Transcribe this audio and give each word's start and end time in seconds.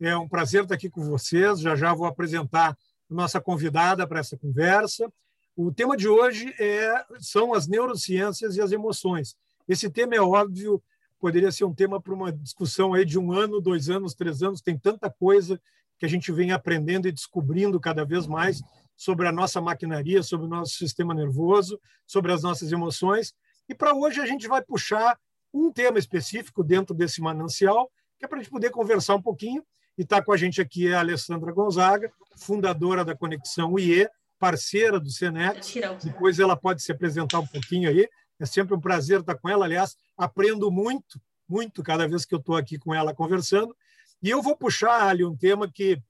É 0.00 0.16
um 0.16 0.28
prazer 0.28 0.62
estar 0.62 0.74
aqui 0.74 0.88
com 0.88 1.02
vocês. 1.02 1.60
Já 1.60 1.74
já 1.74 1.92
vou 1.92 2.06
apresentar 2.06 2.76
nossa 3.10 3.40
convidada 3.40 4.06
para 4.06 4.20
essa 4.20 4.36
conversa. 4.36 5.12
O 5.56 5.72
tema 5.72 5.96
de 5.96 6.08
hoje 6.08 6.54
é, 6.60 7.04
são 7.18 7.52
as 7.52 7.66
neurociências 7.66 8.56
e 8.56 8.60
as 8.60 8.70
emoções. 8.70 9.36
Esse 9.68 9.90
tema 9.90 10.14
é 10.14 10.20
óbvio, 10.20 10.80
poderia 11.18 11.50
ser 11.50 11.64
um 11.64 11.74
tema 11.74 12.00
para 12.00 12.14
uma 12.14 12.32
discussão 12.32 12.94
aí 12.94 13.04
de 13.04 13.18
um 13.18 13.32
ano, 13.32 13.60
dois 13.60 13.90
anos, 13.90 14.14
três 14.14 14.40
anos. 14.40 14.60
Tem 14.60 14.78
tanta 14.78 15.10
coisa 15.10 15.60
que 15.98 16.06
a 16.06 16.08
gente 16.08 16.30
vem 16.30 16.52
aprendendo 16.52 17.08
e 17.08 17.12
descobrindo 17.12 17.80
cada 17.80 18.04
vez 18.04 18.26
mais 18.26 18.62
sobre 18.96 19.26
a 19.26 19.32
nossa 19.32 19.60
maquinaria, 19.60 20.22
sobre 20.22 20.46
o 20.46 20.48
nosso 20.48 20.74
sistema 20.74 21.12
nervoso, 21.12 21.80
sobre 22.06 22.32
as 22.32 22.42
nossas 22.42 22.70
emoções. 22.70 23.34
E 23.68 23.74
para 23.74 23.94
hoje 23.94 24.20
a 24.20 24.26
gente 24.26 24.46
vai 24.46 24.62
puxar 24.62 25.18
um 25.52 25.72
tema 25.72 25.98
específico 25.98 26.62
dentro 26.62 26.94
desse 26.94 27.20
manancial, 27.20 27.90
que 28.16 28.24
é 28.24 28.28
para 28.28 28.38
a 28.38 28.42
gente 28.42 28.50
poder 28.50 28.70
conversar 28.70 29.16
um 29.16 29.22
pouquinho. 29.22 29.64
E 29.98 30.02
está 30.02 30.22
com 30.22 30.32
a 30.32 30.36
gente 30.36 30.60
aqui 30.60 30.86
é 30.86 30.94
a 30.94 31.00
Alessandra 31.00 31.50
Gonzaga, 31.50 32.12
fundadora 32.36 33.04
da 33.04 33.16
Conexão 33.16 33.76
IE, 33.76 34.08
parceira 34.38 35.00
do 35.00 35.10
Senex. 35.10 35.74
Depois 36.04 36.38
ela 36.38 36.56
pode 36.56 36.84
se 36.84 36.92
apresentar 36.92 37.40
um 37.40 37.46
pouquinho 37.46 37.90
aí. 37.90 38.08
É 38.38 38.46
sempre 38.46 38.76
um 38.76 38.80
prazer 38.80 39.18
estar 39.18 39.34
com 39.34 39.48
ela. 39.48 39.64
Aliás, 39.64 39.96
aprendo 40.16 40.70
muito, 40.70 41.20
muito 41.48 41.82
cada 41.82 42.06
vez 42.06 42.24
que 42.24 42.32
eu 42.32 42.38
estou 42.38 42.56
aqui 42.56 42.78
com 42.78 42.94
ela 42.94 43.12
conversando. 43.12 43.76
E 44.22 44.30
eu 44.30 44.40
vou 44.40 44.56
puxar 44.56 45.08
ali 45.08 45.24
um 45.24 45.36
tema 45.36 45.68
que 45.68 46.00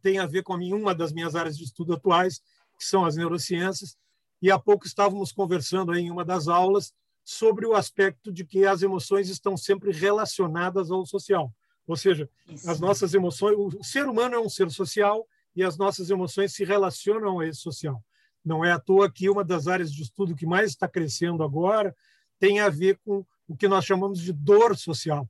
tem 0.00 0.18
a 0.18 0.24
ver 0.24 0.42
com 0.42 0.54
uma 0.54 0.94
das 0.94 1.12
minhas 1.12 1.36
áreas 1.36 1.58
de 1.58 1.64
estudo 1.64 1.92
atuais, 1.92 2.40
que 2.78 2.84
são 2.86 3.04
as 3.04 3.14
neurociências. 3.14 3.94
E 4.40 4.50
há 4.50 4.58
pouco 4.58 4.86
estávamos 4.86 5.32
conversando 5.32 5.94
em 5.94 6.10
uma 6.10 6.24
das 6.24 6.48
aulas 6.48 6.94
sobre 7.22 7.66
o 7.66 7.74
aspecto 7.74 8.32
de 8.32 8.42
que 8.42 8.64
as 8.64 8.80
emoções 8.80 9.28
estão 9.28 9.54
sempre 9.54 9.92
relacionadas 9.92 10.90
ao 10.90 11.04
social. 11.04 11.52
Ou 11.88 11.96
seja, 11.96 12.28
Isso. 12.46 12.70
as 12.70 12.78
nossas 12.78 13.14
emoções, 13.14 13.56
o 13.56 13.82
ser 13.82 14.06
humano 14.06 14.34
é 14.34 14.38
um 14.38 14.48
ser 14.48 14.70
social 14.70 15.26
e 15.56 15.64
as 15.64 15.78
nossas 15.78 16.10
emoções 16.10 16.52
se 16.52 16.62
relacionam 16.62 17.40
a 17.40 17.46
esse 17.46 17.60
social. 17.60 18.04
Não 18.44 18.62
é 18.62 18.70
à 18.70 18.78
toa 18.78 19.10
que 19.10 19.28
uma 19.30 19.42
das 19.42 19.66
áreas 19.66 19.90
de 19.90 20.02
estudo 20.02 20.36
que 20.36 20.44
mais 20.44 20.70
está 20.70 20.86
crescendo 20.86 21.42
agora 21.42 21.96
tem 22.38 22.60
a 22.60 22.68
ver 22.68 22.98
com 22.98 23.24
o 23.48 23.56
que 23.56 23.66
nós 23.66 23.86
chamamos 23.86 24.20
de 24.20 24.34
dor 24.34 24.76
social, 24.76 25.26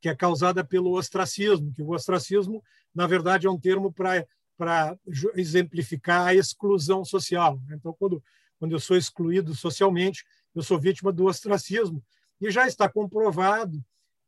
que 0.00 0.08
é 0.08 0.14
causada 0.14 0.64
pelo 0.64 0.92
ostracismo, 0.92 1.72
que 1.72 1.80
o 1.80 1.90
ostracismo, 1.90 2.62
na 2.92 3.06
verdade, 3.06 3.46
é 3.46 3.50
um 3.50 3.58
termo 3.58 3.92
para 3.92 4.98
exemplificar 5.36 6.26
a 6.26 6.34
exclusão 6.34 7.04
social. 7.04 7.62
Então, 7.70 7.94
quando, 7.96 8.22
quando 8.58 8.72
eu 8.72 8.80
sou 8.80 8.96
excluído 8.96 9.54
socialmente, 9.54 10.24
eu 10.56 10.62
sou 10.62 10.78
vítima 10.78 11.12
do 11.12 11.26
ostracismo. 11.26 12.02
E 12.40 12.50
já 12.50 12.66
está 12.66 12.88
comprovado 12.88 13.82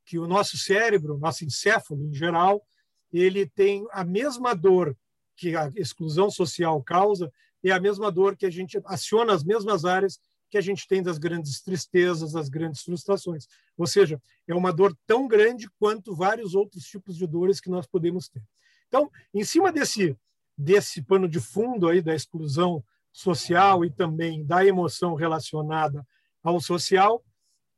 que 0.05 0.19
o 0.19 0.27
nosso 0.27 0.57
cérebro, 0.57 1.17
nosso 1.17 1.45
encéfalo 1.45 2.05
em 2.05 2.13
geral, 2.13 2.65
ele 3.11 3.47
tem 3.47 3.85
a 3.91 4.03
mesma 4.03 4.53
dor 4.53 4.97
que 5.35 5.55
a 5.55 5.71
exclusão 5.75 6.29
social 6.29 6.81
causa, 6.83 7.31
é 7.63 7.71
a 7.71 7.79
mesma 7.79 8.11
dor 8.11 8.35
que 8.35 8.45
a 8.45 8.49
gente 8.49 8.79
aciona 8.85 9.33
as 9.33 9.43
mesmas 9.43 9.85
áreas 9.85 10.19
que 10.49 10.57
a 10.57 10.61
gente 10.61 10.87
tem 10.87 11.01
das 11.01 11.17
grandes 11.17 11.61
tristezas, 11.61 12.33
das 12.33 12.49
grandes 12.49 12.83
frustrações. 12.83 13.47
Ou 13.77 13.87
seja, 13.87 14.21
é 14.47 14.53
uma 14.53 14.71
dor 14.71 14.95
tão 15.07 15.27
grande 15.27 15.67
quanto 15.79 16.15
vários 16.15 16.53
outros 16.53 16.83
tipos 16.83 17.17
de 17.17 17.25
dores 17.25 17.59
que 17.59 17.69
nós 17.69 17.87
podemos 17.87 18.27
ter. 18.27 18.43
Então, 18.87 19.09
em 19.33 19.43
cima 19.43 19.71
desse 19.71 20.15
desse 20.57 21.01
pano 21.01 21.27
de 21.27 21.39
fundo 21.39 21.87
aí 21.87 22.01
da 22.01 22.13
exclusão 22.13 22.83
social 23.11 23.83
e 23.83 23.91
também 23.91 24.45
da 24.45 24.65
emoção 24.65 25.15
relacionada 25.15 26.05
ao 26.43 26.59
social, 26.59 27.23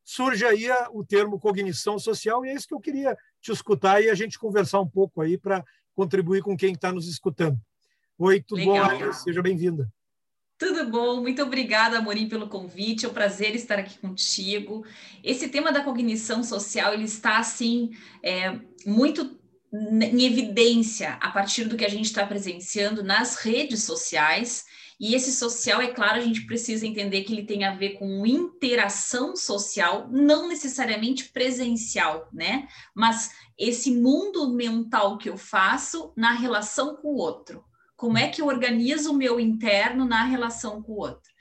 surge 0.06 0.46
aí 0.46 0.68
o 0.92 1.04
termo 1.04 1.40
cognição 1.40 1.98
social 1.98 2.46
e 2.46 2.50
é 2.50 2.54
isso 2.54 2.68
que 2.68 2.76
eu 2.76 2.80
queria 2.80 3.18
te 3.42 3.52
escutar 3.52 4.02
e 4.02 4.10
a 4.10 4.16
gente 4.16 4.38
conversar 4.38 4.80
um 4.80 4.88
pouco 4.88 5.20
aí 5.20 5.36
para 5.36 5.66
contribuir 5.96 6.44
com 6.44 6.56
quem 6.56 6.74
está 6.74 6.92
nos 6.94 7.08
escutando. 7.08 7.60
Oi, 8.18 8.40
tudo 8.42 8.60
Legal. 8.60 9.00
bom? 9.00 9.14
Seja 9.14 9.42
bem-vinda. 9.42 9.92
Tudo 10.58 10.90
bom, 10.90 11.20
muito 11.22 11.42
obrigada, 11.42 11.98
Amorim, 11.98 12.30
pelo 12.30 12.48
convite. 12.48 13.06
É 13.06 13.10
um 13.10 13.14
prazer 13.14 13.56
estar 13.56 13.78
aqui 13.78 13.98
contigo. 13.98 14.86
Esse 15.22 15.50
tema 15.50 15.72
da 15.72 15.84
cognição 15.84 16.44
social 16.44 16.94
ele 16.94 17.04
está 17.04 17.40
assim 17.40 17.92
é, 18.24 18.58
muito 18.86 19.38
em 19.74 20.24
evidência 20.24 21.18
a 21.20 21.30
partir 21.32 21.66
do 21.66 21.76
que 21.76 21.84
a 21.84 21.90
gente 21.90 22.06
está 22.06 22.26
presenciando 22.26 23.04
nas 23.04 23.36
redes 23.36 23.84
sociais. 23.84 24.66
E 25.00 25.14
esse 25.14 25.32
social, 25.32 25.82
é 25.82 25.88
claro, 25.88 26.18
a 26.18 26.22
gente 26.22 26.46
precisa 26.46 26.88
entender 26.88 27.24
que 27.24 27.34
ele 27.34 27.46
tem 27.46 27.66
a 27.66 27.76
ver 27.76 27.92
com 27.98 28.26
interação 28.26 29.36
social, 29.36 30.08
não 30.10 30.48
necessariamente 30.48 31.26
presencial, 31.30 32.30
né? 32.32 32.68
Mas 32.94 33.32
esse 33.58 33.92
mundo 33.92 34.54
mental 34.54 35.18
que 35.18 35.30
eu 35.30 35.38
faço 35.38 36.14
na 36.16 36.32
relação 36.32 36.96
com 36.96 37.10
o 37.10 37.18
outro. 37.18 37.64
Como 37.96 38.18
é 38.18 38.30
que 38.30 38.42
eu 38.42 38.48
organizo 38.48 39.12
o 39.12 39.18
meu 39.18 39.40
interno 39.40 40.06
na 40.06 40.24
relação 40.24 40.82
com 40.82 40.94
o 40.94 41.00
outro? 41.00 41.36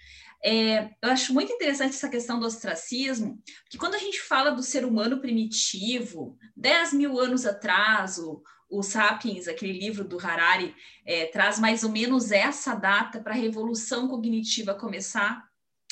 É, 0.45 0.91
eu 1.01 1.11
acho 1.11 1.33
muito 1.33 1.53
interessante 1.53 1.95
essa 1.95 2.09
questão 2.09 2.39
do 2.39 2.47
ostracismo, 2.47 3.43
que 3.71 3.79
quando 3.79 3.95
a 3.95 3.99
gente 3.99 4.21
fala 4.21 4.51
do 4.51 4.63
ser 4.63 4.85
humano 4.85 5.19
primitivo, 5.19 6.37
10 6.55 6.93
mil 6.93 7.19
anos 7.19 7.47
atrás, 7.47 8.19
o, 8.19 8.43
o 8.79 8.83
Sapiens, 8.83 9.49
aquele 9.49 9.73
livro 9.73 10.05
do 10.05 10.19
Harari, 10.19 10.75
é, 11.05 11.27
traz 11.27 11.59
mais 11.59 11.85
ou 11.85 11.91
menos 11.91 12.31
essa 12.31 12.75
data 12.75 13.21
para 13.21 13.33
a 13.33 13.37
revolução 13.37 14.09
cognitiva 14.09 14.75
começar 14.75 15.49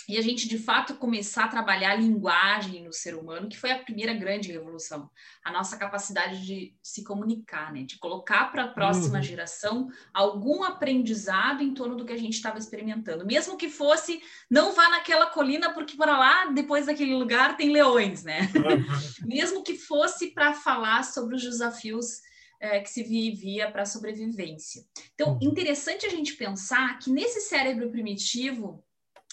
e 0.08 0.18
a 0.18 0.20
gente 0.20 0.48
de 0.48 0.58
fato 0.58 0.94
começar 0.94 1.44
a 1.44 1.48
trabalhar 1.48 1.92
a 1.92 1.96
linguagem 1.96 2.82
no 2.82 2.92
ser 2.92 3.14
humano, 3.14 3.48
que 3.48 3.58
foi 3.58 3.70
a 3.70 3.78
primeira 3.78 4.12
grande 4.12 4.50
revolução, 4.50 5.08
a 5.44 5.52
nossa 5.52 5.76
capacidade 5.76 6.44
de 6.44 6.74
se 6.82 7.04
comunicar, 7.04 7.72
né? 7.72 7.82
de 7.82 7.98
colocar 7.98 8.50
para 8.50 8.64
a 8.64 8.68
próxima 8.68 9.18
uhum. 9.18 9.22
geração 9.22 9.88
algum 10.12 10.64
aprendizado 10.64 11.62
em 11.62 11.72
torno 11.72 11.96
do 11.96 12.04
que 12.04 12.12
a 12.12 12.18
gente 12.18 12.34
estava 12.34 12.58
experimentando, 12.58 13.24
mesmo 13.24 13.56
que 13.56 13.68
fosse 13.68 14.20
não 14.50 14.74
vá 14.74 14.88
naquela 14.90 15.26
colina 15.26 15.72
porque 15.72 15.96
para 15.96 16.18
lá 16.18 16.46
depois 16.46 16.86
daquele 16.86 17.14
lugar 17.14 17.56
tem 17.56 17.70
leões, 17.70 18.24
né? 18.24 18.50
Uhum. 18.56 18.84
mesmo 19.26 19.62
que 19.62 19.78
fosse 19.78 20.32
para 20.34 20.52
falar 20.52 21.04
sobre 21.04 21.36
os 21.36 21.42
desafios 21.42 22.20
é, 22.62 22.80
que 22.80 22.88
se 22.88 23.02
vivia 23.02 23.70
para 23.70 23.82
a 23.82 23.86
sobrevivência. 23.86 24.82
Então, 25.14 25.32
uhum. 25.32 25.38
interessante 25.42 26.06
a 26.06 26.08
gente 26.08 26.34
pensar 26.34 26.98
que 26.98 27.10
nesse 27.10 27.40
cérebro 27.42 27.90
primitivo 27.90 28.82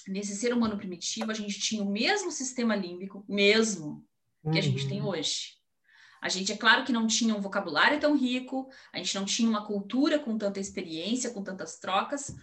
nesse 0.07 0.35
ser 0.35 0.53
humano 0.53 0.77
primitivo, 0.77 1.29
a 1.29 1.33
gente 1.35 1.59
tinha 1.59 1.83
o 1.83 1.91
mesmo 1.91 2.31
sistema 2.31 2.75
límbico, 2.75 3.23
mesmo, 3.27 4.03
que 4.51 4.57
a 4.57 4.61
gente 4.61 4.87
tem 4.87 5.01
uhum. 5.01 5.09
hoje. 5.09 5.59
A 6.21 6.27
gente, 6.27 6.51
é 6.51 6.57
claro 6.57 6.83
que 6.83 6.91
não 6.91 7.07
tinha 7.07 7.35
um 7.35 7.39
vocabulário 7.39 7.99
tão 7.99 8.17
rico, 8.17 8.67
a 8.91 8.97
gente 8.97 9.15
não 9.15 9.23
tinha 9.23 9.49
uma 9.49 9.65
cultura 9.65 10.19
com 10.19 10.37
tanta 10.37 10.59
experiência, 10.59 11.29
com 11.29 11.43
tantas 11.43 11.77
trocas, 11.77 12.35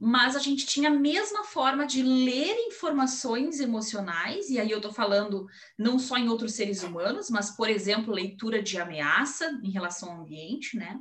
mas 0.00 0.34
a 0.34 0.38
gente 0.38 0.64
tinha 0.64 0.88
a 0.88 0.94
mesma 0.94 1.44
forma 1.44 1.86
de 1.86 2.02
ler 2.02 2.56
informações 2.66 3.60
emocionais, 3.60 4.48
e 4.48 4.58
aí 4.58 4.70
eu 4.70 4.78
estou 4.78 4.90
falando 4.90 5.46
não 5.78 5.98
só 5.98 6.16
em 6.16 6.30
outros 6.30 6.54
seres 6.54 6.82
humanos, 6.82 7.28
mas, 7.28 7.50
por 7.50 7.68
exemplo, 7.68 8.14
leitura 8.14 8.62
de 8.62 8.78
ameaça 8.78 9.60
em 9.62 9.70
relação 9.70 10.10
ao 10.10 10.22
ambiente, 10.22 10.74
né? 10.78 10.98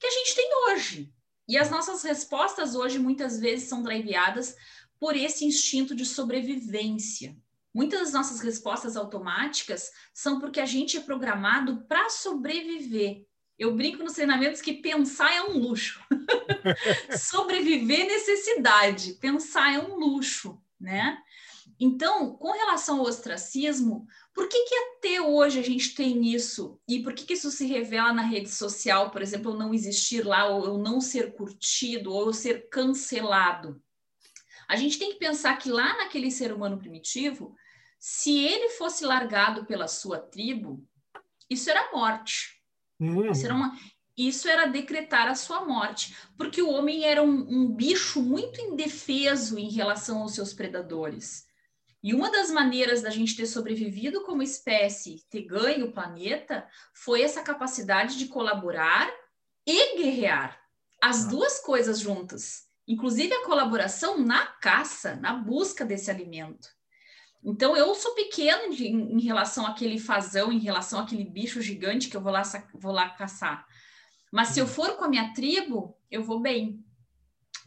Que 0.00 0.06
a 0.08 0.10
gente 0.10 0.34
tem 0.34 0.50
hoje. 0.66 1.12
E 1.46 1.56
as 1.56 1.70
nossas 1.70 2.02
respostas 2.02 2.74
hoje 2.74 2.98
muitas 2.98 3.38
vezes 3.38 3.68
são 3.68 3.84
driveadas 3.84 4.56
por 4.98 5.16
esse 5.16 5.44
instinto 5.44 5.94
de 5.94 6.04
sobrevivência. 6.04 7.36
Muitas 7.72 8.00
das 8.00 8.12
nossas 8.12 8.40
respostas 8.40 8.96
automáticas 8.96 9.92
são 10.12 10.40
porque 10.40 10.60
a 10.60 10.66
gente 10.66 10.96
é 10.96 11.00
programado 11.00 11.84
para 11.86 12.10
sobreviver. 12.10 13.24
Eu 13.60 13.76
brinco 13.76 14.02
nos 14.02 14.14
treinamentos 14.14 14.62
que 14.62 14.72
pensar 14.72 15.34
é 15.34 15.42
um 15.42 15.58
luxo. 15.58 16.00
Sobreviver 17.14 18.00
é 18.00 18.06
necessidade, 18.06 19.12
pensar 19.20 19.74
é 19.74 19.78
um 19.78 19.96
luxo, 19.96 20.58
né? 20.80 21.18
Então, 21.78 22.34
com 22.36 22.52
relação 22.52 23.00
ao 23.00 23.04
ostracismo, 23.04 24.06
por 24.32 24.48
que, 24.48 24.64
que 24.64 24.74
até 24.74 25.20
hoje 25.20 25.58
a 25.58 25.62
gente 25.62 25.94
tem 25.94 26.32
isso? 26.32 26.80
E 26.88 27.02
por 27.02 27.12
que, 27.12 27.26
que 27.26 27.34
isso 27.34 27.50
se 27.50 27.66
revela 27.66 28.14
na 28.14 28.22
rede 28.22 28.48
social, 28.48 29.10
por 29.10 29.20
exemplo, 29.20 29.52
eu 29.52 29.58
não 29.58 29.74
existir 29.74 30.24
lá, 30.24 30.46
ou 30.46 30.64
eu 30.64 30.78
não 30.78 30.98
ser 30.98 31.34
curtido, 31.34 32.14
ou 32.14 32.28
eu 32.28 32.32
ser 32.32 32.70
cancelado? 32.70 33.82
A 34.66 34.74
gente 34.74 34.98
tem 34.98 35.12
que 35.12 35.18
pensar 35.18 35.54
que 35.58 35.70
lá 35.70 35.98
naquele 35.98 36.30
ser 36.30 36.50
humano 36.50 36.78
primitivo, 36.78 37.54
se 37.98 38.38
ele 38.38 38.70
fosse 38.70 39.04
largado 39.04 39.66
pela 39.66 39.86
sua 39.86 40.18
tribo, 40.18 40.82
isso 41.50 41.68
era 41.68 41.92
morte. 41.92 42.59
Uhum. 43.00 43.30
Isso, 43.30 43.44
era 43.46 43.54
uma, 43.54 43.78
isso 44.16 44.48
era 44.48 44.66
decretar 44.66 45.28
a 45.28 45.34
sua 45.34 45.64
morte, 45.64 46.14
porque 46.36 46.60
o 46.60 46.70
homem 46.70 47.04
era 47.04 47.22
um, 47.22 47.46
um 47.48 47.66
bicho 47.72 48.20
muito 48.20 48.60
indefeso 48.60 49.58
em 49.58 49.70
relação 49.70 50.22
aos 50.22 50.34
seus 50.34 50.52
predadores. 50.52 51.48
E 52.02 52.14
uma 52.14 52.30
das 52.30 52.50
maneiras 52.50 53.02
da 53.02 53.10
gente 53.10 53.36
ter 53.36 53.46
sobrevivido 53.46 54.22
como 54.22 54.42
espécie, 54.42 55.24
ter 55.28 55.42
ganho 55.42 55.86
o 55.86 55.92
planeta, 55.92 56.66
foi 56.94 57.22
essa 57.22 57.42
capacidade 57.42 58.16
de 58.16 58.26
colaborar 58.26 59.10
e 59.66 59.96
guerrear. 59.96 60.58
As 61.02 61.24
ah. 61.24 61.28
duas 61.28 61.60
coisas 61.60 61.98
juntas 61.98 62.70
inclusive 62.90 63.32
a 63.32 63.44
colaboração 63.44 64.18
na 64.18 64.44
caça, 64.44 65.14
na 65.14 65.32
busca 65.32 65.84
desse 65.84 66.10
alimento. 66.10 66.68
Então, 67.42 67.76
eu 67.76 67.94
sou 67.94 68.14
pequeno 68.14 68.74
de, 68.74 68.86
em, 68.86 69.20
relação 69.20 69.66
àquele 69.66 69.98
fazão, 69.98 70.52
em 70.52 70.58
relação 70.58 71.00
àquele 71.00 71.24
bicho 71.24 71.62
gigante 71.62 72.08
que 72.08 72.16
eu 72.16 72.20
vou 72.20 72.32
lá, 72.32 72.42
vou 72.74 72.92
lá 72.92 73.08
caçar. 73.10 73.66
Mas 74.30 74.48
se 74.48 74.60
eu 74.60 74.66
for 74.66 74.96
com 74.96 75.04
a 75.04 75.08
minha 75.08 75.32
tribo, 75.32 75.96
eu 76.10 76.22
vou 76.22 76.40
bem. 76.40 76.84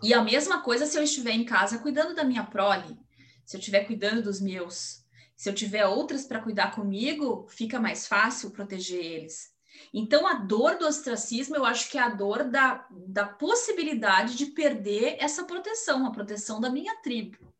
E 0.03 0.13
a 0.13 0.23
mesma 0.23 0.61
coisa 0.61 0.85
se 0.85 0.97
eu 0.97 1.03
estiver 1.03 1.31
em 1.31 1.43
casa 1.43 1.79
cuidando 1.79 2.13
da 2.13 2.23
minha 2.23 2.43
prole, 2.43 2.97
se 3.45 3.57
eu 3.57 3.59
estiver 3.59 3.85
cuidando 3.85 4.21
dos 4.21 4.39
meus, 4.39 5.03
se 5.35 5.49
eu 5.49 5.53
tiver 5.53 5.85
outras 5.85 6.25
para 6.25 6.41
cuidar 6.41 6.75
comigo, 6.75 7.47
fica 7.49 7.79
mais 7.79 8.07
fácil 8.07 8.51
proteger 8.51 9.03
eles. 9.03 9.53
Então, 9.93 10.27
a 10.27 10.35
dor 10.35 10.77
do 10.77 10.87
ostracismo, 10.87 11.55
eu 11.55 11.65
acho 11.65 11.89
que 11.89 11.97
é 11.97 12.01
a 12.01 12.09
dor 12.09 12.43
da, 12.43 12.87
da 12.91 13.25
possibilidade 13.25 14.35
de 14.35 14.47
perder 14.47 15.17
essa 15.19 15.45
proteção, 15.45 16.05
a 16.05 16.11
proteção 16.11 16.61
da 16.61 16.69
minha 16.69 16.95
tribo. 17.01 17.52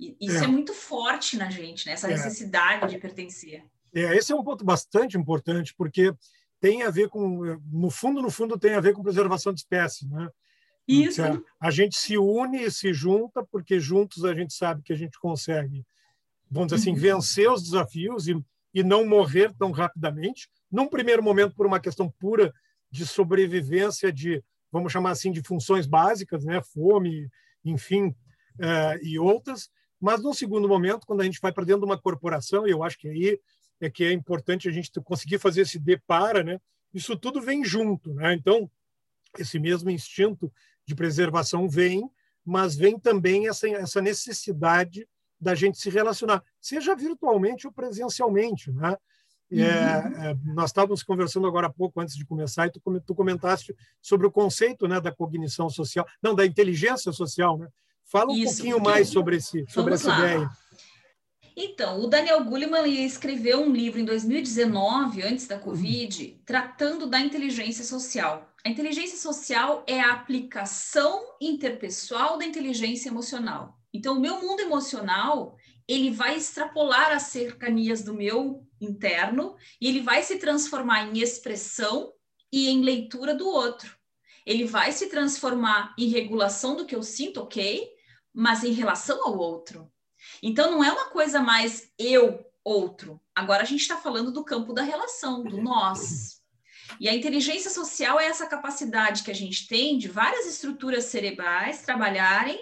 E 0.00 0.16
isso 0.18 0.38
é, 0.38 0.44
é 0.44 0.48
muito 0.48 0.72
forte 0.72 1.36
na 1.36 1.50
gente, 1.50 1.86
né? 1.86 1.92
essa 1.92 2.08
é. 2.08 2.12
necessidade 2.12 2.90
de 2.90 2.98
pertencer. 2.98 3.62
É, 3.94 4.16
esse 4.16 4.32
é 4.32 4.34
um 4.34 4.42
ponto 4.42 4.64
bastante 4.64 5.18
importante, 5.18 5.74
porque 5.76 6.14
tem 6.58 6.82
a 6.82 6.90
ver 6.90 7.10
com, 7.10 7.58
no 7.70 7.90
fundo, 7.90 8.22
no 8.22 8.30
fundo, 8.30 8.58
tem 8.58 8.74
a 8.74 8.80
ver 8.80 8.94
com 8.94 9.02
preservação 9.02 9.52
de 9.52 9.60
espécie, 9.60 10.08
né? 10.08 10.28
Isso. 10.88 11.22
A, 11.22 11.40
a 11.60 11.70
gente 11.70 11.96
se 11.96 12.16
une 12.16 12.64
e 12.64 12.70
se 12.70 12.92
junta, 12.92 13.44
porque 13.44 13.78
juntos 13.78 14.24
a 14.24 14.34
gente 14.34 14.54
sabe 14.54 14.82
que 14.82 14.92
a 14.92 14.96
gente 14.96 15.18
consegue, 15.20 15.84
vamos 16.50 16.72
dizer 16.72 16.82
assim, 16.82 16.92
uhum. 16.92 17.00
vencer 17.00 17.50
os 17.50 17.62
desafios 17.62 18.26
e, 18.26 18.42
e 18.74 18.82
não 18.82 19.06
morrer 19.06 19.54
tão 19.56 19.70
rapidamente. 19.70 20.48
Num 20.70 20.88
primeiro 20.88 21.22
momento, 21.22 21.54
por 21.54 21.66
uma 21.66 21.78
questão 21.78 22.10
pura 22.18 22.52
de 22.90 23.06
sobrevivência, 23.06 24.12
de, 24.12 24.42
vamos 24.72 24.92
chamar 24.92 25.10
assim, 25.10 25.30
de 25.30 25.42
funções 25.42 25.86
básicas, 25.86 26.44
né? 26.44 26.60
Fome, 26.72 27.28
enfim, 27.64 28.08
uh, 28.08 28.98
e 29.02 29.18
outras. 29.18 29.70
Mas, 30.00 30.22
num 30.22 30.32
segundo 30.32 30.68
momento, 30.68 31.06
quando 31.06 31.20
a 31.20 31.24
gente 31.24 31.40
vai 31.40 31.52
para 31.52 31.64
dentro 31.64 31.82
de 31.82 31.86
uma 31.86 32.00
corporação, 32.00 32.66
e 32.66 32.70
eu 32.70 32.82
acho 32.82 32.98
que 32.98 33.08
aí 33.08 33.40
é 33.80 33.90
que 33.90 34.04
é 34.04 34.12
importante 34.12 34.68
a 34.68 34.72
gente 34.72 34.90
conseguir 35.02 35.38
fazer 35.38 35.62
esse 35.62 35.78
depara, 35.78 36.42
né? 36.42 36.60
Isso 36.92 37.16
tudo 37.16 37.40
vem 37.40 37.64
junto, 37.64 38.12
né? 38.14 38.34
Então, 38.34 38.70
esse 39.38 39.58
mesmo 39.58 39.90
instinto 39.90 40.52
de 40.84 40.94
preservação 40.94 41.68
vem, 41.68 42.10
mas 42.44 42.76
vem 42.76 42.98
também 42.98 43.48
essa, 43.48 43.68
essa 43.68 44.00
necessidade 44.00 45.08
da 45.40 45.54
gente 45.54 45.78
se 45.78 45.88
relacionar, 45.88 46.42
seja 46.60 46.94
virtualmente 46.94 47.66
ou 47.66 47.72
presencialmente, 47.72 48.70
né? 48.70 48.96
É, 49.52 49.56
uhum. 49.56 50.24
É, 50.24 50.36
nós 50.54 50.70
estávamos 50.70 51.02
conversando 51.02 51.46
agora 51.46 51.66
há 51.66 51.72
pouco, 51.72 52.00
antes 52.00 52.14
de 52.14 52.24
começar, 52.24 52.66
e 52.66 52.70
tu, 52.70 52.80
tu 53.04 53.14
comentaste 53.14 53.74
sobre 54.00 54.26
o 54.26 54.30
conceito 54.30 54.86
né, 54.86 55.00
da 55.00 55.10
cognição 55.10 55.68
social, 55.68 56.06
não, 56.22 56.36
da 56.36 56.46
inteligência 56.46 57.10
social. 57.10 57.58
Né? 57.58 57.68
Fala 58.10 58.32
um 58.32 58.36
Isso, 58.36 58.56
pouquinho 58.56 58.80
mais 58.80 59.08
sobre, 59.08 59.36
esse, 59.36 59.64
sobre 59.68 59.94
essa 59.94 60.08
lá. 60.08 60.18
ideia. 60.18 60.50
Então, 61.56 62.00
o 62.00 62.06
Daniel 62.06 62.42
Goleman 62.44 62.88
escreveu 63.04 63.60
um 63.60 63.72
livro 63.72 64.00
em 64.00 64.04
2019, 64.04 65.22
antes 65.22 65.46
da 65.46 65.58
Covid, 65.58 66.40
tratando 66.44 67.06
da 67.06 67.20
inteligência 67.20 67.84
social. 67.84 68.52
A 68.64 68.68
inteligência 68.68 69.16
social 69.16 69.84
é 69.86 70.00
a 70.00 70.12
aplicação 70.12 71.22
interpessoal 71.40 72.36
da 72.36 72.44
inteligência 72.44 73.08
emocional. 73.08 73.78
Então, 73.92 74.16
o 74.16 74.20
meu 74.20 74.40
mundo 74.40 74.60
emocional, 74.60 75.56
ele 75.86 76.10
vai 76.10 76.36
extrapolar 76.36 77.12
as 77.12 77.24
cercanias 77.24 78.02
do 78.02 78.14
meu 78.14 78.66
interno 78.80 79.54
e 79.80 79.86
ele 79.86 80.00
vai 80.00 80.22
se 80.22 80.38
transformar 80.38 81.06
em 81.06 81.20
expressão 81.20 82.12
e 82.52 82.68
em 82.68 82.82
leitura 82.82 83.34
do 83.34 83.46
outro. 83.46 83.96
Ele 84.44 84.64
vai 84.64 84.90
se 84.92 85.08
transformar 85.08 85.94
em 85.98 86.08
regulação 86.08 86.74
do 86.74 86.86
que 86.86 86.94
eu 86.94 87.02
sinto, 87.02 87.42
ok, 87.42 87.99
mas 88.32 88.64
em 88.64 88.72
relação 88.72 89.24
ao 89.24 89.36
outro. 89.36 89.90
Então, 90.42 90.70
não 90.70 90.84
é 90.84 90.92
uma 90.92 91.06
coisa 91.10 91.40
mais 91.40 91.90
eu, 91.98 92.44
outro. 92.64 93.20
Agora 93.34 93.62
a 93.62 93.66
gente 93.66 93.80
está 93.80 93.96
falando 93.96 94.30
do 94.30 94.44
campo 94.44 94.72
da 94.72 94.82
relação, 94.82 95.42
do 95.42 95.60
nós. 95.60 96.40
E 96.98 97.08
a 97.08 97.14
inteligência 97.14 97.70
social 97.70 98.18
é 98.18 98.26
essa 98.26 98.46
capacidade 98.46 99.22
que 99.22 99.30
a 99.30 99.34
gente 99.34 99.68
tem 99.68 99.96
de 99.96 100.08
várias 100.08 100.46
estruturas 100.46 101.04
cerebrais 101.04 101.82
trabalharem 101.82 102.58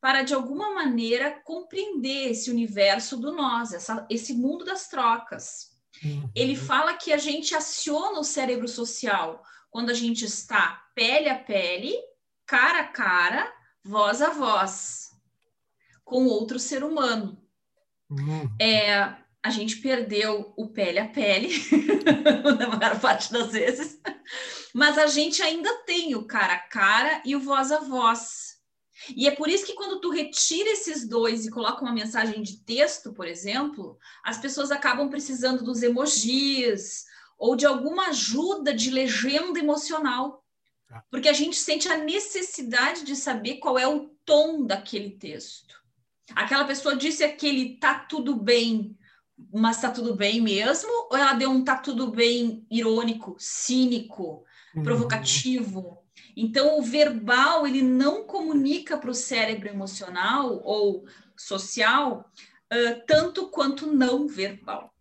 para, 0.00 0.22
de 0.22 0.34
alguma 0.34 0.74
maneira, 0.74 1.40
compreender 1.44 2.30
esse 2.30 2.50
universo 2.50 3.16
do 3.16 3.32
nós, 3.32 3.72
essa, 3.72 4.04
esse 4.10 4.34
mundo 4.34 4.64
das 4.64 4.88
trocas. 4.88 5.70
Uhum. 6.04 6.28
Ele 6.34 6.56
fala 6.56 6.94
que 6.94 7.12
a 7.12 7.18
gente 7.18 7.54
aciona 7.54 8.18
o 8.18 8.24
cérebro 8.24 8.66
social 8.66 9.42
quando 9.70 9.90
a 9.90 9.94
gente 9.94 10.24
está 10.24 10.84
pele 10.94 11.28
a 11.28 11.38
pele, 11.38 11.96
cara 12.44 12.80
a 12.80 12.88
cara, 12.88 13.52
voz 13.84 14.22
a 14.22 14.30
voz 14.30 15.10
com 16.04 16.26
outro 16.26 16.58
ser 16.58 16.84
humano. 16.84 17.38
Uhum. 18.10 18.48
É, 18.60 19.14
a 19.42 19.50
gente 19.50 19.76
perdeu 19.76 20.52
o 20.56 20.68
pele 20.68 20.98
a 20.98 21.08
pele, 21.08 21.48
na 22.58 22.68
maior 22.68 23.00
parte 23.00 23.32
das 23.32 23.52
vezes, 23.52 24.00
mas 24.74 24.98
a 24.98 25.06
gente 25.06 25.42
ainda 25.42 25.72
tem 25.84 26.14
o 26.14 26.26
cara 26.26 26.54
a 26.54 26.58
cara 26.58 27.22
e 27.24 27.34
o 27.34 27.40
voz 27.40 27.72
a 27.72 27.80
voz. 27.80 28.52
E 29.16 29.26
é 29.26 29.32
por 29.32 29.48
isso 29.48 29.66
que 29.66 29.74
quando 29.74 30.00
tu 30.00 30.10
retira 30.10 30.70
esses 30.70 31.08
dois 31.08 31.44
e 31.44 31.50
coloca 31.50 31.82
uma 31.82 31.92
mensagem 31.92 32.40
de 32.42 32.58
texto, 32.58 33.12
por 33.12 33.26
exemplo, 33.26 33.98
as 34.22 34.38
pessoas 34.38 34.70
acabam 34.70 35.08
precisando 35.08 35.64
dos 35.64 35.82
emojis 35.82 37.04
ou 37.36 37.56
de 37.56 37.66
alguma 37.66 38.08
ajuda 38.08 38.72
de 38.72 38.90
legenda 38.90 39.58
emocional. 39.58 40.41
Tá. 40.92 41.02
Porque 41.10 41.28
a 41.30 41.32
gente 41.32 41.56
sente 41.56 41.88
a 41.88 41.96
necessidade 41.96 43.02
de 43.02 43.16
saber 43.16 43.54
qual 43.54 43.78
é 43.78 43.88
o 43.88 44.10
tom 44.26 44.66
daquele 44.66 45.12
texto. 45.12 45.80
Aquela 46.34 46.66
pessoa 46.66 46.94
disse 46.94 47.24
aquele 47.24 47.78
tá 47.78 47.94
tudo 47.98 48.36
bem, 48.36 48.94
mas 49.50 49.80
tá 49.80 49.90
tudo 49.90 50.14
bem 50.14 50.42
mesmo? 50.42 50.90
Ou 51.10 51.16
ela 51.16 51.32
deu 51.32 51.50
um 51.50 51.64
tá 51.64 51.78
tudo 51.78 52.10
bem 52.10 52.66
irônico, 52.70 53.34
cínico, 53.38 54.44
uhum. 54.76 54.82
provocativo? 54.82 56.04
Então, 56.36 56.78
o 56.78 56.82
verbal, 56.82 57.66
ele 57.66 57.80
não 57.80 58.26
comunica 58.26 58.98
para 58.98 59.10
o 59.10 59.14
cérebro 59.14 59.70
emocional 59.70 60.60
ou 60.62 61.06
social 61.34 62.30
uh, 62.70 63.02
tanto 63.06 63.48
quanto 63.48 63.86
não 63.86 64.28
verbal, 64.28 64.92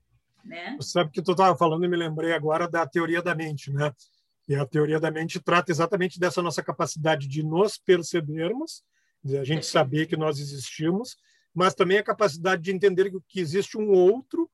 né? 0.42 0.78
Você 0.80 0.92
sabe 0.92 1.12
que 1.12 1.22
tu 1.22 1.32
estava 1.32 1.58
falando 1.58 1.84
e 1.84 1.90
me 1.90 1.98
lembrei 1.98 2.32
agora 2.32 2.66
da 2.66 2.88
teoria 2.88 3.22
da 3.22 3.36
mente, 3.36 3.70
né? 3.74 3.94
E 4.52 4.56
a 4.56 4.66
teoria 4.66 5.00
da 5.00 5.10
mente 5.10 5.40
trata 5.40 5.72
exatamente 5.72 6.20
dessa 6.20 6.42
nossa 6.42 6.62
capacidade 6.62 7.26
de 7.26 7.42
nos 7.42 7.78
percebermos 7.78 8.84
a 9.24 9.46
gente 9.46 9.66
saber 9.66 10.08
que 10.08 10.18
nós 10.18 10.40
existimos, 10.40 11.16
mas 11.54 11.74
também 11.74 12.00
a 12.00 12.04
capacidade 12.04 12.62
de 12.62 12.70
entender 12.70 13.14
que 13.30 13.40
existe 13.40 13.78
um 13.78 13.92
outro 13.92 14.52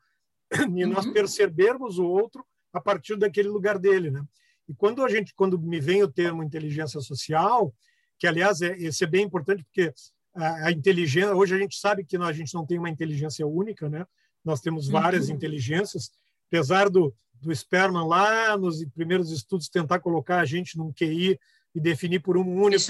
e 0.76 0.86
nós 0.86 1.08
uhum. 1.08 1.14
percebermos 1.14 1.98
o 1.98 2.06
outro 2.06 2.46
a 2.72 2.80
partir 2.80 3.16
daquele 3.16 3.48
lugar 3.48 3.80
dele, 3.80 4.12
né? 4.12 4.24
E 4.70 4.74
quando 4.76 5.04
a 5.04 5.10
gente, 5.10 5.34
quando 5.34 5.60
me 5.60 5.80
vem 5.80 6.04
o 6.04 6.12
termo 6.12 6.44
inteligência 6.44 7.00
social, 7.00 7.74
que 8.20 8.28
aliás 8.28 8.62
é, 8.62 8.78
esse 8.78 9.04
é 9.04 9.08
bem 9.08 9.24
importante 9.24 9.64
porque 9.64 9.92
a, 10.36 10.68
a 10.68 10.72
inteligência, 10.72 11.34
hoje 11.34 11.56
a 11.56 11.58
gente 11.58 11.76
sabe 11.76 12.04
que 12.04 12.18
a 12.18 12.34
gente 12.34 12.54
não 12.54 12.68
tem 12.68 12.78
uma 12.78 12.90
inteligência 12.90 13.48
única, 13.48 13.90
né? 13.90 14.06
Nós 14.46 14.62
temos 14.62 14.88
várias 14.88 15.28
uhum. 15.28 15.36
inteligências, 15.36 16.12
apesar 16.50 16.88
do, 16.88 17.12
do 17.42 17.56
Sperman 17.56 18.08
lá 18.08 18.58
nos 18.58 18.84
primeiros 18.90 19.32
estudos 19.32 19.70
tentar 19.70 20.00
colocar 20.00 20.40
a 20.40 20.46
gente 20.46 20.78
num 20.78 20.92
QI 20.92 21.40
e 21.74 21.80
definir 21.80 22.20
por 22.20 22.38
um 22.38 22.62
único 22.62 22.82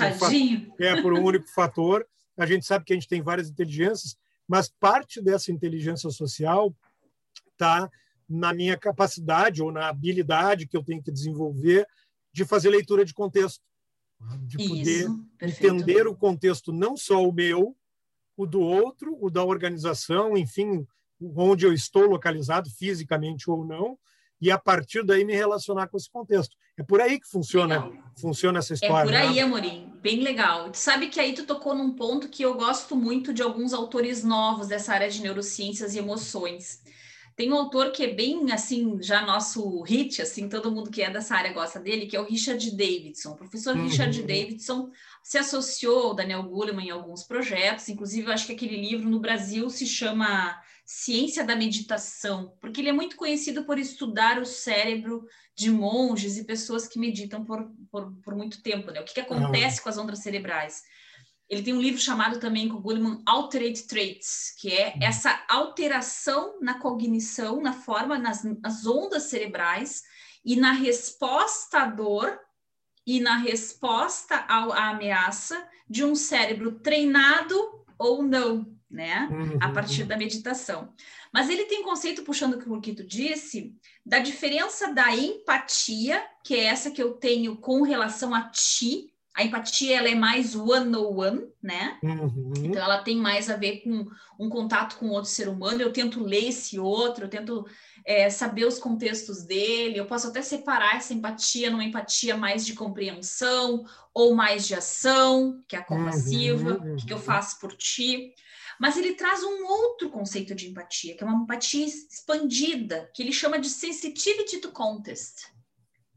é 0.80 1.02
por 1.02 1.14
um 1.14 1.24
único 1.24 1.48
fator. 1.50 2.08
A 2.38 2.46
gente 2.46 2.66
sabe 2.66 2.86
que 2.86 2.94
a 2.94 2.96
gente 2.96 3.08
tem 3.08 3.22
várias 3.22 3.50
inteligências, 3.50 4.18
mas 4.48 4.70
parte 4.70 5.22
dessa 5.22 5.52
inteligência 5.52 6.10
social 6.10 6.74
está 7.52 7.90
na 8.30 8.54
minha 8.54 8.78
capacidade 8.78 9.62
ou 9.62 9.72
na 9.72 9.88
habilidade 9.88 10.68
que 10.68 10.78
eu 10.78 10.84
tenho 10.84 11.02
que 11.02 11.12
desenvolver 11.12 11.88
de 12.32 12.46
fazer 12.46 12.70
leitura 12.70 13.04
de 13.04 13.14
contexto, 13.14 13.64
de 14.42 14.58
poder 14.58 15.06
Isso, 15.06 15.28
entender 15.42 16.08
o 16.08 16.16
contexto 16.16 16.72
não 16.72 16.96
só 16.96 17.28
o 17.28 17.32
meu, 17.32 17.76
o 18.36 18.46
do 18.46 18.60
outro, 18.60 19.18
o 19.20 19.30
da 19.30 19.44
organização, 19.44 20.38
enfim, 20.38 20.86
onde 21.20 21.66
eu 21.66 21.74
estou 21.74 22.06
localizado 22.06 22.70
fisicamente 22.70 23.50
ou 23.50 23.66
não, 23.66 23.98
e 24.42 24.52
a 24.52 24.58
partir 24.58 25.04
daí 25.04 25.26
me 25.26 25.36
relacionar 25.36 25.88
com 25.88 25.98
esse 25.98 26.10
contexto. 26.10 26.56
É 26.78 26.84
por 26.84 27.02
aí 27.02 27.20
que 27.20 27.28
funciona, 27.28 27.92
funciona 28.20 28.60
essa 28.60 28.74
história. 28.74 29.10
É 29.10 29.12
por 29.12 29.16
aí, 29.16 29.36
né? 29.36 29.42
Amorim, 29.42 29.92
bem 30.02 30.22
legal. 30.22 30.70
Tu 30.70 30.78
sabe 30.78 31.08
que 31.08 31.20
aí 31.20 31.34
tu 31.34 31.46
tocou 31.46 31.74
num 31.74 31.94
ponto 31.94 32.30
que 32.30 32.44
eu 32.44 32.54
gosto 32.54 32.96
muito 32.96 33.34
de 33.34 33.42
alguns 33.42 33.74
autores 33.74 34.24
novos 34.24 34.68
dessa 34.68 34.94
área 34.94 35.10
de 35.10 35.22
neurociências 35.22 35.96
e 35.96 36.00
emoções. 36.00 36.84
Tem 37.36 37.52
um 37.54 37.56
autor 37.56 37.92
que 37.92 38.04
é 38.04 38.14
bem 38.14 38.52
assim, 38.52 38.98
já 39.00 39.24
nosso 39.24 39.82
hit, 39.84 40.24
assim, 40.24 40.50
todo 40.50 40.72
mundo 40.72 40.90
que 40.90 41.04
é 41.04 41.10
dessa 41.10 41.36
área 41.36 41.54
gosta 41.54 41.80
dele, 41.80 42.08
que 42.08 42.16
é 42.16 42.20
o 42.20 42.26
Richard 42.26 42.72
Davidson. 42.72 43.34
O 43.34 43.36
professor 43.36 43.76
uhum. 43.76 43.84
Richard 43.84 44.20
Davidson 44.24 44.90
se 45.22 45.38
associou 45.38 46.08
ao 46.08 46.14
Daniel 46.16 46.42
Goleman 46.42 46.88
em 46.88 46.90
alguns 46.90 47.24
projetos, 47.24 47.90
inclusive 47.90 48.28
eu 48.28 48.34
acho 48.34 48.48
que 48.48 48.54
aquele 48.54 48.82
livro 48.82 49.08
no 49.08 49.20
Brasil 49.20 49.70
se 49.70 49.86
chama 49.86 50.60
Ciência 50.90 51.44
da 51.44 51.54
Meditação, 51.54 52.56
porque 52.62 52.80
ele 52.80 52.88
é 52.88 52.94
muito 52.94 53.18
conhecido 53.18 53.66
por 53.66 53.78
estudar 53.78 54.42
o 54.42 54.46
cérebro 54.46 55.28
de 55.54 55.70
monges 55.70 56.38
e 56.38 56.46
pessoas 56.46 56.88
que 56.88 56.98
meditam 56.98 57.44
por, 57.44 57.70
por, 57.92 58.10
por 58.24 58.34
muito 58.34 58.64
tempo, 58.64 58.90
né? 58.90 59.02
O 59.02 59.04
que, 59.04 59.16
que 59.16 59.20
acontece 59.20 59.82
com 59.82 59.90
as 59.90 59.98
ondas 59.98 60.20
cerebrais. 60.20 60.84
Ele 61.50 61.62
tem 61.62 61.74
um 61.74 61.82
livro 61.82 62.00
chamado 62.00 62.40
também 62.40 62.70
com 62.70 62.80
Goleman 62.80 63.22
Altered 63.26 63.86
Traits, 63.86 64.56
que 64.58 64.72
é 64.72 64.94
uhum. 64.94 65.04
essa 65.04 65.44
alteração 65.50 66.58
na 66.62 66.80
cognição, 66.80 67.62
na 67.62 67.74
forma, 67.74 68.18
nas, 68.18 68.46
nas 68.62 68.86
ondas 68.86 69.24
cerebrais 69.24 70.04
e 70.46 70.56
na 70.56 70.72
resposta 70.72 71.80
à 71.80 71.86
dor 71.86 72.40
e 73.06 73.20
na 73.20 73.36
resposta 73.36 74.38
à 74.48 74.90
ameaça 74.92 75.68
de 75.90 76.06
um 76.06 76.16
cérebro 76.16 76.80
treinado 76.80 77.56
ou 78.00 78.24
não, 78.24 78.77
né? 78.90 79.28
Uhum. 79.32 79.58
A 79.62 79.70
partir 79.70 80.06
da 80.06 80.18
meditação. 80.18 80.94
Mas 81.34 81.50
ele 81.50 81.66
tem 81.66 81.84
conceito, 81.84 82.24
puxando 82.24 82.54
o 82.68 82.82
que 82.82 82.94
tu 82.94 83.04
disse, 83.04 83.76
da 84.06 84.20
diferença 84.20 84.94
da 84.94 85.14
empatia, 85.16 86.24
que 86.44 86.56
é 86.56 86.66
essa 86.66 86.92
que 86.92 87.02
eu 87.02 87.14
tenho 87.14 87.58
com 87.58 87.82
relação 87.82 88.34
a 88.34 88.50
ti. 88.50 89.12
A 89.36 89.44
empatia 89.44 89.98
ela 89.98 90.10
é 90.10 90.16
mais 90.16 90.56
one-on-one, 90.56 90.96
-on 90.96 91.42
-one, 91.42 91.48
né? 91.62 92.00
Uhum. 92.02 92.54
Então 92.58 92.82
ela 92.82 93.04
tem 93.04 93.18
mais 93.18 93.50
a 93.50 93.56
ver 93.56 93.84
com 93.84 94.06
um 94.40 94.50
contato 94.50 94.98
com 94.98 95.10
outro 95.10 95.30
ser 95.30 95.48
humano. 95.48 95.82
Eu 95.82 95.94
tento 95.94 96.24
ler 96.24 96.48
esse 96.48 96.80
outro, 96.80 97.26
eu 97.26 97.30
tento 97.30 97.66
é, 98.08 98.30
saber 98.30 98.66
os 98.66 98.80
contextos 98.80 99.44
dele, 99.44 100.00
eu 100.00 100.06
posso 100.06 100.30
até 100.30 100.42
separar 100.42 100.96
essa 100.96 101.14
empatia 101.14 101.70
numa 101.70 101.84
empatia 101.84 102.38
mais 102.38 102.66
de 102.66 102.74
compreensão 102.74 103.84
ou 104.14 104.34
mais 104.34 104.66
de 104.66 104.74
ação, 104.74 105.62
que 105.68 105.76
é 105.76 105.80
a 105.80 105.84
compassiva, 105.84 106.80
uhum, 106.80 106.94
o 106.94 107.06
que, 107.06 107.12
eu 107.12 107.20
faço 107.20 107.60
por 107.60 107.74
ti. 107.74 108.34
Mas 108.80 108.98
ele 108.98 109.16
traz 109.16 109.44
um 109.44 109.66
outro 109.66 110.10
conceito 110.10 110.54
de 110.54 110.70
empatia, 110.70 111.16
que 111.16 111.24
é 111.24 111.28
uma 111.28 111.44
empatia 111.44 111.86
expandida, 111.86 113.10
que 113.14 113.24
ele 113.24 113.34
chama 113.34 113.60
de 113.60 113.70
sensitivity 113.70 114.60
to 114.60 114.72
context, 114.72 115.48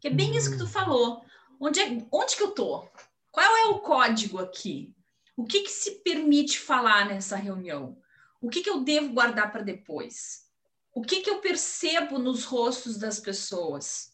que 0.00 0.08
é 0.08 0.10
bem 0.10 0.36
isso 0.36 0.50
que 0.50 0.58
tu 0.58 0.64
hum. 0.64 0.68
falou. 0.68 1.24
Onde, 1.58 1.80
é, 1.80 2.06
onde 2.10 2.36
que 2.36 2.42
eu 2.42 2.52
tô? 2.52 2.88
Qual 3.30 3.56
é 3.56 3.66
o 3.66 3.80
código 3.80 4.38
aqui? 4.38 4.94
O 5.36 5.44
que, 5.44 5.60
que 5.60 5.70
se 5.70 6.02
permite 6.02 6.58
falar 6.58 7.06
nessa 7.06 7.36
reunião? 7.36 7.96
O 8.40 8.48
que, 8.48 8.62
que 8.62 8.70
eu 8.70 8.82
devo 8.82 9.12
guardar 9.12 9.52
para 9.52 9.62
depois? 9.62 10.50
o 10.94 11.02
que, 11.02 11.20
que 11.20 11.30
eu 11.30 11.40
percebo 11.40 12.18
nos 12.18 12.44
rostos 12.44 12.98
das 12.98 13.20
pessoas? 13.20 14.09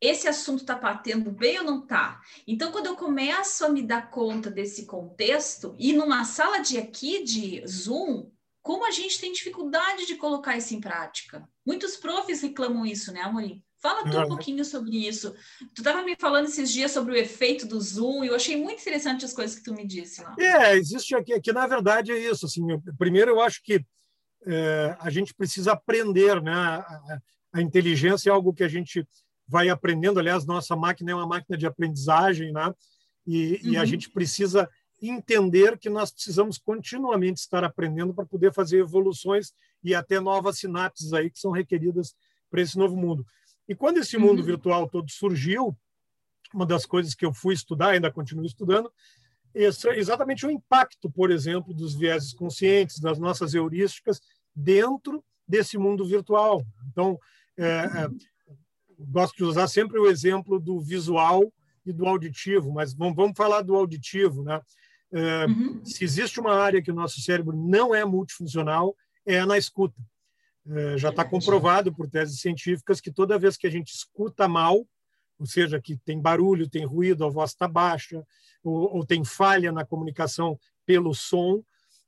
Esse 0.00 0.28
assunto 0.28 0.60
está 0.60 0.74
batendo 0.74 1.30
bem 1.30 1.58
ou 1.58 1.64
não 1.64 1.82
está? 1.82 2.20
Então, 2.46 2.70
quando 2.70 2.86
eu 2.86 2.96
começo 2.96 3.64
a 3.64 3.68
me 3.68 3.82
dar 3.82 4.10
conta 4.10 4.50
desse 4.50 4.84
contexto, 4.86 5.74
e 5.78 5.92
numa 5.92 6.24
sala 6.24 6.58
de 6.58 6.76
aqui, 6.78 7.24
de 7.24 7.66
Zoom, 7.66 8.30
como 8.62 8.86
a 8.86 8.90
gente 8.90 9.20
tem 9.20 9.32
dificuldade 9.32 10.06
de 10.06 10.16
colocar 10.16 10.56
isso 10.56 10.74
em 10.74 10.80
prática? 10.80 11.48
Muitos 11.64 11.96
profs 11.96 12.42
reclamam 12.42 12.84
isso, 12.84 13.12
né, 13.12 13.20
Amorim? 13.20 13.62
Fala 13.80 14.10
tu 14.10 14.18
um 14.18 14.28
pouquinho 14.28 14.64
sobre 14.64 15.06
isso. 15.06 15.32
Tu 15.72 15.80
estava 15.80 16.02
me 16.02 16.16
falando 16.18 16.46
esses 16.46 16.72
dias 16.72 16.90
sobre 16.90 17.12
o 17.12 17.16
efeito 17.16 17.66
do 17.66 17.80
Zoom 17.80 18.24
e 18.24 18.28
eu 18.28 18.34
achei 18.34 18.56
muito 18.56 18.80
interessante 18.80 19.24
as 19.24 19.32
coisas 19.32 19.56
que 19.56 19.62
tu 19.62 19.72
me 19.72 19.86
disse 19.86 20.22
lá. 20.22 20.34
É, 20.38 20.74
existe 20.74 21.14
aqui, 21.14 21.32
aqui 21.32 21.52
na 21.52 21.66
verdade 21.66 22.10
é 22.10 22.18
isso. 22.18 22.46
Assim, 22.46 22.62
primeiro, 22.98 23.30
eu 23.30 23.40
acho 23.40 23.62
que 23.62 23.84
é, 24.44 24.96
a 24.98 25.10
gente 25.10 25.32
precisa 25.34 25.72
aprender, 25.72 26.42
né? 26.42 26.52
A, 26.52 27.18
a, 27.52 27.62
inteligência 27.62 28.30
é 28.30 28.32
algo 28.32 28.52
que 28.52 28.64
a 28.64 28.68
gente 28.68 29.06
vai 29.46 29.68
aprendendo. 29.68 30.18
Aliás, 30.18 30.44
nossa 30.44 30.74
máquina 30.74 31.12
é 31.12 31.14
uma 31.14 31.26
máquina 31.26 31.56
de 31.56 31.66
aprendizagem, 31.66 32.52
né? 32.52 32.72
E, 33.26 33.60
uhum. 33.64 33.72
e 33.72 33.76
a 33.76 33.80
uhum. 33.80 33.86
gente 33.86 34.10
precisa 34.10 34.68
entender 35.00 35.78
que 35.78 35.90
nós 35.90 36.10
precisamos 36.10 36.58
continuamente 36.58 37.40
estar 37.40 37.62
aprendendo 37.64 38.14
para 38.14 38.24
poder 38.24 38.52
fazer 38.52 38.78
evoluções 38.78 39.52
e 39.84 39.94
até 39.94 40.18
novas 40.20 40.58
sinapses 40.58 41.12
aí 41.12 41.30
que 41.30 41.38
são 41.38 41.50
requeridas 41.50 42.14
para 42.50 42.62
esse 42.62 42.78
novo 42.78 42.96
mundo. 42.96 43.26
E 43.68 43.74
quando 43.74 43.98
esse 43.98 44.16
mundo 44.16 44.38
uhum. 44.38 44.44
virtual 44.44 44.88
todo 44.88 45.10
surgiu, 45.10 45.76
uma 46.54 46.64
das 46.64 46.86
coisas 46.86 47.14
que 47.14 47.26
eu 47.26 47.34
fui 47.34 47.54
estudar, 47.54 47.90
ainda 47.90 48.10
continuo 48.10 48.46
estudando, 48.46 48.90
é 49.54 49.68
exatamente 49.98 50.46
o 50.46 50.50
impacto, 50.50 51.10
por 51.10 51.30
exemplo, 51.30 51.72
dos 51.72 51.94
vieses 51.94 52.32
conscientes, 52.32 53.00
das 53.00 53.18
nossas 53.18 53.54
heurísticas 53.54 54.20
dentro 54.54 55.24
desse 55.48 55.78
mundo 55.78 56.04
virtual. 56.04 56.64
Então, 56.90 57.18
é, 57.56 57.64
é, 57.64 58.08
gosto 58.98 59.36
de 59.36 59.44
usar 59.44 59.68
sempre 59.68 59.98
o 59.98 60.08
exemplo 60.08 60.58
do 60.58 60.80
visual 60.80 61.52
e 61.84 61.92
do 61.92 62.06
auditivo, 62.06 62.72
mas 62.72 62.92
vamos, 62.92 63.16
vamos 63.16 63.36
falar 63.36 63.62
do 63.62 63.74
auditivo. 63.74 64.42
Né? 64.42 64.60
É, 65.12 65.46
uhum. 65.46 65.84
Se 65.84 66.04
existe 66.04 66.40
uma 66.40 66.54
área 66.54 66.82
que 66.82 66.90
o 66.90 66.94
nosso 66.94 67.20
cérebro 67.20 67.56
não 67.56 67.94
é 67.94 68.04
multifuncional, 68.04 68.96
é 69.24 69.44
na 69.44 69.56
escuta. 69.56 70.00
É, 70.68 70.98
já 70.98 71.10
está 71.10 71.24
comprovado 71.24 71.94
por 71.94 72.08
teses 72.08 72.40
científicas 72.40 73.00
que 73.00 73.12
toda 73.12 73.38
vez 73.38 73.56
que 73.56 73.66
a 73.66 73.70
gente 73.70 73.94
escuta 73.94 74.48
mal, 74.48 74.86
ou 75.38 75.46
seja, 75.46 75.80
que 75.80 75.96
tem 75.98 76.20
barulho, 76.20 76.68
tem 76.68 76.84
ruído, 76.84 77.24
a 77.24 77.28
voz 77.28 77.50
está 77.50 77.68
baixa, 77.68 78.24
ou, 78.64 78.96
ou 78.96 79.06
tem 79.06 79.24
falha 79.24 79.70
na 79.70 79.84
comunicação 79.84 80.58
pelo 80.84 81.14
som, 81.14 81.62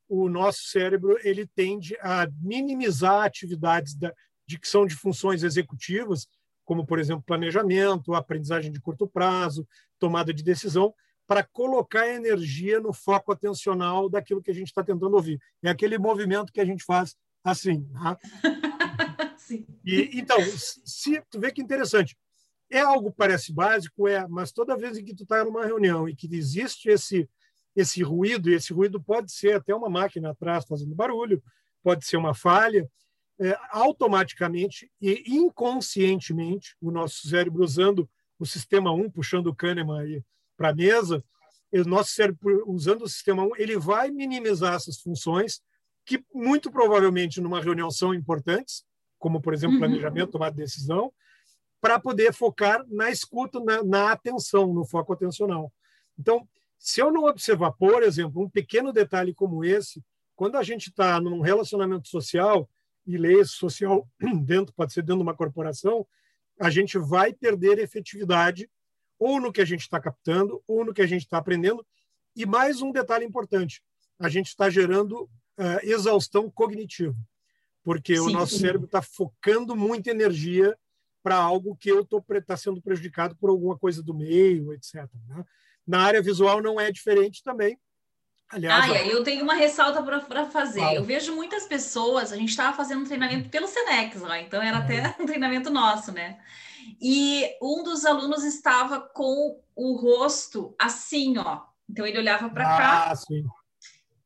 o 0.09 0.28
nosso 0.28 0.62
cérebro 0.64 1.18
ele 1.23 1.47
tende 1.47 1.97
a 2.00 2.26
minimizar 2.40 3.25
atividades 3.25 3.95
da, 3.95 4.12
de 4.47 4.59
que 4.59 4.66
são 4.66 4.87
de 4.87 4.97
funções 4.97 5.42
executivas, 5.42 6.26
como 6.68 6.84
por 6.84 6.98
exemplo 6.98 7.25
planejamento, 7.25 8.12
aprendizagem 8.12 8.70
de 8.70 8.78
curto 8.78 9.08
prazo, 9.08 9.66
tomada 9.98 10.34
de 10.34 10.42
decisão, 10.42 10.94
para 11.26 11.42
colocar 11.42 12.06
energia 12.06 12.78
no 12.78 12.92
foco 12.92 13.32
atencional 13.32 14.06
daquilo 14.06 14.42
que 14.42 14.50
a 14.50 14.54
gente 14.54 14.66
está 14.66 14.84
tentando 14.84 15.14
ouvir. 15.14 15.40
É 15.62 15.70
aquele 15.70 15.96
movimento 15.96 16.52
que 16.52 16.60
a 16.60 16.66
gente 16.66 16.84
faz 16.84 17.16
assim. 17.42 17.88
Tá? 19.48 19.60
E, 19.82 20.10
então, 20.18 20.37
se 20.84 21.22
tu 21.30 21.40
vê 21.40 21.50
que 21.50 21.62
interessante, 21.62 22.14
é 22.68 22.80
algo 22.80 23.10
parece 23.10 23.50
básico, 23.50 24.06
é, 24.06 24.28
mas 24.28 24.52
toda 24.52 24.76
vez 24.76 24.98
em 24.98 25.04
que 25.06 25.14
tu 25.14 25.22
está 25.22 25.42
numa 25.42 25.64
reunião 25.64 26.06
e 26.06 26.14
que 26.14 26.28
existe 26.30 26.90
esse 26.90 27.26
esse 27.75 28.02
ruído, 28.02 28.50
e 28.50 28.54
esse 28.54 28.75
ruído 28.75 29.00
pode 29.00 29.32
ser 29.32 29.54
até 29.54 29.75
uma 29.75 29.88
máquina 29.88 30.32
atrás 30.32 30.66
fazendo 30.66 30.94
barulho, 30.94 31.42
pode 31.82 32.04
ser 32.04 32.18
uma 32.18 32.34
falha, 32.34 32.87
é, 33.40 33.57
automaticamente 33.71 34.90
e 35.00 35.37
inconscientemente, 35.37 36.76
o 36.80 36.90
nosso 36.90 37.28
cérebro 37.28 37.62
usando 37.62 38.09
o 38.38 38.47
sistema 38.47 38.92
1, 38.92 39.11
puxando 39.11 39.49
o 39.49 39.54
Kahneman 39.54 40.25
para 40.57 40.71
a 40.71 40.75
mesa, 40.75 41.25
o 41.73 41.85
nosso 41.85 42.12
cérebro 42.12 42.64
usando 42.66 43.02
o 43.02 43.09
sistema 43.09 43.45
1, 43.45 43.57
ele 43.57 43.78
vai 43.78 44.11
minimizar 44.11 44.75
essas 44.75 44.99
funções 45.00 45.61
que 46.04 46.25
muito 46.35 46.71
provavelmente 46.71 47.40
numa 47.40 47.61
reunião 47.61 47.90
são 47.90 48.14
importantes, 48.14 48.85
como 49.18 49.40
por 49.40 49.52
exemplo 49.52 49.75
uhum. 49.75 49.80
planejamento, 49.80 50.33
tomar 50.33 50.50
decisão, 50.50 51.12
para 51.80 52.00
poder 52.00 52.33
focar 52.33 52.85
na 52.88 53.11
escuta, 53.11 53.61
na, 53.61 53.85
na 53.85 54.12
atenção, 54.12 54.73
no 54.73 54.85
foco 54.85 55.12
atencional. 55.12 55.73
Então, 56.18 56.49
se 56.78 57.00
eu 57.00 57.12
não 57.12 57.25
observar, 57.25 57.73
por 57.73 58.02
exemplo, 58.02 58.42
um 58.42 58.49
pequeno 58.49 58.92
detalhe 58.92 59.35
como 59.35 59.64
esse, 59.64 60.02
quando 60.35 60.57
a 60.57 60.62
gente 60.62 60.88
está 60.88 61.21
num 61.21 61.40
relacionamento 61.40 62.09
social, 62.09 62.68
e 63.08 63.16
esse 63.40 63.52
social 63.52 64.06
dentro, 64.44 64.74
pode 64.74 64.92
ser 64.92 65.00
dentro 65.00 65.16
de 65.16 65.22
uma 65.22 65.34
corporação, 65.34 66.06
a 66.60 66.68
gente 66.68 66.98
vai 66.98 67.32
perder 67.32 67.78
efetividade 67.78 68.68
ou 69.18 69.40
no 69.40 69.50
que 69.50 69.60
a 69.60 69.64
gente 69.64 69.80
está 69.80 69.98
captando, 69.98 70.62
ou 70.66 70.84
no 70.84 70.92
que 70.92 71.02
a 71.02 71.06
gente 71.06 71.22
está 71.22 71.38
aprendendo. 71.38 71.84
E 72.36 72.44
mais 72.44 72.82
um 72.82 72.92
detalhe 72.92 73.24
importante: 73.24 73.82
a 74.18 74.28
gente 74.28 74.48
está 74.48 74.68
gerando 74.68 75.22
uh, 75.22 75.80
exaustão 75.82 76.50
cognitiva, 76.50 77.16
porque 77.82 78.16
sim, 78.16 78.20
o 78.20 78.30
nosso 78.30 78.58
cérebro 78.58 78.84
está 78.84 79.00
focando 79.00 79.74
muita 79.74 80.10
energia 80.10 80.76
para 81.22 81.36
algo 81.36 81.76
que 81.76 81.90
eu 81.90 82.02
estou 82.02 82.24
tá 82.46 82.56
sendo 82.56 82.80
prejudicado 82.80 83.34
por 83.36 83.50
alguma 83.50 83.76
coisa 83.76 84.02
do 84.02 84.14
meio, 84.14 84.72
etc. 84.72 85.08
Né? 85.26 85.44
Na 85.86 86.00
área 86.00 86.22
visual 86.22 86.62
não 86.62 86.78
é 86.78 86.92
diferente 86.92 87.42
também. 87.42 87.78
Aliás, 88.50 88.90
ah, 88.90 89.06
eu 89.06 89.22
tenho 89.22 89.44
uma 89.44 89.54
ressalta 89.54 90.02
para 90.02 90.46
fazer. 90.46 90.82
Eu 90.94 91.04
vejo 91.04 91.34
muitas 91.34 91.66
pessoas, 91.66 92.32
a 92.32 92.36
gente 92.36 92.48
estava 92.48 92.74
fazendo 92.74 93.02
um 93.02 93.04
treinamento 93.04 93.50
pelo 93.50 93.68
Senex 93.68 94.22
lá, 94.22 94.40
então 94.40 94.62
era 94.62 94.78
até 94.78 95.02
uhum. 95.02 95.14
um 95.24 95.26
treinamento 95.26 95.70
nosso, 95.70 96.12
né? 96.12 96.38
E 97.00 97.44
um 97.60 97.82
dos 97.82 98.06
alunos 98.06 98.44
estava 98.44 99.00
com 99.00 99.60
o 99.76 99.96
rosto 99.96 100.74
assim, 100.78 101.36
ó. 101.36 101.60
Então 101.88 102.06
ele 102.06 102.18
olhava 102.18 102.48
para 102.48 102.74
ah, 102.74 102.78
cá. 102.78 103.16
Sim. 103.16 103.44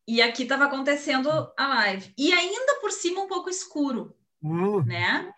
E 0.07 0.23
aqui 0.23 0.45
estava 0.45 0.65
acontecendo 0.65 1.29
a 1.57 1.67
live. 1.67 2.13
E 2.17 2.33
ainda 2.33 2.81
por 2.81 2.93
cima 2.93 3.23
um 3.23 3.29
pouco 3.29 3.51
escuro, 3.51 4.17
hum. 4.43 4.83
né? 4.85 5.33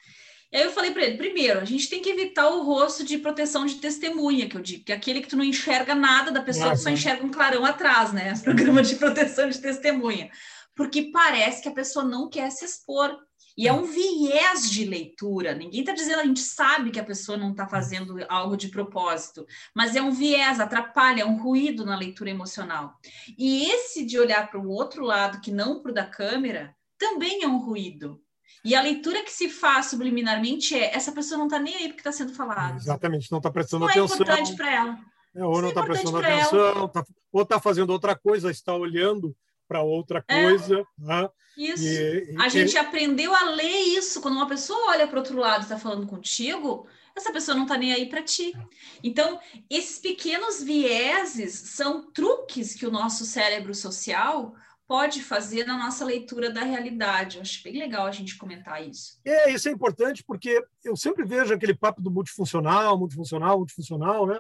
E 0.54 0.56
aí 0.56 0.62
eu 0.62 0.70
falei 0.70 0.92
para 0.92 1.02
ele, 1.02 1.16
primeiro, 1.16 1.58
a 1.58 1.64
gente 1.64 1.90
tem 1.90 2.00
que 2.00 2.08
evitar 2.08 2.48
o 2.48 2.62
rosto 2.62 3.02
de 3.02 3.18
proteção 3.18 3.66
de 3.66 3.74
testemunha, 3.74 4.48
que 4.48 4.56
eu 4.56 4.60
digo, 4.60 4.84
que 4.84 4.92
é 4.92 4.94
aquele 4.94 5.20
que 5.20 5.26
tu 5.26 5.36
não 5.36 5.42
enxerga 5.42 5.96
nada 5.96 6.30
da 6.30 6.40
pessoa, 6.40 6.70
tu 6.70 6.78
só 6.78 6.90
enxerga 6.90 7.26
um 7.26 7.30
clarão 7.30 7.64
atrás, 7.64 8.12
né? 8.12 8.32
Programa 8.40 8.80
de 8.80 8.94
proteção 8.94 9.48
de 9.48 9.58
testemunha. 9.58 10.30
Porque 10.76 11.10
parece 11.10 11.60
que 11.60 11.68
a 11.68 11.74
pessoa 11.74 12.04
não 12.04 12.30
quer 12.30 12.50
se 12.50 12.64
expor. 12.64 13.18
E 13.58 13.66
é 13.66 13.72
um 13.72 13.82
viés 13.82 14.70
de 14.70 14.84
leitura. 14.84 15.54
Ninguém 15.56 15.80
está 15.80 15.92
dizendo, 15.92 16.20
a 16.20 16.24
gente 16.24 16.40
sabe 16.40 16.92
que 16.92 17.00
a 17.00 17.04
pessoa 17.04 17.36
não 17.36 17.50
está 17.50 17.66
fazendo 17.66 18.24
algo 18.28 18.56
de 18.56 18.68
propósito, 18.68 19.44
mas 19.74 19.96
é 19.96 20.02
um 20.02 20.12
viés, 20.12 20.60
atrapalha, 20.60 21.22
é 21.22 21.26
um 21.26 21.36
ruído 21.36 21.84
na 21.84 21.98
leitura 21.98 22.30
emocional. 22.30 22.94
E 23.36 23.68
esse 23.68 24.06
de 24.06 24.20
olhar 24.20 24.48
para 24.48 24.60
o 24.60 24.68
outro 24.68 25.04
lado, 25.04 25.40
que 25.40 25.50
não 25.50 25.82
para 25.82 25.90
o 25.90 25.94
da 25.94 26.06
câmera, 26.06 26.76
também 26.96 27.42
é 27.42 27.48
um 27.48 27.58
ruído. 27.58 28.23
E 28.64 28.74
a 28.74 28.80
leitura 28.80 29.22
que 29.22 29.30
se 29.30 29.48
faz 29.48 29.86
subliminarmente 29.86 30.74
é 30.74 30.94
essa 30.94 31.12
pessoa 31.12 31.36
não 31.36 31.46
está 31.46 31.58
nem 31.58 31.76
aí 31.76 31.88
porque 31.88 32.00
está 32.00 32.12
sendo 32.12 32.32
falado. 32.32 32.76
Exatamente, 32.76 33.30
não 33.30 33.38
está 33.38 33.50
prestando 33.50 33.84
não 33.84 33.90
é 33.90 33.92
atenção. 33.92 34.16
É 34.16 34.22
importante 34.22 34.56
para 34.56 34.72
ela. 34.72 34.98
É, 35.34 35.44
ou 35.44 35.60
não 35.60 35.68
está 35.68 35.82
é 35.82 35.84
prestando 35.84 36.16
atenção, 36.16 36.88
tá, 36.88 37.04
ou 37.32 37.42
está 37.42 37.60
fazendo 37.60 37.90
outra 37.90 38.16
coisa, 38.16 38.50
está 38.50 38.74
olhando 38.74 39.36
para 39.68 39.82
outra 39.82 40.24
é. 40.28 40.42
coisa. 40.42 40.80
É. 40.80 40.84
Né? 40.98 41.28
Isso. 41.58 41.84
E, 41.84 42.36
a 42.38 42.46
e, 42.46 42.50
gente 42.50 42.72
e... 42.72 42.78
aprendeu 42.78 43.34
a 43.34 43.50
ler 43.50 43.80
isso. 43.96 44.20
Quando 44.20 44.36
uma 44.36 44.48
pessoa 44.48 44.90
olha 44.90 45.06
para 45.06 45.16
o 45.16 45.18
outro 45.18 45.38
lado 45.38 45.60
e 45.60 45.64
está 45.64 45.78
falando 45.78 46.06
contigo, 46.06 46.86
essa 47.14 47.32
pessoa 47.32 47.54
não 47.54 47.64
está 47.64 47.76
nem 47.76 47.92
aí 47.92 48.06
para 48.06 48.22
ti. 48.22 48.52
É. 48.56 48.60
Então, 49.02 49.38
esses 49.68 49.98
pequenos 49.98 50.62
vieses 50.62 51.52
são 51.52 52.10
truques 52.12 52.74
que 52.74 52.86
o 52.86 52.90
nosso 52.90 53.24
cérebro 53.24 53.74
social 53.74 54.54
pode 54.86 55.22
fazer 55.22 55.64
na 55.64 55.78
nossa 55.78 56.04
leitura 56.04 56.50
da 56.50 56.62
realidade. 56.62 57.36
Eu 57.36 57.42
acho 57.42 57.62
bem 57.62 57.78
legal 57.78 58.06
a 58.06 58.10
gente 58.10 58.36
comentar 58.36 58.86
isso. 58.86 59.18
É, 59.24 59.50
isso 59.50 59.68
é 59.68 59.72
importante 59.72 60.22
porque 60.24 60.62
eu 60.84 60.96
sempre 60.96 61.24
vejo 61.24 61.54
aquele 61.54 61.74
papo 61.74 62.02
do 62.02 62.10
multifuncional, 62.10 62.98
multifuncional, 62.98 63.58
multifuncional, 63.58 64.26
né? 64.26 64.38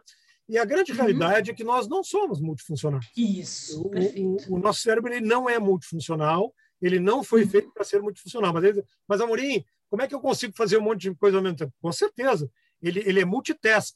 E 0.48 0.58
a 0.58 0.64
grande 0.64 0.92
uhum. 0.92 0.98
realidade 0.98 1.50
é 1.50 1.54
que 1.54 1.64
nós 1.64 1.88
não 1.88 2.04
somos 2.04 2.40
multifuncionais. 2.40 3.10
Isso, 3.16 3.82
o, 3.82 4.52
o, 4.52 4.56
o, 4.56 4.58
nosso 4.58 4.82
cérebro 4.82 5.12
ele 5.12 5.26
não 5.26 5.48
é 5.48 5.58
multifuncional, 5.58 6.54
ele 6.80 7.00
não 7.00 7.24
foi 7.24 7.44
uhum. 7.44 7.48
feito 7.48 7.70
para 7.72 7.84
ser 7.84 8.02
multifuncional. 8.02 8.52
Mas, 8.52 8.64
ele, 8.64 8.84
mas, 9.08 9.20
Amorim, 9.20 9.64
como 9.88 10.02
é 10.02 10.06
que 10.06 10.14
eu 10.14 10.20
consigo 10.20 10.54
fazer 10.54 10.76
um 10.76 10.82
monte 10.82 11.02
de 11.02 11.14
coisa 11.14 11.38
ao 11.38 11.42
mesmo 11.42 11.56
tempo? 11.56 11.72
Com 11.80 11.90
certeza, 11.90 12.50
ele, 12.82 13.00
ele 13.06 13.20
é 13.20 13.24
multitask. 13.24 13.94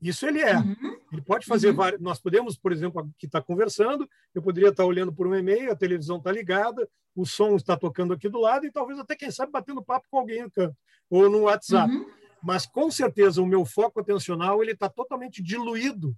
Isso 0.00 0.26
ele 0.26 0.40
é. 0.40 0.56
Uhum. 0.56 0.98
Ele 1.12 1.22
pode 1.22 1.46
fazer 1.46 1.70
uhum. 1.70 1.76
várias. 1.76 2.00
Nós 2.00 2.18
podemos, 2.20 2.56
por 2.56 2.72
exemplo, 2.72 3.00
aqui 3.00 3.26
estar 3.26 3.40
tá 3.40 3.46
conversando, 3.46 4.08
eu 4.34 4.40
poderia 4.40 4.70
estar 4.70 4.82
tá 4.82 4.86
olhando 4.86 5.12
por 5.12 5.26
um 5.26 5.34
e-mail, 5.34 5.70
a 5.70 5.76
televisão 5.76 6.16
está 6.16 6.32
ligada, 6.32 6.88
o 7.14 7.26
som 7.26 7.56
está 7.56 7.76
tocando 7.76 8.14
aqui 8.14 8.28
do 8.28 8.40
lado 8.40 8.64
e 8.64 8.72
talvez 8.72 8.98
até, 8.98 9.14
quem 9.14 9.30
sabe, 9.30 9.52
batendo 9.52 9.84
papo 9.84 10.06
com 10.10 10.18
alguém 10.18 10.42
no 10.42 10.50
canto 10.50 10.76
ou 11.10 11.28
no 11.28 11.42
WhatsApp. 11.42 11.92
Uhum. 11.92 12.06
Mas, 12.42 12.64
com 12.64 12.90
certeza, 12.90 13.42
o 13.42 13.46
meu 13.46 13.64
foco 13.66 14.00
atencional 14.00 14.62
ele 14.62 14.72
está 14.72 14.88
totalmente 14.88 15.42
diluído 15.42 16.16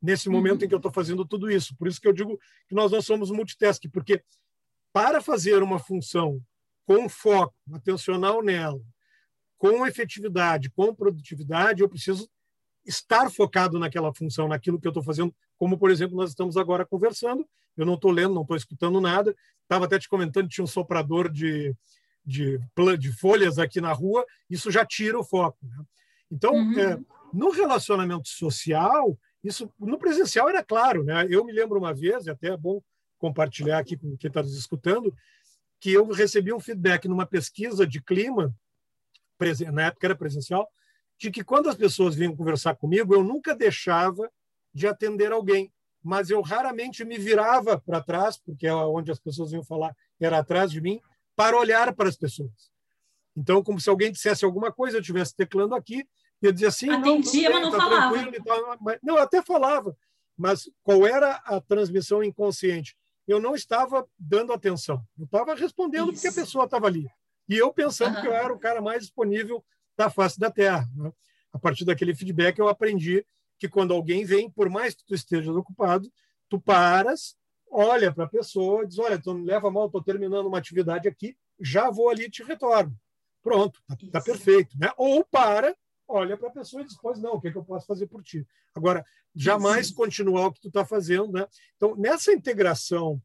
nesse 0.00 0.28
momento 0.28 0.60
uhum. 0.60 0.66
em 0.66 0.68
que 0.68 0.74
eu 0.74 0.78
estou 0.78 0.92
fazendo 0.92 1.24
tudo 1.24 1.50
isso. 1.50 1.74
Por 1.76 1.88
isso 1.88 2.00
que 2.00 2.06
eu 2.06 2.12
digo 2.12 2.38
que 2.68 2.74
nós 2.74 2.92
não 2.92 3.02
somos 3.02 3.30
multitask, 3.30 3.82
porque 3.92 4.22
para 4.92 5.20
fazer 5.20 5.62
uma 5.62 5.78
função 5.78 6.40
com 6.86 7.08
foco 7.08 7.54
atencional 7.72 8.42
nela, 8.42 8.80
com 9.58 9.86
efetividade, 9.86 10.70
com 10.70 10.94
produtividade, 10.94 11.80
eu 11.80 11.88
preciso 11.88 12.28
estar 12.84 13.30
focado 13.30 13.78
naquela 13.78 14.12
função, 14.12 14.48
naquilo 14.48 14.80
que 14.80 14.86
eu 14.86 14.90
estou 14.90 15.02
fazendo, 15.02 15.34
como, 15.56 15.78
por 15.78 15.90
exemplo, 15.90 16.16
nós 16.16 16.30
estamos 16.30 16.56
agora 16.56 16.84
conversando, 16.84 17.46
eu 17.76 17.86
não 17.86 17.94
estou 17.94 18.10
lendo, 18.10 18.34
não 18.34 18.42
estou 18.42 18.56
escutando 18.56 19.00
nada, 19.00 19.34
estava 19.62 19.86
até 19.86 19.98
te 19.98 20.08
comentando 20.08 20.48
que 20.48 20.54
tinha 20.54 20.64
um 20.64 20.68
soprador 20.68 21.30
de, 21.30 21.74
de, 22.24 22.60
de 22.98 23.12
folhas 23.12 23.58
aqui 23.58 23.80
na 23.80 23.92
rua, 23.92 24.24
isso 24.48 24.70
já 24.70 24.84
tira 24.84 25.18
o 25.18 25.24
foco. 25.24 25.58
Né? 25.62 25.84
Então, 26.30 26.52
uhum. 26.54 26.78
é, 26.78 26.98
no 27.32 27.50
relacionamento 27.50 28.28
social, 28.28 29.18
isso 29.42 29.70
no 29.78 29.98
presencial 29.98 30.48
era 30.48 30.62
claro. 30.62 31.04
Né? 31.04 31.26
Eu 31.28 31.44
me 31.44 31.52
lembro 31.52 31.78
uma 31.78 31.92
vez, 31.92 32.26
e 32.26 32.30
até 32.30 32.48
é 32.48 32.56
bom 32.56 32.82
compartilhar 33.18 33.78
aqui 33.78 33.96
com 33.96 34.16
quem 34.16 34.28
está 34.28 34.42
nos 34.42 34.56
escutando, 34.56 35.14
que 35.80 35.92
eu 35.92 36.06
recebi 36.08 36.52
um 36.52 36.60
feedback 36.60 37.08
numa 37.08 37.26
pesquisa 37.26 37.86
de 37.86 38.00
clima, 38.00 38.54
na 39.72 39.86
época 39.86 40.06
era 40.06 40.16
presencial, 40.16 40.68
de 41.24 41.30
que 41.30 41.42
quando 41.42 41.70
as 41.70 41.74
pessoas 41.74 42.14
vinham 42.14 42.36
conversar 42.36 42.76
comigo, 42.76 43.14
eu 43.14 43.24
nunca 43.24 43.54
deixava 43.54 44.30
de 44.74 44.86
atender 44.86 45.32
alguém, 45.32 45.72
mas 46.02 46.28
eu 46.28 46.42
raramente 46.42 47.02
me 47.02 47.16
virava 47.16 47.80
para 47.80 48.02
trás, 48.02 48.36
porque 48.36 48.66
é 48.66 48.74
onde 48.74 49.10
as 49.10 49.18
pessoas 49.18 49.50
iam 49.50 49.64
falar 49.64 49.96
era 50.20 50.38
atrás 50.38 50.70
de 50.70 50.82
mim, 50.82 51.00
para 51.34 51.56
olhar 51.56 51.94
para 51.94 52.10
as 52.10 52.16
pessoas. 52.16 52.70
Então, 53.34 53.62
como 53.62 53.80
se 53.80 53.88
alguém 53.88 54.12
dissesse 54.12 54.44
alguma 54.44 54.70
coisa, 54.70 54.98
eu 54.98 55.00
estivesse 55.00 55.34
teclando 55.34 55.74
aqui, 55.74 56.06
e 56.42 56.46
eu 56.46 56.52
dizia 56.52 56.68
assim, 56.68 56.90
Atendia, 56.90 57.48
não, 57.48 57.60
não, 57.60 57.70
mas 57.70 57.72
não 57.72 57.78
tá 57.78 57.86
falava. 58.44 58.78
Mas, 58.82 58.98
não, 59.02 59.16
eu 59.16 59.22
até 59.22 59.40
falava, 59.40 59.96
mas 60.36 60.70
qual 60.82 61.06
era 61.06 61.36
a 61.46 61.58
transmissão 61.58 62.22
inconsciente? 62.22 62.98
Eu 63.26 63.40
não 63.40 63.54
estava 63.54 64.06
dando 64.18 64.52
atenção, 64.52 65.02
eu 65.18 65.24
estava 65.24 65.54
respondendo 65.54 66.12
Isso. 66.12 66.20
porque 66.20 66.28
a 66.38 66.44
pessoa 66.44 66.66
estava 66.66 66.86
ali. 66.86 67.08
E 67.48 67.56
eu 67.56 67.72
pensando 67.72 68.14
uhum. 68.16 68.20
que 68.20 68.28
eu 68.28 68.34
era 68.34 68.52
o 68.52 68.58
cara 68.58 68.82
mais 68.82 69.00
disponível 69.00 69.64
da 69.96 70.10
face 70.10 70.38
da 70.38 70.50
Terra. 70.50 70.88
Né? 70.94 71.12
A 71.52 71.58
partir 71.58 71.84
daquele 71.84 72.14
feedback, 72.14 72.58
eu 72.58 72.68
aprendi 72.68 73.24
que 73.58 73.68
quando 73.68 73.92
alguém 73.92 74.24
vem, 74.24 74.50
por 74.50 74.68
mais 74.68 74.94
que 74.94 75.04
tu 75.04 75.14
estejas 75.14 75.54
ocupado, 75.54 76.10
tu 76.48 76.60
paras, 76.60 77.36
olha 77.70 78.12
para 78.12 78.24
a 78.24 78.28
pessoa, 78.28 78.86
diz: 78.86 78.98
Olha, 78.98 79.20
tu 79.20 79.34
não 79.34 79.44
leva 79.44 79.70
mal, 79.70 79.86
estou 79.86 80.02
terminando 80.02 80.46
uma 80.46 80.58
atividade 80.58 81.08
aqui, 81.08 81.36
já 81.60 81.90
vou 81.90 82.08
ali 82.10 82.24
e 82.24 82.30
te 82.30 82.42
retorno. 82.42 82.96
Pronto, 83.42 83.80
está 83.90 84.18
tá 84.18 84.20
perfeito. 84.20 84.76
Né? 84.78 84.90
Ou 84.96 85.24
para, 85.24 85.76
olha 86.08 86.36
para 86.36 86.48
a 86.48 86.52
pessoa 86.52 86.82
e 86.82 86.86
diz: 86.86 86.96
Pois 87.00 87.20
não, 87.20 87.34
o 87.34 87.40
que, 87.40 87.48
é 87.48 87.52
que 87.52 87.58
eu 87.58 87.64
posso 87.64 87.86
fazer 87.86 88.06
por 88.06 88.22
ti? 88.22 88.46
Agora, 88.74 89.04
jamais 89.34 89.88
Sim. 89.88 89.94
continuar 89.94 90.46
o 90.46 90.52
que 90.52 90.60
tu 90.60 90.68
está 90.68 90.84
fazendo. 90.84 91.32
Né? 91.32 91.46
Então, 91.76 91.94
nessa 91.96 92.32
integração, 92.32 93.20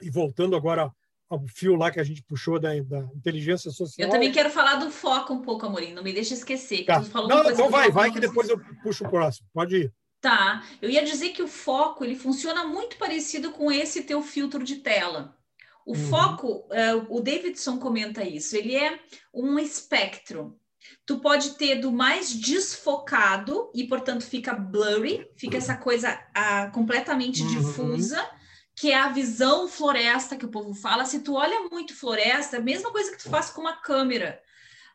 e 0.00 0.10
voltando 0.10 0.56
agora 0.56 0.92
o 1.36 1.48
fio 1.48 1.76
lá 1.76 1.90
que 1.90 2.00
a 2.00 2.04
gente 2.04 2.22
puxou 2.22 2.58
da, 2.58 2.70
da, 2.82 3.00
inteligência 3.14 3.70
social. 3.70 4.06
Eu 4.06 4.12
também 4.12 4.30
quero 4.30 4.50
falar 4.50 4.76
do 4.76 4.90
foco 4.90 5.32
um 5.32 5.42
pouco, 5.42 5.66
Amorim, 5.66 5.92
não 5.92 6.02
me 6.02 6.12
deixa 6.12 6.34
esquecer. 6.34 6.84
Tá. 6.84 7.00
não, 7.00 7.50
então 7.50 7.70
vai, 7.70 7.90
vai 7.90 8.10
que 8.10 8.20
depois 8.20 8.48
eu 8.48 8.60
puxo 8.82 9.04
o 9.04 9.10
próximo. 9.10 9.48
Pode 9.52 9.76
ir. 9.76 9.92
Tá, 10.20 10.62
eu 10.80 10.88
ia 10.88 11.02
dizer 11.04 11.30
que 11.30 11.42
o 11.42 11.48
foco 11.48 12.04
ele 12.04 12.14
funciona 12.14 12.64
muito 12.64 12.96
parecido 12.96 13.50
com 13.50 13.72
esse 13.72 14.02
teu 14.04 14.22
filtro 14.22 14.62
de 14.62 14.76
tela. 14.76 15.36
O 15.84 15.96
uhum. 15.96 16.08
foco, 16.08 16.48
uh, 16.68 17.06
o 17.08 17.20
Davidson 17.20 17.78
comenta 17.78 18.22
isso, 18.22 18.56
ele 18.56 18.76
é 18.76 19.00
um 19.34 19.58
espectro. 19.58 20.56
Tu 21.04 21.18
pode 21.18 21.54
ter 21.54 21.76
do 21.76 21.90
mais 21.90 22.32
desfocado 22.32 23.70
e, 23.74 23.84
portanto, 23.84 24.22
fica 24.24 24.54
blurry, 24.54 25.28
fica 25.36 25.56
essa 25.56 25.76
coisa 25.76 26.12
uh, 26.14 26.70
completamente 26.72 27.42
uhum. 27.42 27.48
difusa 27.48 28.30
que 28.74 28.90
é 28.90 28.96
a 28.96 29.08
visão 29.08 29.68
floresta 29.68 30.36
que 30.36 30.44
o 30.44 30.50
povo 30.50 30.74
fala. 30.74 31.04
Se 31.04 31.20
tu 31.20 31.34
olha 31.34 31.68
muito 31.70 31.94
floresta, 31.94 32.56
a 32.56 32.60
mesma 32.60 32.90
coisa 32.90 33.10
que 33.10 33.22
tu 33.22 33.28
faz 33.28 33.50
com 33.50 33.60
uma 33.60 33.76
câmera. 33.76 34.40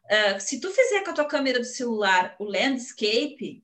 Uh, 0.06 0.40
se 0.40 0.60
tu 0.60 0.72
fizer 0.72 1.04
com 1.04 1.12
a 1.12 1.14
tua 1.14 1.26
câmera 1.26 1.60
do 1.60 1.66
celular 1.66 2.36
o 2.40 2.46
landscape 2.46 3.64